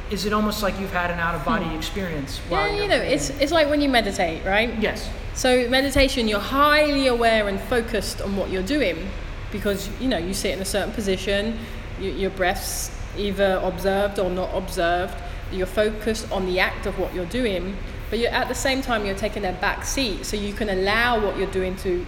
is 0.10 0.26
it 0.26 0.34
almost 0.34 0.64
like 0.64 0.80
you've 0.80 0.94
had 0.94 1.12
an 1.12 1.20
out 1.20 1.36
of 1.36 1.44
body 1.46 1.74
experience? 1.76 2.38
Hmm. 2.40 2.54
Yeah, 2.54 2.68
you're 2.68 2.84
you 2.84 2.90
know, 2.90 2.96
it's 2.98 3.30
it's 3.42 3.52
like 3.52 3.70
when 3.70 3.82
you 3.82 3.90
meditate, 3.90 4.46
right? 4.46 4.74
yes, 4.80 5.10
So 5.34 5.68
meditation, 5.70 6.28
you're 6.28 6.40
highly 6.40 7.08
aware 7.08 7.48
and 7.48 7.60
focused 7.60 8.22
on 8.22 8.36
what 8.38 8.50
you're 8.50 8.64
doing, 8.78 9.10
because 9.52 9.90
you 10.00 10.08
know 10.08 10.18
you 10.18 10.34
sit 10.34 10.52
in 10.54 10.62
a 10.62 10.66
certain 10.66 10.94
position, 10.94 11.58
you, 12.00 12.12
your 12.12 12.30
breath's 12.32 12.92
either 13.18 13.60
observed 13.64 14.20
or 14.20 14.30
not 14.30 14.50
observed. 14.54 15.16
You're 15.52 15.68
focused 15.68 16.32
on 16.32 16.46
the 16.46 16.60
act 16.60 16.86
of 16.88 16.98
what 16.98 17.14
you're 17.14 17.28
doing, 17.42 17.78
but 18.14 18.20
you're 18.20 18.30
at 18.30 18.48
the 18.48 18.54
same 18.54 18.84
time 18.84 19.08
you're 19.08 19.16
taking 19.16 19.44
a 19.44 19.54
back 19.54 19.84
seat, 19.84 20.24
so 20.24 20.38
you 20.38 20.54
can 20.54 20.70
allow 20.70 21.20
what 21.20 21.36
you're 21.36 21.50
doing 21.50 21.76
to 21.78 22.06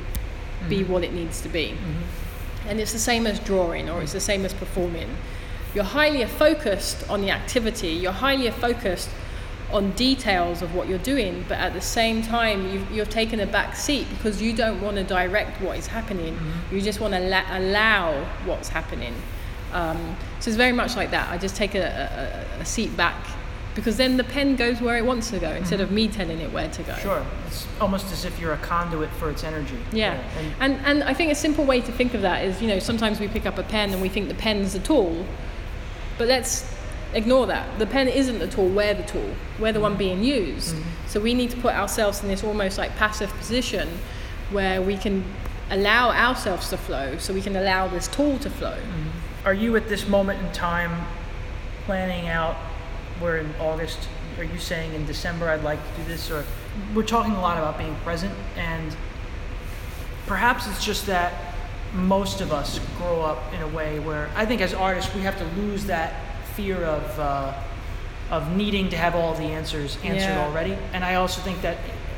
be 0.69 0.81
mm-hmm. 0.81 0.93
what 0.93 1.03
it 1.03 1.11
needs 1.11 1.41
to 1.41 1.49
be. 1.49 1.69
Mm-hmm. 1.69 2.69
And 2.69 2.79
it's 2.79 2.93
the 2.93 2.99
same 2.99 3.25
as 3.25 3.39
drawing, 3.39 3.89
or 3.89 4.03
it's 4.03 4.13
the 4.13 4.19
same 4.19 4.45
as 4.45 4.53
performing. 4.53 5.09
You're 5.73 5.83
highly 5.83 6.23
focused 6.25 7.09
on 7.09 7.21
the 7.21 7.31
activity. 7.31 7.87
You're 7.87 8.11
highly 8.11 8.51
focused 8.51 9.09
on 9.71 9.93
details 9.93 10.61
of 10.61 10.75
what 10.75 10.87
you're 10.87 10.99
doing, 10.99 11.43
but 11.47 11.57
at 11.57 11.73
the 11.73 11.81
same 11.81 12.21
time, 12.21 12.71
you've, 12.71 12.91
you've 12.91 13.09
taken 13.09 13.39
a 13.39 13.47
back 13.47 13.75
seat 13.75 14.05
because 14.11 14.39
you 14.39 14.53
don't 14.53 14.79
want 14.81 14.97
to 14.97 15.03
direct 15.03 15.59
what 15.59 15.75
is 15.75 15.87
happening. 15.87 16.35
Mm-hmm. 16.35 16.75
You 16.75 16.81
just 16.83 16.99
want 16.99 17.15
to 17.15 17.19
la- 17.19 17.57
allow 17.57 18.23
what's 18.45 18.69
happening. 18.69 19.15
Um, 19.73 20.15
so 20.39 20.49
it's 20.51 20.55
very 20.55 20.71
much 20.71 20.95
like 20.95 21.09
that. 21.09 21.31
I 21.31 21.39
just 21.39 21.55
take 21.55 21.73
a, 21.73 22.45
a, 22.59 22.61
a 22.61 22.65
seat 22.65 22.95
back 22.95 23.25
because 23.75 23.97
then 23.97 24.15
the 24.15 24.23
pen 24.23 24.55
goes 24.55 24.81
where 24.81 24.97
it 24.97 25.05
wants 25.05 25.29
to 25.29 25.39
go 25.39 25.49
instead 25.51 25.81
of 25.81 25.91
me 25.91 26.07
telling 26.07 26.39
it 26.39 26.51
where 26.51 26.69
to 26.69 26.83
go. 26.83 26.95
sure. 26.95 27.25
It's 27.47 27.67
almost 27.79 28.11
as 28.11 28.23
if 28.25 28.39
you're 28.39 28.53
a 28.53 28.57
conduit 28.57 29.11
for 29.11 29.29
its 29.29 29.43
energy. 29.43 29.77
Yeah, 29.91 30.23
And, 30.37 30.73
and 30.77 30.85
and 30.85 31.03
I 31.03 31.13
think 31.13 31.31
a 31.31 31.35
simple 31.35 31.65
way 31.65 31.81
to 31.81 31.91
think 31.91 32.13
of 32.13 32.21
that 32.21 32.43
is, 32.45 32.61
you 32.61 32.67
know, 32.67 32.79
sometimes 32.79 33.19
we 33.19 33.27
pick 33.27 33.45
up 33.45 33.57
a 33.57 33.63
pen 33.63 33.91
and 33.91 34.01
we 34.01 34.09
think 34.09 34.29
the 34.29 34.35
pen's 34.35 34.73
the 34.73 34.79
tool, 34.79 35.25
but 36.17 36.27
let's 36.27 36.73
ignore 37.13 37.47
that. 37.47 37.77
The 37.77 37.85
pen 37.85 38.07
isn't 38.07 38.39
the 38.39 38.47
tool. 38.47 38.69
We're 38.69 38.93
the 38.93 39.03
tool. 39.03 39.29
We're 39.59 39.73
the 39.73 39.79
one 39.79 39.91
mm-hmm. 39.91 39.99
being 39.99 40.23
used. 40.23 40.75
Mm-hmm. 40.75 41.07
So 41.07 41.19
we 41.19 41.33
need 41.33 41.51
to 41.51 41.57
put 41.57 41.73
ourselves 41.73 42.23
in 42.23 42.29
this 42.29 42.43
almost 42.43 42.77
like 42.77 42.95
passive 42.95 43.29
position 43.31 43.89
where 44.51 44.81
we 44.81 44.97
can 44.97 45.23
allow 45.69 46.11
ourselves 46.11 46.69
to 46.69 46.77
flow, 46.77 47.17
so 47.17 47.33
we 47.33 47.41
can 47.41 47.55
allow 47.55 47.87
this 47.87 48.07
tool 48.07 48.37
to 48.39 48.49
flow. 48.49 48.77
Mm-hmm. 48.77 49.47
are 49.47 49.53
you 49.53 49.75
at 49.75 49.89
this 49.89 50.07
moment 50.07 50.41
in 50.41 50.51
time 50.53 51.05
planning 51.85 52.27
out? 52.27 52.55
We're 53.21 53.37
in 53.37 53.53
August. 53.59 53.99
Are 54.37 54.43
you 54.43 54.59
saying 54.59 54.93
in 54.93 55.05
December 55.05 55.49
I'd 55.49 55.63
like 55.63 55.79
to 55.79 56.01
do 56.01 56.07
this? 56.09 56.29
Or 56.29 56.43
we're 56.93 57.03
talking 57.03 57.31
a 57.33 57.41
lot 57.41 57.57
about 57.57 57.77
being 57.77 57.95
present, 58.03 58.33
and 58.57 58.95
perhaps 60.27 60.67
it's 60.67 60.83
just 60.83 61.05
that 61.05 61.53
most 61.93 62.41
of 62.41 62.51
us 62.51 62.79
grow 62.97 63.21
up 63.21 63.53
in 63.53 63.61
a 63.61 63.67
way 63.69 63.99
where 63.99 64.29
I 64.35 64.45
think 64.45 64.59
as 64.61 64.73
artists 64.73 65.13
we 65.15 65.21
have 65.21 65.37
to 65.37 65.45
lose 65.61 65.85
that 65.85 66.13
fear 66.55 66.83
of 66.83 67.19
uh, 67.19 67.53
of 68.31 68.55
needing 68.55 68.89
to 68.89 68.97
have 68.97 69.15
all 69.15 69.33
the 69.35 69.43
answers 69.43 69.97
answered 70.03 70.29
Yeah. 70.31 70.45
already. 70.47 70.77
And 70.93 71.03
I 71.03 71.15
also 71.15 71.41
think 71.41 71.61
that 71.61 71.77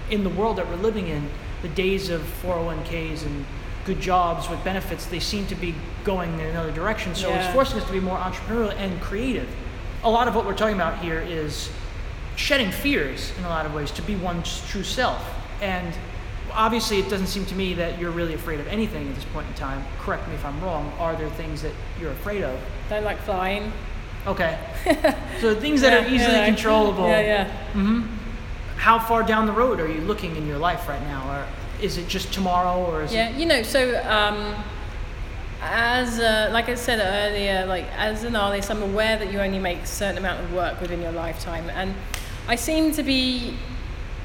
in 0.09 0.23
the 0.23 0.29
world 0.29 0.55
that 0.57 0.67
we're 0.67 0.77
living 0.77 1.07
in, 1.07 1.29
the 1.61 1.67
days 1.69 2.09
of 2.09 2.21
401ks 2.41 3.25
and 3.25 3.45
good 3.85 3.99
jobs 3.99 4.49
with 4.49 4.63
benefits, 4.63 5.05
they 5.05 5.19
seem 5.19 5.45
to 5.47 5.55
be 5.55 5.75
going 6.03 6.33
in 6.39 6.45
another 6.47 6.71
direction. 6.71 7.13
So 7.13 7.33
it's 7.33 7.47
forcing 7.53 7.79
us 7.79 7.85
to 7.87 7.91
be 7.91 7.99
more 7.99 8.17
entrepreneurial 8.17 8.73
and 8.77 9.01
creative. 9.01 9.49
A 10.03 10.09
lot 10.09 10.27
of 10.27 10.35
what 10.35 10.45
we're 10.45 10.55
talking 10.55 10.75
about 10.75 10.99
here 10.99 11.19
is 11.19 11.69
shedding 12.35 12.71
fears 12.71 13.33
in 13.37 13.43
a 13.45 13.49
lot 13.49 13.65
of 13.65 13.73
ways 13.73 13.91
to 13.91 14.01
be 14.01 14.15
one's 14.15 14.65
true 14.69 14.83
self. 14.83 15.21
And 15.61 15.93
obviously, 16.53 16.99
it 16.99 17.09
doesn't 17.09 17.27
seem 17.27 17.45
to 17.47 17.55
me 17.55 17.73
that 17.73 17.99
you're 17.99 18.11
really 18.11 18.33
afraid 18.33 18.59
of 18.59 18.67
anything 18.67 19.07
at 19.09 19.15
this 19.15 19.25
point 19.25 19.47
in 19.47 19.53
time. 19.55 19.83
Correct 19.99 20.27
me 20.27 20.35
if 20.35 20.45
I'm 20.45 20.59
wrong. 20.61 20.93
Are 20.99 21.15
there 21.15 21.29
things 21.31 21.61
that 21.61 21.73
you're 21.99 22.11
afraid 22.11 22.43
of? 22.43 22.59
Don't 22.89 23.03
like 23.03 23.19
flying. 23.19 23.71
Okay. 24.25 24.57
so 25.41 25.55
things 25.55 25.81
that 25.81 25.93
are 25.93 26.07
easily 26.07 26.35
yeah. 26.35 26.45
controllable. 26.45 27.07
Yeah, 27.07 27.21
yeah. 27.21 27.57
Mm. 27.73 28.07
How 28.75 28.99
far 28.99 29.23
down 29.23 29.45
the 29.45 29.51
road 29.51 29.79
are 29.79 29.87
you 29.87 30.01
looking 30.01 30.35
in 30.35 30.45
your 30.45 30.57
life 30.57 30.87
right 30.87 31.01
now? 31.03 31.39
Or 31.39 31.47
is 31.81 31.97
it 31.97 32.07
just 32.07 32.33
tomorrow 32.33 32.83
or 32.85 33.03
is 33.03 33.13
Yeah, 33.13 33.29
it 33.29 33.35
you 33.37 33.45
know, 33.45 33.63
so 33.63 33.99
um, 34.03 34.55
as 35.62 36.20
uh, 36.20 36.49
like 36.51 36.70
I 36.70 36.76
said 36.76 36.99
earlier, 36.99 37.66
like 37.66 37.86
as 37.97 38.24
an 38.24 38.36
artist, 38.36 38.70
I'm 38.70 38.84
aware 38.84 39.18
that 39.18 39.32
you 39.32 39.39
only 39.39 39.60
make 39.60 39.80
a 39.80 39.88
certain 39.88 40.18
amount 40.18 40.43
of 40.43 40.53
work 40.53 40.80
within 40.80 41.01
your 41.01 41.12
lifetime, 41.12 41.70
and 41.70 41.95
I 42.47 42.55
seem 42.55 42.91
to 42.93 43.03
be. 43.03 43.55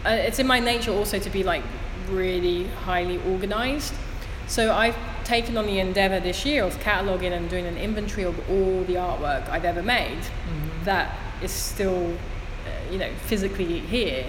Uh, 0.05 0.11
it's 0.11 0.41
in 0.41 0.47
my 0.47 0.59
nature 0.59 0.91
also 0.91 1.19
to 1.19 1.31
be 1.31 1.45
like 1.45 1.63
really 2.09 2.65
highly 2.85 3.19
organized. 3.31 3.95
So 4.49 4.75
I've 4.75 4.97
taken 5.25 5.57
on 5.57 5.67
the 5.67 5.79
endeavor 5.79 6.19
this 6.21 6.45
year 6.45 6.65
of 6.65 6.77
cataloging 6.81 7.33
and 7.33 7.49
doing 7.49 7.67
an 7.67 7.79
inventory 7.79 8.25
of 8.25 8.39
all 8.51 8.83
the 8.85 8.95
artwork 8.95 9.49
I've 9.49 9.65
ever 9.65 9.83
made 9.83 10.19
that 10.85 11.17
is 11.43 11.51
still, 11.51 12.13
uh, 12.67 12.93
you 12.93 12.99
know, 12.99 13.11
physically 13.27 13.79
here. 13.81 14.27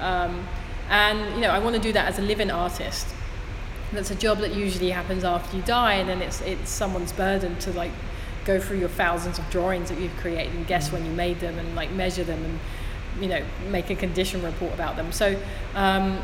Um, 0.00 0.46
and 0.88 1.34
you 1.34 1.40
know, 1.40 1.50
I 1.50 1.58
want 1.58 1.76
to 1.76 1.82
do 1.82 1.92
that 1.92 2.08
as 2.08 2.18
a 2.18 2.22
living 2.22 2.50
artist. 2.50 3.06
That's 3.92 4.10
a 4.10 4.14
job 4.14 4.38
that 4.38 4.54
usually 4.54 4.90
happens 4.90 5.24
after 5.24 5.56
you 5.56 5.62
die, 5.62 5.94
and 5.94 6.08
then 6.08 6.22
it's 6.22 6.40
it's 6.40 6.70
someone's 6.70 7.12
burden 7.12 7.58
to 7.60 7.72
like 7.72 7.92
go 8.44 8.58
through 8.60 8.78
your 8.78 8.88
thousands 8.88 9.38
of 9.38 9.48
drawings 9.50 9.88
that 9.88 10.00
you've 10.00 10.16
created 10.16 10.52
and 10.54 10.66
guess 10.66 10.90
when 10.90 11.04
you 11.04 11.12
made 11.12 11.38
them 11.40 11.58
and 11.58 11.74
like 11.76 11.90
measure 11.92 12.24
them 12.24 12.42
and 12.44 12.58
you 13.20 13.28
know 13.28 13.42
make 13.70 13.90
a 13.90 13.94
condition 13.94 14.42
report 14.42 14.72
about 14.72 14.96
them. 14.96 15.12
So 15.12 15.36
um, 15.74 16.18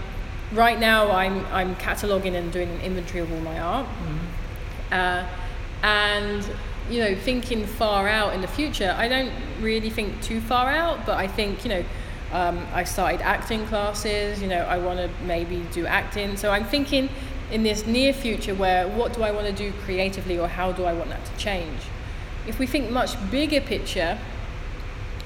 right 0.53 0.79
now 0.79 1.11
I'm 1.11 1.45
I'm 1.47 1.77
cataloging 1.77 2.35
and 2.35 2.53
doing 2.53 2.69
an 2.71 2.81
inventory 2.81 3.21
of 3.21 3.33
all 3.33 3.41
my 3.41 3.59
art, 3.59 3.87
uh, 4.91 5.27
and 5.83 6.49
you 6.91 7.01
know 7.01 7.15
thinking 7.15 7.67
far 7.67 8.09
out 8.09 8.35
in 8.35 8.41
the 8.41 8.49
future. 8.49 8.95
I 8.97 9.09
don't 9.09 9.33
really 9.61 9.91
think 9.91 10.23
too 10.23 10.41
far 10.41 10.71
out, 10.71 11.05
but 11.07 11.17
I 11.19 11.27
think 11.27 11.65
you 11.65 11.71
know. 11.71 11.85
Um, 12.31 12.67
I 12.75 12.85
started 12.85 13.23
acting 13.23 13.65
classes, 13.69 14.43
you 14.43 14.49
know, 14.49 14.61
I 14.61 14.77
want 14.77 14.99
to 14.99 15.09
maybe 15.25 15.65
do 15.73 15.87
acting. 15.87 16.37
So 16.37 16.51
I'm 16.51 16.67
thinking 16.67 17.09
in 17.51 17.63
this 17.63 17.87
near 17.87 18.13
future 18.13 18.55
where 18.55 18.87
what 18.87 19.13
do 19.13 19.23
I 19.23 19.31
want 19.31 19.47
to 19.47 19.53
do 19.53 19.73
creatively 19.85 20.39
or 20.39 20.49
how 20.49 20.73
do 20.73 20.85
I 20.85 20.93
want 20.93 21.11
that 21.11 21.25
to 21.25 21.37
change? 21.37 21.81
If 22.47 22.59
we 22.59 22.67
think 22.67 22.91
much 22.91 23.17
bigger 23.31 23.61
picture, 23.61 24.19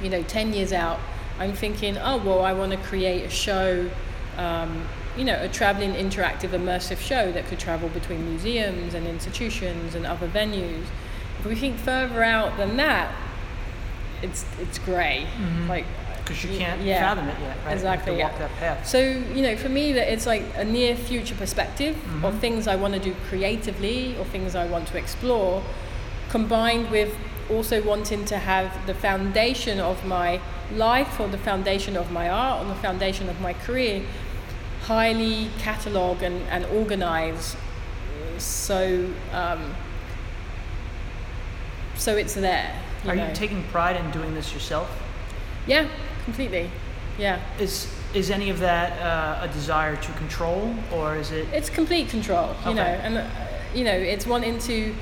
you 0.02 0.08
know, 0.08 0.22
10 0.22 0.52
years 0.52 0.72
out, 0.72 0.98
I'm 1.38 1.52
thinking, 1.52 1.96
oh, 1.98 2.18
well, 2.18 2.42
I 2.44 2.52
want 2.52 2.72
to 2.72 2.78
create 2.78 3.24
a 3.24 3.30
show, 3.30 3.88
um, 4.36 4.86
you 5.16 5.24
know, 5.24 5.40
a 5.42 5.48
traveling 5.48 5.94
interactive 5.94 6.50
immersive 6.50 6.98
show 6.98 7.32
that 7.32 7.46
could 7.46 7.58
travel 7.58 7.88
between 7.88 8.24
museums 8.28 8.94
and 8.94 9.06
institutions 9.06 9.94
and 9.94 10.06
other 10.06 10.28
venues. 10.28 10.84
If 11.38 11.46
we 11.46 11.54
think 11.54 11.76
further 11.78 12.22
out 12.22 12.56
than 12.56 12.76
that, 12.76 13.12
it's 14.22 14.44
it's 14.60 14.78
grey. 14.78 15.26
Like 15.68 15.84
because 16.32 16.50
you 16.50 16.58
can't 16.58 16.80
yeah, 16.82 17.00
fathom 17.00 17.28
it 17.28 17.40
yet, 17.40 17.56
right? 17.64 17.72
Exactly. 17.72 18.12
You 18.14 18.18
yeah. 18.18 18.82
So 18.82 18.98
you 19.00 19.42
know, 19.42 19.56
for 19.56 19.68
me, 19.68 19.92
that 19.92 20.12
it's 20.12 20.26
like 20.26 20.42
a 20.56 20.64
near 20.64 20.96
future 20.96 21.34
perspective 21.34 21.96
of 22.24 22.38
things 22.38 22.66
I 22.66 22.76
want 22.76 22.94
to 22.94 23.00
do 23.00 23.14
creatively 23.28 24.16
or 24.18 24.24
things 24.24 24.54
I 24.54 24.66
want 24.66 24.88
to 24.88 24.98
explore, 24.98 25.62
combined 26.30 26.90
with 26.90 27.14
also 27.50 27.82
wanting 27.82 28.24
to 28.26 28.38
have 28.38 28.86
the 28.86 28.94
foundation 28.94 29.80
of 29.80 30.04
my 30.06 30.40
life 30.74 31.20
or 31.20 31.28
the 31.28 31.38
foundation 31.38 31.96
of 31.96 32.10
my 32.10 32.30
art 32.30 32.64
or 32.64 32.68
the 32.68 32.80
foundation 32.80 33.28
of 33.28 33.40
my 33.40 33.52
career 33.52 34.02
highly 34.82 35.48
catalogue 35.58 36.22
and, 36.22 36.42
and 36.48 36.64
organize 36.66 37.56
so 38.38 39.08
um, 39.32 39.74
so 41.94 42.16
it's 42.16 42.34
there. 42.34 42.74
Are 43.06 43.14
know. 43.14 43.28
you 43.28 43.34
taking 43.34 43.62
pride 43.64 43.96
in 43.96 44.10
doing 44.10 44.34
this 44.34 44.52
yourself? 44.52 44.90
Yeah, 45.66 45.88
completely. 46.24 46.70
Yeah. 47.18 47.40
Is 47.58 47.88
is 48.14 48.30
any 48.30 48.50
of 48.50 48.58
that 48.60 49.00
uh, 49.00 49.48
a 49.48 49.52
desire 49.52 49.96
to 49.96 50.12
control, 50.12 50.74
or 50.92 51.16
is 51.16 51.30
it? 51.30 51.48
It's 51.52 51.70
complete 51.70 52.08
control, 52.08 52.54
you 52.66 52.74
know, 52.74 52.82
and 52.82 53.18
uh, 53.18 53.26
you 53.74 53.84
know, 53.84 53.92
it's 53.92 54.26
wanting 54.26 54.58
to. 54.60 54.94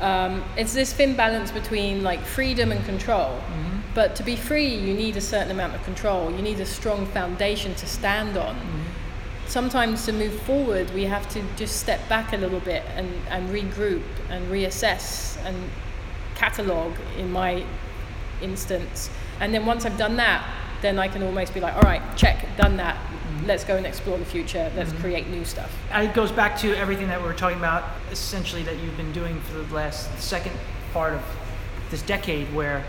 Um, 0.00 0.44
it's 0.56 0.74
this 0.74 0.92
thin 0.92 1.16
balance 1.16 1.50
between 1.50 2.04
like 2.04 2.20
freedom 2.20 2.70
and 2.70 2.84
control. 2.84 3.30
Mm-hmm. 3.30 3.78
But 3.94 4.14
to 4.16 4.22
be 4.22 4.36
free, 4.36 4.72
you 4.72 4.94
need 4.94 5.16
a 5.16 5.20
certain 5.20 5.50
amount 5.50 5.74
of 5.74 5.82
control. 5.82 6.30
You 6.30 6.40
need 6.40 6.60
a 6.60 6.66
strong 6.66 7.06
foundation 7.06 7.74
to 7.74 7.86
stand 7.86 8.36
on. 8.36 8.54
Mm-hmm. 8.54 8.82
Sometimes 9.48 10.04
to 10.06 10.12
move 10.12 10.40
forward, 10.42 10.88
we 10.94 11.04
have 11.04 11.28
to 11.30 11.42
just 11.56 11.80
step 11.80 12.06
back 12.08 12.32
a 12.32 12.36
little 12.36 12.60
bit 12.60 12.84
and, 12.94 13.10
and 13.30 13.48
regroup 13.48 14.04
and 14.28 14.46
reassess 14.48 15.36
and 15.44 15.56
catalog 16.36 16.92
in 17.16 17.32
my 17.32 17.64
instance. 18.40 19.10
And 19.40 19.52
then 19.52 19.66
once 19.66 19.84
I've 19.84 19.98
done 19.98 20.16
that, 20.16 20.46
then 20.82 20.98
I 20.98 21.08
can 21.08 21.22
almost 21.22 21.54
be 21.54 21.60
like, 21.60 21.74
all 21.74 21.82
right, 21.82 22.02
check, 22.16 22.46
done 22.56 22.76
that. 22.76 22.96
Mm-hmm. 22.96 23.46
Let's 23.46 23.64
go 23.64 23.76
and 23.76 23.86
explore 23.86 24.18
the 24.18 24.24
future. 24.24 24.70
Let's 24.76 24.92
create 24.94 25.28
new 25.28 25.44
stuff. 25.44 25.74
It 25.92 26.14
goes 26.14 26.30
back 26.32 26.58
to 26.58 26.74
everything 26.76 27.08
that 27.08 27.20
we 27.20 27.26
were 27.26 27.34
talking 27.34 27.58
about, 27.58 27.84
essentially 28.10 28.62
that 28.64 28.76
you've 28.78 28.96
been 28.96 29.12
doing 29.12 29.40
for 29.42 29.58
the 29.58 29.74
last 29.74 30.08
second 30.20 30.54
part 30.92 31.14
of 31.14 31.22
this 31.90 32.02
decade, 32.02 32.52
where 32.54 32.84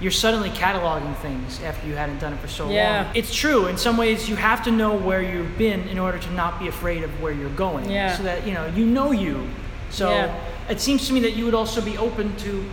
you're 0.00 0.12
suddenly 0.12 0.50
cataloging 0.50 1.16
things 1.16 1.60
after 1.62 1.86
you 1.88 1.94
hadn't 1.94 2.20
done 2.20 2.32
it 2.32 2.38
for 2.38 2.46
so 2.46 2.70
Yeah. 2.70 3.02
long. 3.02 3.16
It's 3.16 3.34
true. 3.34 3.66
In 3.66 3.76
some 3.76 3.96
ways, 3.96 4.28
you 4.28 4.36
have 4.36 4.62
to 4.64 4.70
know 4.70 4.94
where 4.94 5.20
you've 5.20 5.58
been 5.58 5.88
in 5.88 5.98
order 5.98 6.18
to 6.18 6.30
not 6.34 6.60
be 6.60 6.68
afraid 6.68 7.02
of 7.02 7.10
where 7.20 7.32
you're 7.32 7.50
going. 7.50 7.90
Yeah. 7.90 8.16
So 8.16 8.22
that 8.22 8.46
you 8.46 8.54
know 8.54 8.66
you 8.76 8.86
know 8.86 9.10
you. 9.10 9.48
So 9.90 10.10
Yeah. 10.10 10.34
it 10.68 10.80
seems 10.80 11.08
to 11.08 11.12
me 11.12 11.20
that 11.20 11.32
you 11.32 11.44
would 11.46 11.54
also 11.54 11.80
be 11.80 11.98
open 11.98 12.36
to 12.36 12.64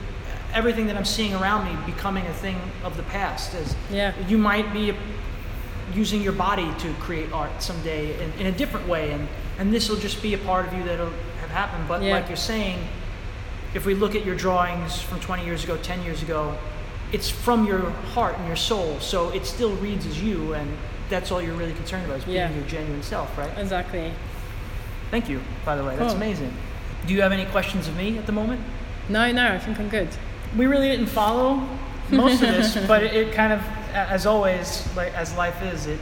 everything 0.56 0.88
that 0.88 0.95
I'm 0.95 1.06
seeing 1.06 1.36
around 1.36 1.66
me 1.66 1.78
becoming 1.86 2.26
a 2.26 2.34
thing 2.34 2.58
of 2.84 2.95
the 2.97 3.03
past. 3.03 3.53
As 3.53 3.76
Yeah. 3.91 4.14
you 4.28 4.38
might 4.38 4.72
be 4.74 4.93
using 5.93 6.22
your 6.24 6.34
body 6.34 6.68
to 6.80 6.93
create 6.95 7.32
art 7.32 7.62
someday 7.62 8.20
in, 8.24 8.32
in 8.39 8.45
a 8.47 8.51
different 8.51 8.88
way 8.88 9.12
and 9.12 9.28
and 9.60 9.72
this 9.72 9.88
will 9.88 9.97
just 9.97 10.22
be 10.22 10.34
a 10.34 10.38
part 10.39 10.66
of 10.66 10.74
you 10.74 10.84
that'll 10.84 11.14
have 11.41 11.51
happened 11.51 11.88
but 11.88 12.01
Yeah. 12.01 12.14
like 12.16 12.28
you're 12.28 12.36
saying 12.53 12.80
if 13.76 13.86
we 13.86 13.93
look 13.93 14.16
at 14.16 14.26
your 14.26 14.36
drawings 14.36 14.99
from 14.99 15.20
20 15.20 15.45
years 15.45 15.64
ago 15.64 15.78
10 15.78 16.01
years 16.03 16.24
ago 16.24 16.58
it's 17.12 17.30
from 17.30 17.68
your 17.68 17.91
heart 18.16 18.36
and 18.39 18.47
your 18.47 18.56
soul 18.56 18.97
so 18.99 19.30
it 19.30 19.45
still 19.45 19.74
reads 19.76 20.08
as 20.08 20.20
you 20.22 20.53
and 20.56 20.68
that's 21.08 21.32
all 21.32 21.39
you're 21.39 21.53
really 21.56 21.74
concerned 21.76 22.03
about 22.06 22.18
is 22.18 22.26
being 22.26 22.38
Yeah. 22.38 22.49
your 22.51 22.66
genuine 22.66 23.03
self 23.03 23.38
right 23.38 23.51
Exactly. 23.56 24.12
thank 25.12 25.30
you 25.30 25.39
by 25.66 25.76
the 25.76 25.84
way 25.84 25.95
that's 25.97 26.16
amazing 26.16 26.51
do 27.06 27.14
you 27.14 27.22
have 27.22 27.32
any 27.32 27.45
questions 27.45 27.88
of 27.88 27.95
me 27.95 28.18
at 28.18 28.26
the 28.26 28.32
moment 28.34 28.60
No, 29.08 29.32
no, 29.32 29.53
I 29.53 29.60
think 29.60 29.80
I'm 29.80 29.88
good. 29.89 30.10
We 30.58 30.66
really 30.68 30.89
didn't 30.89 31.08
follow 31.08 31.68
most 32.12 32.41
of 32.41 32.49
this, 32.49 32.76
but 32.88 33.03
it, 33.03 33.14
it 33.16 33.34
kind 33.34 33.51
of, 33.53 33.62
as 33.93 34.26
always, 34.26 34.88
like 34.95 35.14
as 35.14 35.36
life 35.36 35.62
is, 35.64 35.88
it 35.88 35.99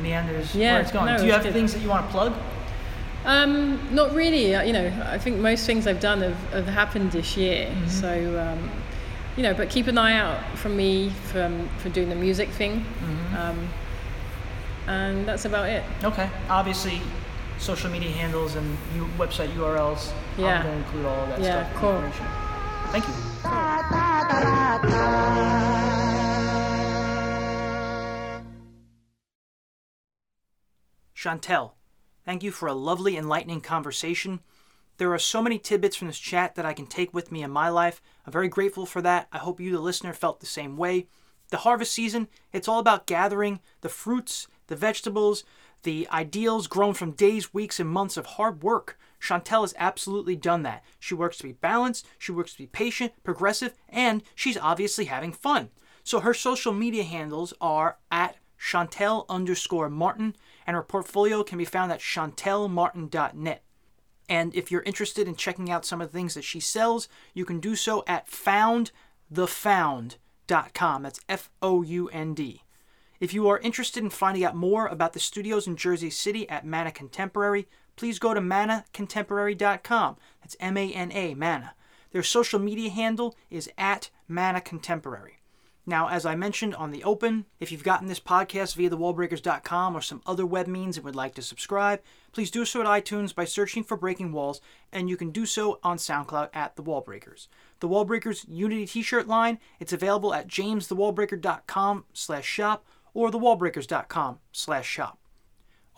meanders 0.00 0.54
Yeah, 0.54 0.72
where 0.74 0.82
it's 0.82 0.92
going. 0.92 1.06
no, 1.06 1.18
Do 1.18 1.26
you 1.26 1.32
have 1.32 1.42
good. 1.42 1.52
things 1.52 1.72
that 1.72 1.80
you 1.82 1.88
want 1.88 2.06
to 2.06 2.12
plug? 2.12 2.34
Um, 3.24 3.80
not 3.94 4.14
really. 4.14 4.54
uh, 4.54 4.62
You 4.62 4.72
know, 4.72 5.06
I 5.10 5.18
think 5.18 5.38
most 5.38 5.66
things 5.66 5.86
I've 5.86 6.00
done 6.00 6.20
have, 6.20 6.36
have 6.52 6.66
happened 6.66 7.12
this 7.12 7.36
year. 7.36 7.66
Mm-hmm. 7.66 7.88
So, 7.88 8.40
um, 8.40 8.70
you 9.36 9.42
know, 9.42 9.52
but 9.54 9.68
keep 9.70 9.86
an 9.88 9.98
eye 9.98 10.12
out 10.12 10.38
from 10.56 10.76
me 10.76 11.10
from 11.32 11.68
for 11.78 11.88
doing 11.88 12.08
the 12.08 12.14
music 12.14 12.48
thing. 12.50 12.80
Mm-hmm. 12.84 13.36
Um, 13.36 13.68
and 14.86 15.26
that's 15.26 15.44
about 15.44 15.68
it. 15.68 15.82
Okay. 16.04 16.30
Obviously, 16.48 17.00
social 17.58 17.90
media 17.90 18.10
handles 18.10 18.54
and 18.54 18.76
website 19.18 19.48
URLs. 19.54 20.12
Yeah. 20.38 20.58
I'm 20.60 20.62
going 20.66 20.82
to 20.82 20.86
include 20.86 21.06
all 21.06 21.20
of 21.24 21.28
that 21.30 21.40
Yeah, 21.40 21.68
stuff. 21.68 21.80
cool. 21.80 22.45
Thank 22.92 23.08
you. 23.08 23.14
Shantell, 31.14 31.72
thank 32.24 32.42
you 32.42 32.52
for 32.52 32.68
a 32.68 32.74
lovely, 32.74 33.16
enlightening 33.16 33.60
conversation. 33.60 34.40
There 34.98 35.12
are 35.12 35.18
so 35.18 35.42
many 35.42 35.58
tidbits 35.58 35.96
from 35.96 36.06
this 36.06 36.18
chat 36.18 36.54
that 36.54 36.64
I 36.64 36.72
can 36.72 36.86
take 36.86 37.12
with 37.12 37.32
me 37.32 37.42
in 37.42 37.50
my 37.50 37.68
life. 37.68 38.00
I'm 38.24 38.32
very 38.32 38.48
grateful 38.48 38.86
for 38.86 39.02
that. 39.02 39.26
I 39.32 39.38
hope 39.38 39.60
you, 39.60 39.72
the 39.72 39.80
listener, 39.80 40.12
felt 40.12 40.40
the 40.40 40.46
same 40.46 40.76
way. 40.76 41.08
The 41.50 41.58
harvest 41.58 41.92
season, 41.92 42.28
it's 42.52 42.68
all 42.68 42.78
about 42.78 43.06
gathering 43.06 43.60
the 43.80 43.88
fruits, 43.88 44.46
the 44.68 44.76
vegetables, 44.76 45.44
the 45.82 46.08
ideals 46.10 46.66
grown 46.66 46.94
from 46.94 47.12
days, 47.12 47.52
weeks, 47.52 47.78
and 47.78 47.88
months 47.88 48.16
of 48.16 48.26
hard 48.26 48.62
work. 48.62 48.98
Shantell 49.26 49.62
has 49.62 49.74
absolutely 49.76 50.36
done 50.36 50.62
that. 50.62 50.84
She 51.00 51.14
works 51.14 51.38
to 51.38 51.44
be 51.44 51.52
balanced, 51.52 52.06
she 52.18 52.32
works 52.32 52.52
to 52.52 52.58
be 52.58 52.66
patient, 52.66 53.12
progressive, 53.24 53.74
and 53.88 54.22
she's 54.34 54.56
obviously 54.56 55.06
having 55.06 55.32
fun. 55.32 55.70
So 56.04 56.20
her 56.20 56.34
social 56.34 56.72
media 56.72 57.02
handles 57.02 57.52
are 57.60 57.98
at 58.12 58.36
Shantell 58.58 59.26
underscore 59.28 59.90
Martin, 59.90 60.36
and 60.66 60.76
her 60.76 60.82
portfolio 60.82 61.42
can 61.42 61.58
be 61.58 61.64
found 61.64 61.90
at 61.90 62.00
shantellmartin.net. 62.00 63.62
And 64.28 64.54
if 64.54 64.70
you're 64.70 64.82
interested 64.82 65.28
in 65.28 65.36
checking 65.36 65.70
out 65.70 65.84
some 65.84 66.00
of 66.00 66.10
the 66.10 66.18
things 66.18 66.34
that 66.34 66.42
she 66.42 66.60
sells, 66.60 67.08
you 67.34 67.44
can 67.44 67.60
do 67.60 67.76
so 67.76 68.02
at 68.06 68.28
foundthefound.com. 68.28 71.02
That's 71.02 71.20
F 71.28 71.50
O 71.62 71.82
U 71.82 72.08
N 72.08 72.34
D. 72.34 72.62
If 73.18 73.32
you 73.32 73.48
are 73.48 73.58
interested 73.58 74.02
in 74.02 74.10
finding 74.10 74.44
out 74.44 74.54
more 74.54 74.86
about 74.86 75.12
the 75.12 75.20
studios 75.20 75.66
in 75.66 75.76
Jersey 75.76 76.10
City 76.10 76.48
at 76.48 76.66
Mana 76.66 76.92
Contemporary, 76.92 77.66
please 77.96 78.18
go 78.18 78.34
to 78.34 78.40
manacontemporary.com. 78.40 80.16
That's 80.40 80.56
M 80.60 80.76
A 80.76 80.92
N 80.92 81.10
A, 81.12 81.34
Mana. 81.34 81.74
Their 82.12 82.22
social 82.22 82.58
media 82.58 82.90
handle 82.90 83.34
is 83.50 83.70
at 83.76 84.10
Mana 84.28 84.60
Contemporary. 84.60 85.40
Now, 85.88 86.08
as 86.08 86.26
I 86.26 86.34
mentioned 86.34 86.74
on 86.74 86.90
the 86.90 87.04
open, 87.04 87.46
if 87.60 87.70
you've 87.70 87.84
gotten 87.84 88.08
this 88.08 88.18
podcast 88.18 88.74
via 88.74 88.90
thewallbreakers.com 88.90 89.96
or 89.96 90.00
some 90.00 90.20
other 90.26 90.44
web 90.44 90.66
means 90.66 90.96
and 90.96 91.04
would 91.04 91.14
like 91.14 91.34
to 91.36 91.42
subscribe, 91.42 92.00
please 92.32 92.50
do 92.50 92.64
so 92.64 92.80
at 92.80 92.86
iTunes 93.04 93.32
by 93.32 93.44
searching 93.44 93.84
for 93.84 93.96
Breaking 93.96 94.32
Walls, 94.32 94.60
and 94.92 95.08
you 95.08 95.16
can 95.16 95.30
do 95.30 95.46
so 95.46 95.78
on 95.84 95.96
SoundCloud 95.96 96.48
at 96.52 96.74
The 96.74 96.82
Wallbreakers. 96.82 97.46
The 97.78 97.88
Wallbreakers 97.88 98.46
Unity 98.48 98.86
t-shirt 98.86 99.28
line, 99.28 99.60
it's 99.78 99.92
available 99.92 100.34
at 100.34 100.48
jamesthewallbreaker.com 100.48 102.04
slash 102.12 102.46
shop 102.46 102.84
or 103.14 103.30
thewallbreakers.com 103.30 104.40
slash 104.50 104.88
shop. 104.88 105.20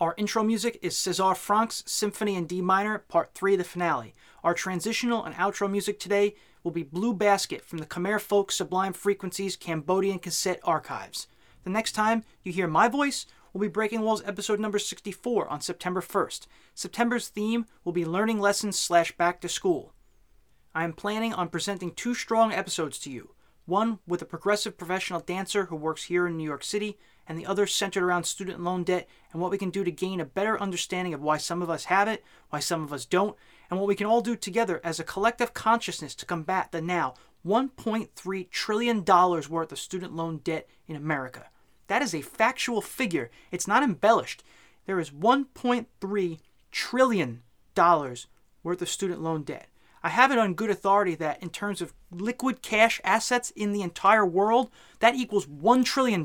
Our 0.01 0.15
intro 0.17 0.45
music 0.45 0.79
is 0.81 0.95
César 0.95 1.37
Franck's 1.37 1.83
Symphony 1.85 2.37
in 2.37 2.47
D 2.47 2.61
minor, 2.61 2.99
part 3.01 3.35
3 3.35 3.57
the 3.57 3.65
finale. 3.65 4.15
Our 4.45 4.55
transitional 4.55 5.25
and 5.25 5.35
outro 5.35 5.69
music 5.69 5.99
today 5.99 6.37
will 6.63 6.71
be 6.71 6.85
Blue 6.85 7.13
Basket 7.13 7.65
from 7.65 7.79
the 7.79 7.87
Khmer 7.87 8.21
Folk 8.21 8.53
Sublime 8.53 8.93
Frequencies 8.93 9.57
Cambodian 9.57 10.21
Cassette 10.21 10.61
Archives. 10.63 11.27
The 11.65 11.71
next 11.71 11.93
time 11.93 12.23
you 12.45 12.53
hear 12.53 12.69
my 12.69 12.87
voice 12.87 13.27
will 13.53 13.61
be 13.61 13.67
Breaking 13.67 14.03
Walls 14.03 14.23
episode 14.25 14.61
number 14.61 14.79
64 14.79 15.49
on 15.49 15.61
September 15.61 16.01
1st. 16.01 16.47
September's 16.77 17.27
theme 17.27 17.67
will 17.83 17.93
be 17.93 18.05
Learning 18.05 18.39
Lessons 18.39 18.79
slash 18.79 19.11
Back 19.17 19.41
to 19.41 19.49
School. 19.49 19.95
I 20.77 20.85
am 20.85 20.93
planning 20.93 21.35
on 21.35 21.49
presenting 21.49 21.91
two 21.91 22.15
strong 22.15 22.53
episodes 22.53 23.01
to 23.01 23.11
you 23.11 23.35
one 23.69 23.99
with 24.07 24.23
a 24.23 24.27
progressive 24.27 24.79
professional 24.79 25.21
dancer 25.21 25.67
who 25.67 25.77
works 25.77 26.05
here 26.05 26.27
in 26.27 26.37
New 26.37 26.45
York 26.45 26.65
City, 26.65 26.97
and 27.29 27.39
the 27.39 27.47
other 27.47 27.67
centered 27.67 28.03
around 28.03 28.25
student 28.25 28.61
loan 28.61 28.83
debt 28.83 29.07
and 29.33 29.41
what 29.41 29.51
we 29.51 29.59
can 29.59 29.71
do 29.71 29.85
to 29.85 29.91
gain 29.91 30.21
a 30.21 30.25
better 30.25 30.61
understanding 30.61 31.13
of 31.13 31.21
why 31.21 31.37
some 31.37 31.61
of 31.61 31.69
us 31.69 31.85
have 31.85 32.09
it, 32.09 32.25
why 32.49 32.59
some 32.59 32.83
of 32.83 32.93
us 32.93 33.05
don't, 33.05 33.37
and 33.71 33.79
what 33.79 33.87
we 33.87 33.95
can 33.95 34.07
all 34.07 34.23
do 34.23 34.35
together 34.35 34.81
as 34.83 34.99
a 34.99 35.05
collective 35.05 35.53
consciousness 35.53 36.15
to 36.15 36.27
combat 36.27 36.73
the 36.73 36.81
now 36.81 37.15
$1.3 37.47 38.51
trillion 38.51 39.05
worth 39.05 39.73
of 39.73 39.79
student 39.79 40.17
loan 40.17 40.39
debt 40.39 40.67
in 40.89 40.97
America. 40.97 41.47
That 41.87 42.03
is 42.03 42.15
a 42.15 42.23
factual 42.23 42.81
figure. 42.81 43.31
It's 43.51 43.69
not 43.69 43.83
embellished. 43.83 44.43
There 44.87 44.99
is 44.99 45.11
$1.3 45.11 46.39
trillion 46.73 47.43
worth 47.77 48.83
of 48.83 48.89
student 48.89 49.23
loan 49.23 49.43
debt. 49.43 49.69
I 50.03 50.11
have 50.11 50.31
it 50.31 50.39
on 50.39 50.55
good 50.55 50.71
authority 50.71 51.15
that 51.17 51.43
in 51.43 51.51
terms 51.51 51.81
of 51.81 51.93
liquid 52.11 52.63
cash 52.63 53.01
assets 53.05 53.51
in 53.51 53.73
the 53.73 53.83
entire 53.83 54.25
world, 54.25 54.71
that 55.01 55.15
equals 55.15 55.47
$1 55.47 55.85
trillion. 55.85 56.25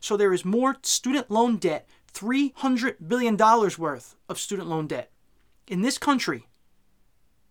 So 0.00 0.16
there 0.16 0.32
is 0.32 0.44
more 0.44 0.76
student 0.82 1.30
loan 1.30 1.56
debt, 1.56 1.88
$300 2.12 2.96
billion 3.06 3.36
worth 3.36 4.16
of 4.28 4.38
student 4.38 4.68
loan 4.68 4.86
debt 4.86 5.10
in 5.66 5.82
this 5.82 5.98
country, 5.98 6.48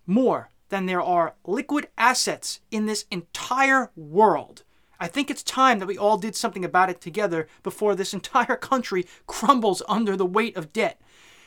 more 0.05 0.49
than 0.67 0.85
there 0.85 1.01
are 1.01 1.35
liquid 1.45 1.87
assets 1.97 2.59
in 2.69 2.85
this 2.85 3.05
entire 3.09 3.91
world. 3.95 4.63
I 4.99 5.07
think 5.07 5.31
it's 5.31 5.41
time 5.41 5.79
that 5.79 5.87
we 5.87 5.97
all 5.97 6.17
did 6.17 6.35
something 6.35 6.65
about 6.65 6.89
it 6.89 6.99
together 6.99 7.47
before 7.63 7.95
this 7.95 8.13
entire 8.19 8.57
country 8.57 9.05
crumbles 9.25 9.81
under 9.87 10.15
the 10.15 10.25
weight 10.25 10.57
of 10.57 10.73
debt. 10.73 11.01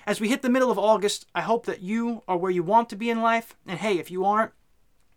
As 0.04 0.20
we 0.20 0.28
hit 0.28 0.42
the 0.42 0.48
middle 0.48 0.70
of 0.70 0.78
August, 0.78 1.26
I 1.34 1.42
hope 1.42 1.66
that 1.66 1.80
you 1.80 2.22
are 2.26 2.36
where 2.36 2.50
you 2.50 2.64
want 2.64 2.90
to 2.90 2.96
be 2.96 3.08
in 3.08 3.22
life. 3.22 3.54
And 3.66 3.78
hey, 3.78 3.98
if 3.98 4.10
you 4.10 4.24
aren't, 4.24 4.52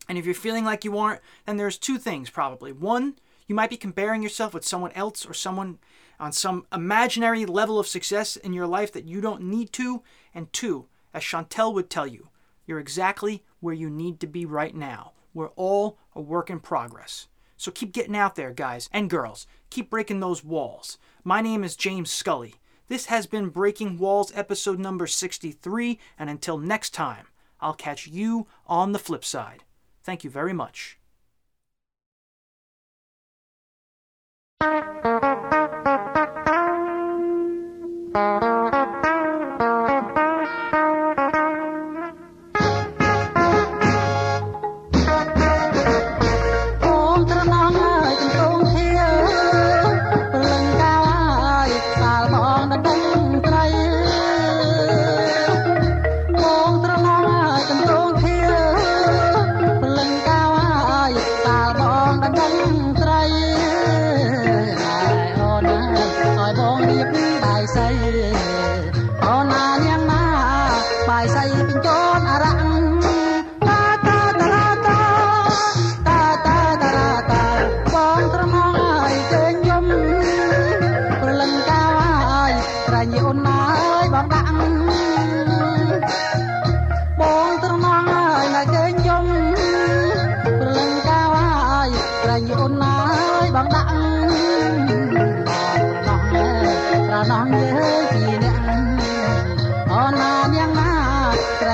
and 0.08 0.18
if 0.18 0.26
you're 0.26 0.36
feeling 0.36 0.64
like 0.64 0.86
you 0.86 0.98
aren't, 0.98 1.22
then 1.46 1.58
there's 1.58 1.78
two 1.78 1.98
things 1.98 2.30
probably. 2.30 2.72
One, 2.72 3.16
you 3.48 3.56
might 3.56 3.72
be 3.72 3.78
comparing 3.78 4.22
yourself 4.22 4.54
with 4.54 4.66
someone 4.66 4.92
else 4.92 5.26
or 5.26 5.34
someone 5.34 5.80
on 6.20 6.32
some 6.32 6.68
imaginary 6.72 7.46
level 7.46 7.80
of 7.80 7.88
success 7.88 8.36
in 8.36 8.54
your 8.54 8.68
life 8.68 8.92
that 8.94 9.06
you 9.06 9.22
don't 9.22 9.42
need 9.42 9.74
to. 9.74 10.04
And 10.36 10.54
two, 10.54 10.86
as 11.14 11.24
Shantell 11.24 11.74
would 11.74 11.90
tell 11.90 12.06
you, 12.06 12.30
you're 12.68 12.80
exactly 12.80 13.44
where 13.60 13.74
you 13.74 13.90
need 13.90 14.20
to 14.20 14.28
be 14.28 14.46
right 14.46 14.76
now. 14.76 15.14
We're 15.34 15.50
all 15.56 15.98
a 16.16 16.22
work 16.22 16.50
in 16.52 16.60
progress. 16.60 17.28
So 17.58 17.72
keep 17.72 17.92
getting 17.92 18.16
out 18.16 18.36
there, 18.36 18.52
guys 18.52 18.88
and 18.92 19.10
girls. 19.10 19.48
Keep 19.72 19.90
breaking 19.90 20.20
those 20.20 20.44
walls. 20.44 21.00
My 21.24 21.42
name 21.42 21.64
is 21.64 21.76
James 21.76 22.12
Scully. 22.12 22.56
This 22.88 23.08
has 23.08 23.26
been 23.26 23.50
Breaking 23.50 23.98
Walls 23.98 24.32
episode 24.36 24.80
number 24.80 25.08
63, 25.08 26.00
and 26.20 26.30
until 26.30 26.58
next 26.58 26.94
time, 26.94 27.28
I'll 27.60 27.74
catch 27.74 28.06
you 28.06 28.46
on 28.68 28.92
the 28.92 29.00
flip 29.00 29.26
side. 29.26 29.64
Thank 30.04 30.24
you 30.24 30.30
very 30.30 30.54
much. 30.54 31.00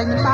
嗯 0.04 0.31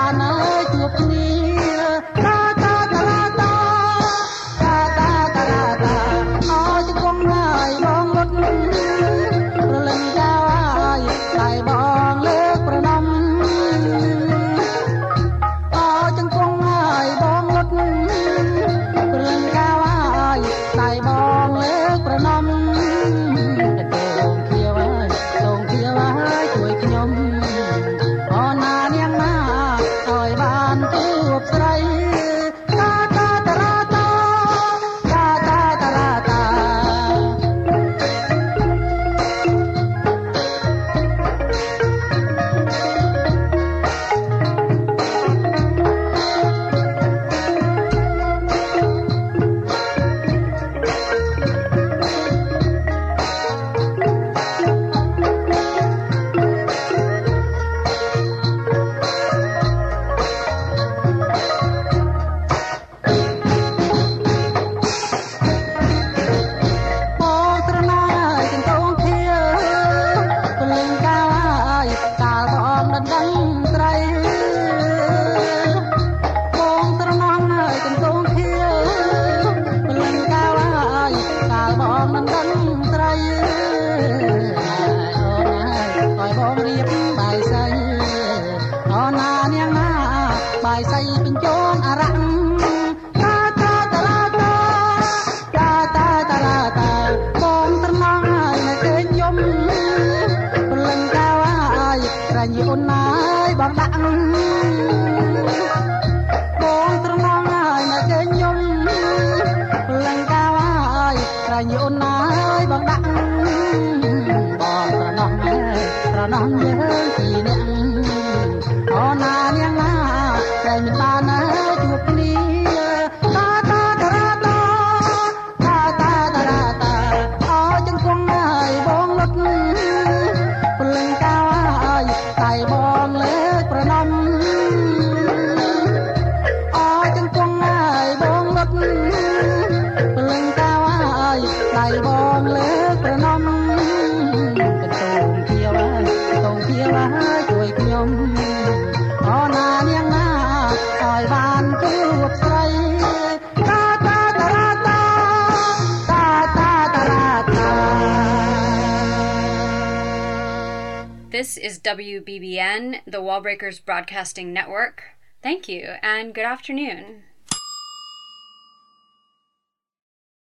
WBBN, 161.88 163.00
the 163.06 163.22
Wallbreakers 163.22 163.80
Broadcasting 163.86 164.52
Network. 164.52 165.04
Thank 165.42 165.70
you, 165.70 165.94
and 166.04 166.36
good 166.36 166.44
afternoon. 166.44 167.24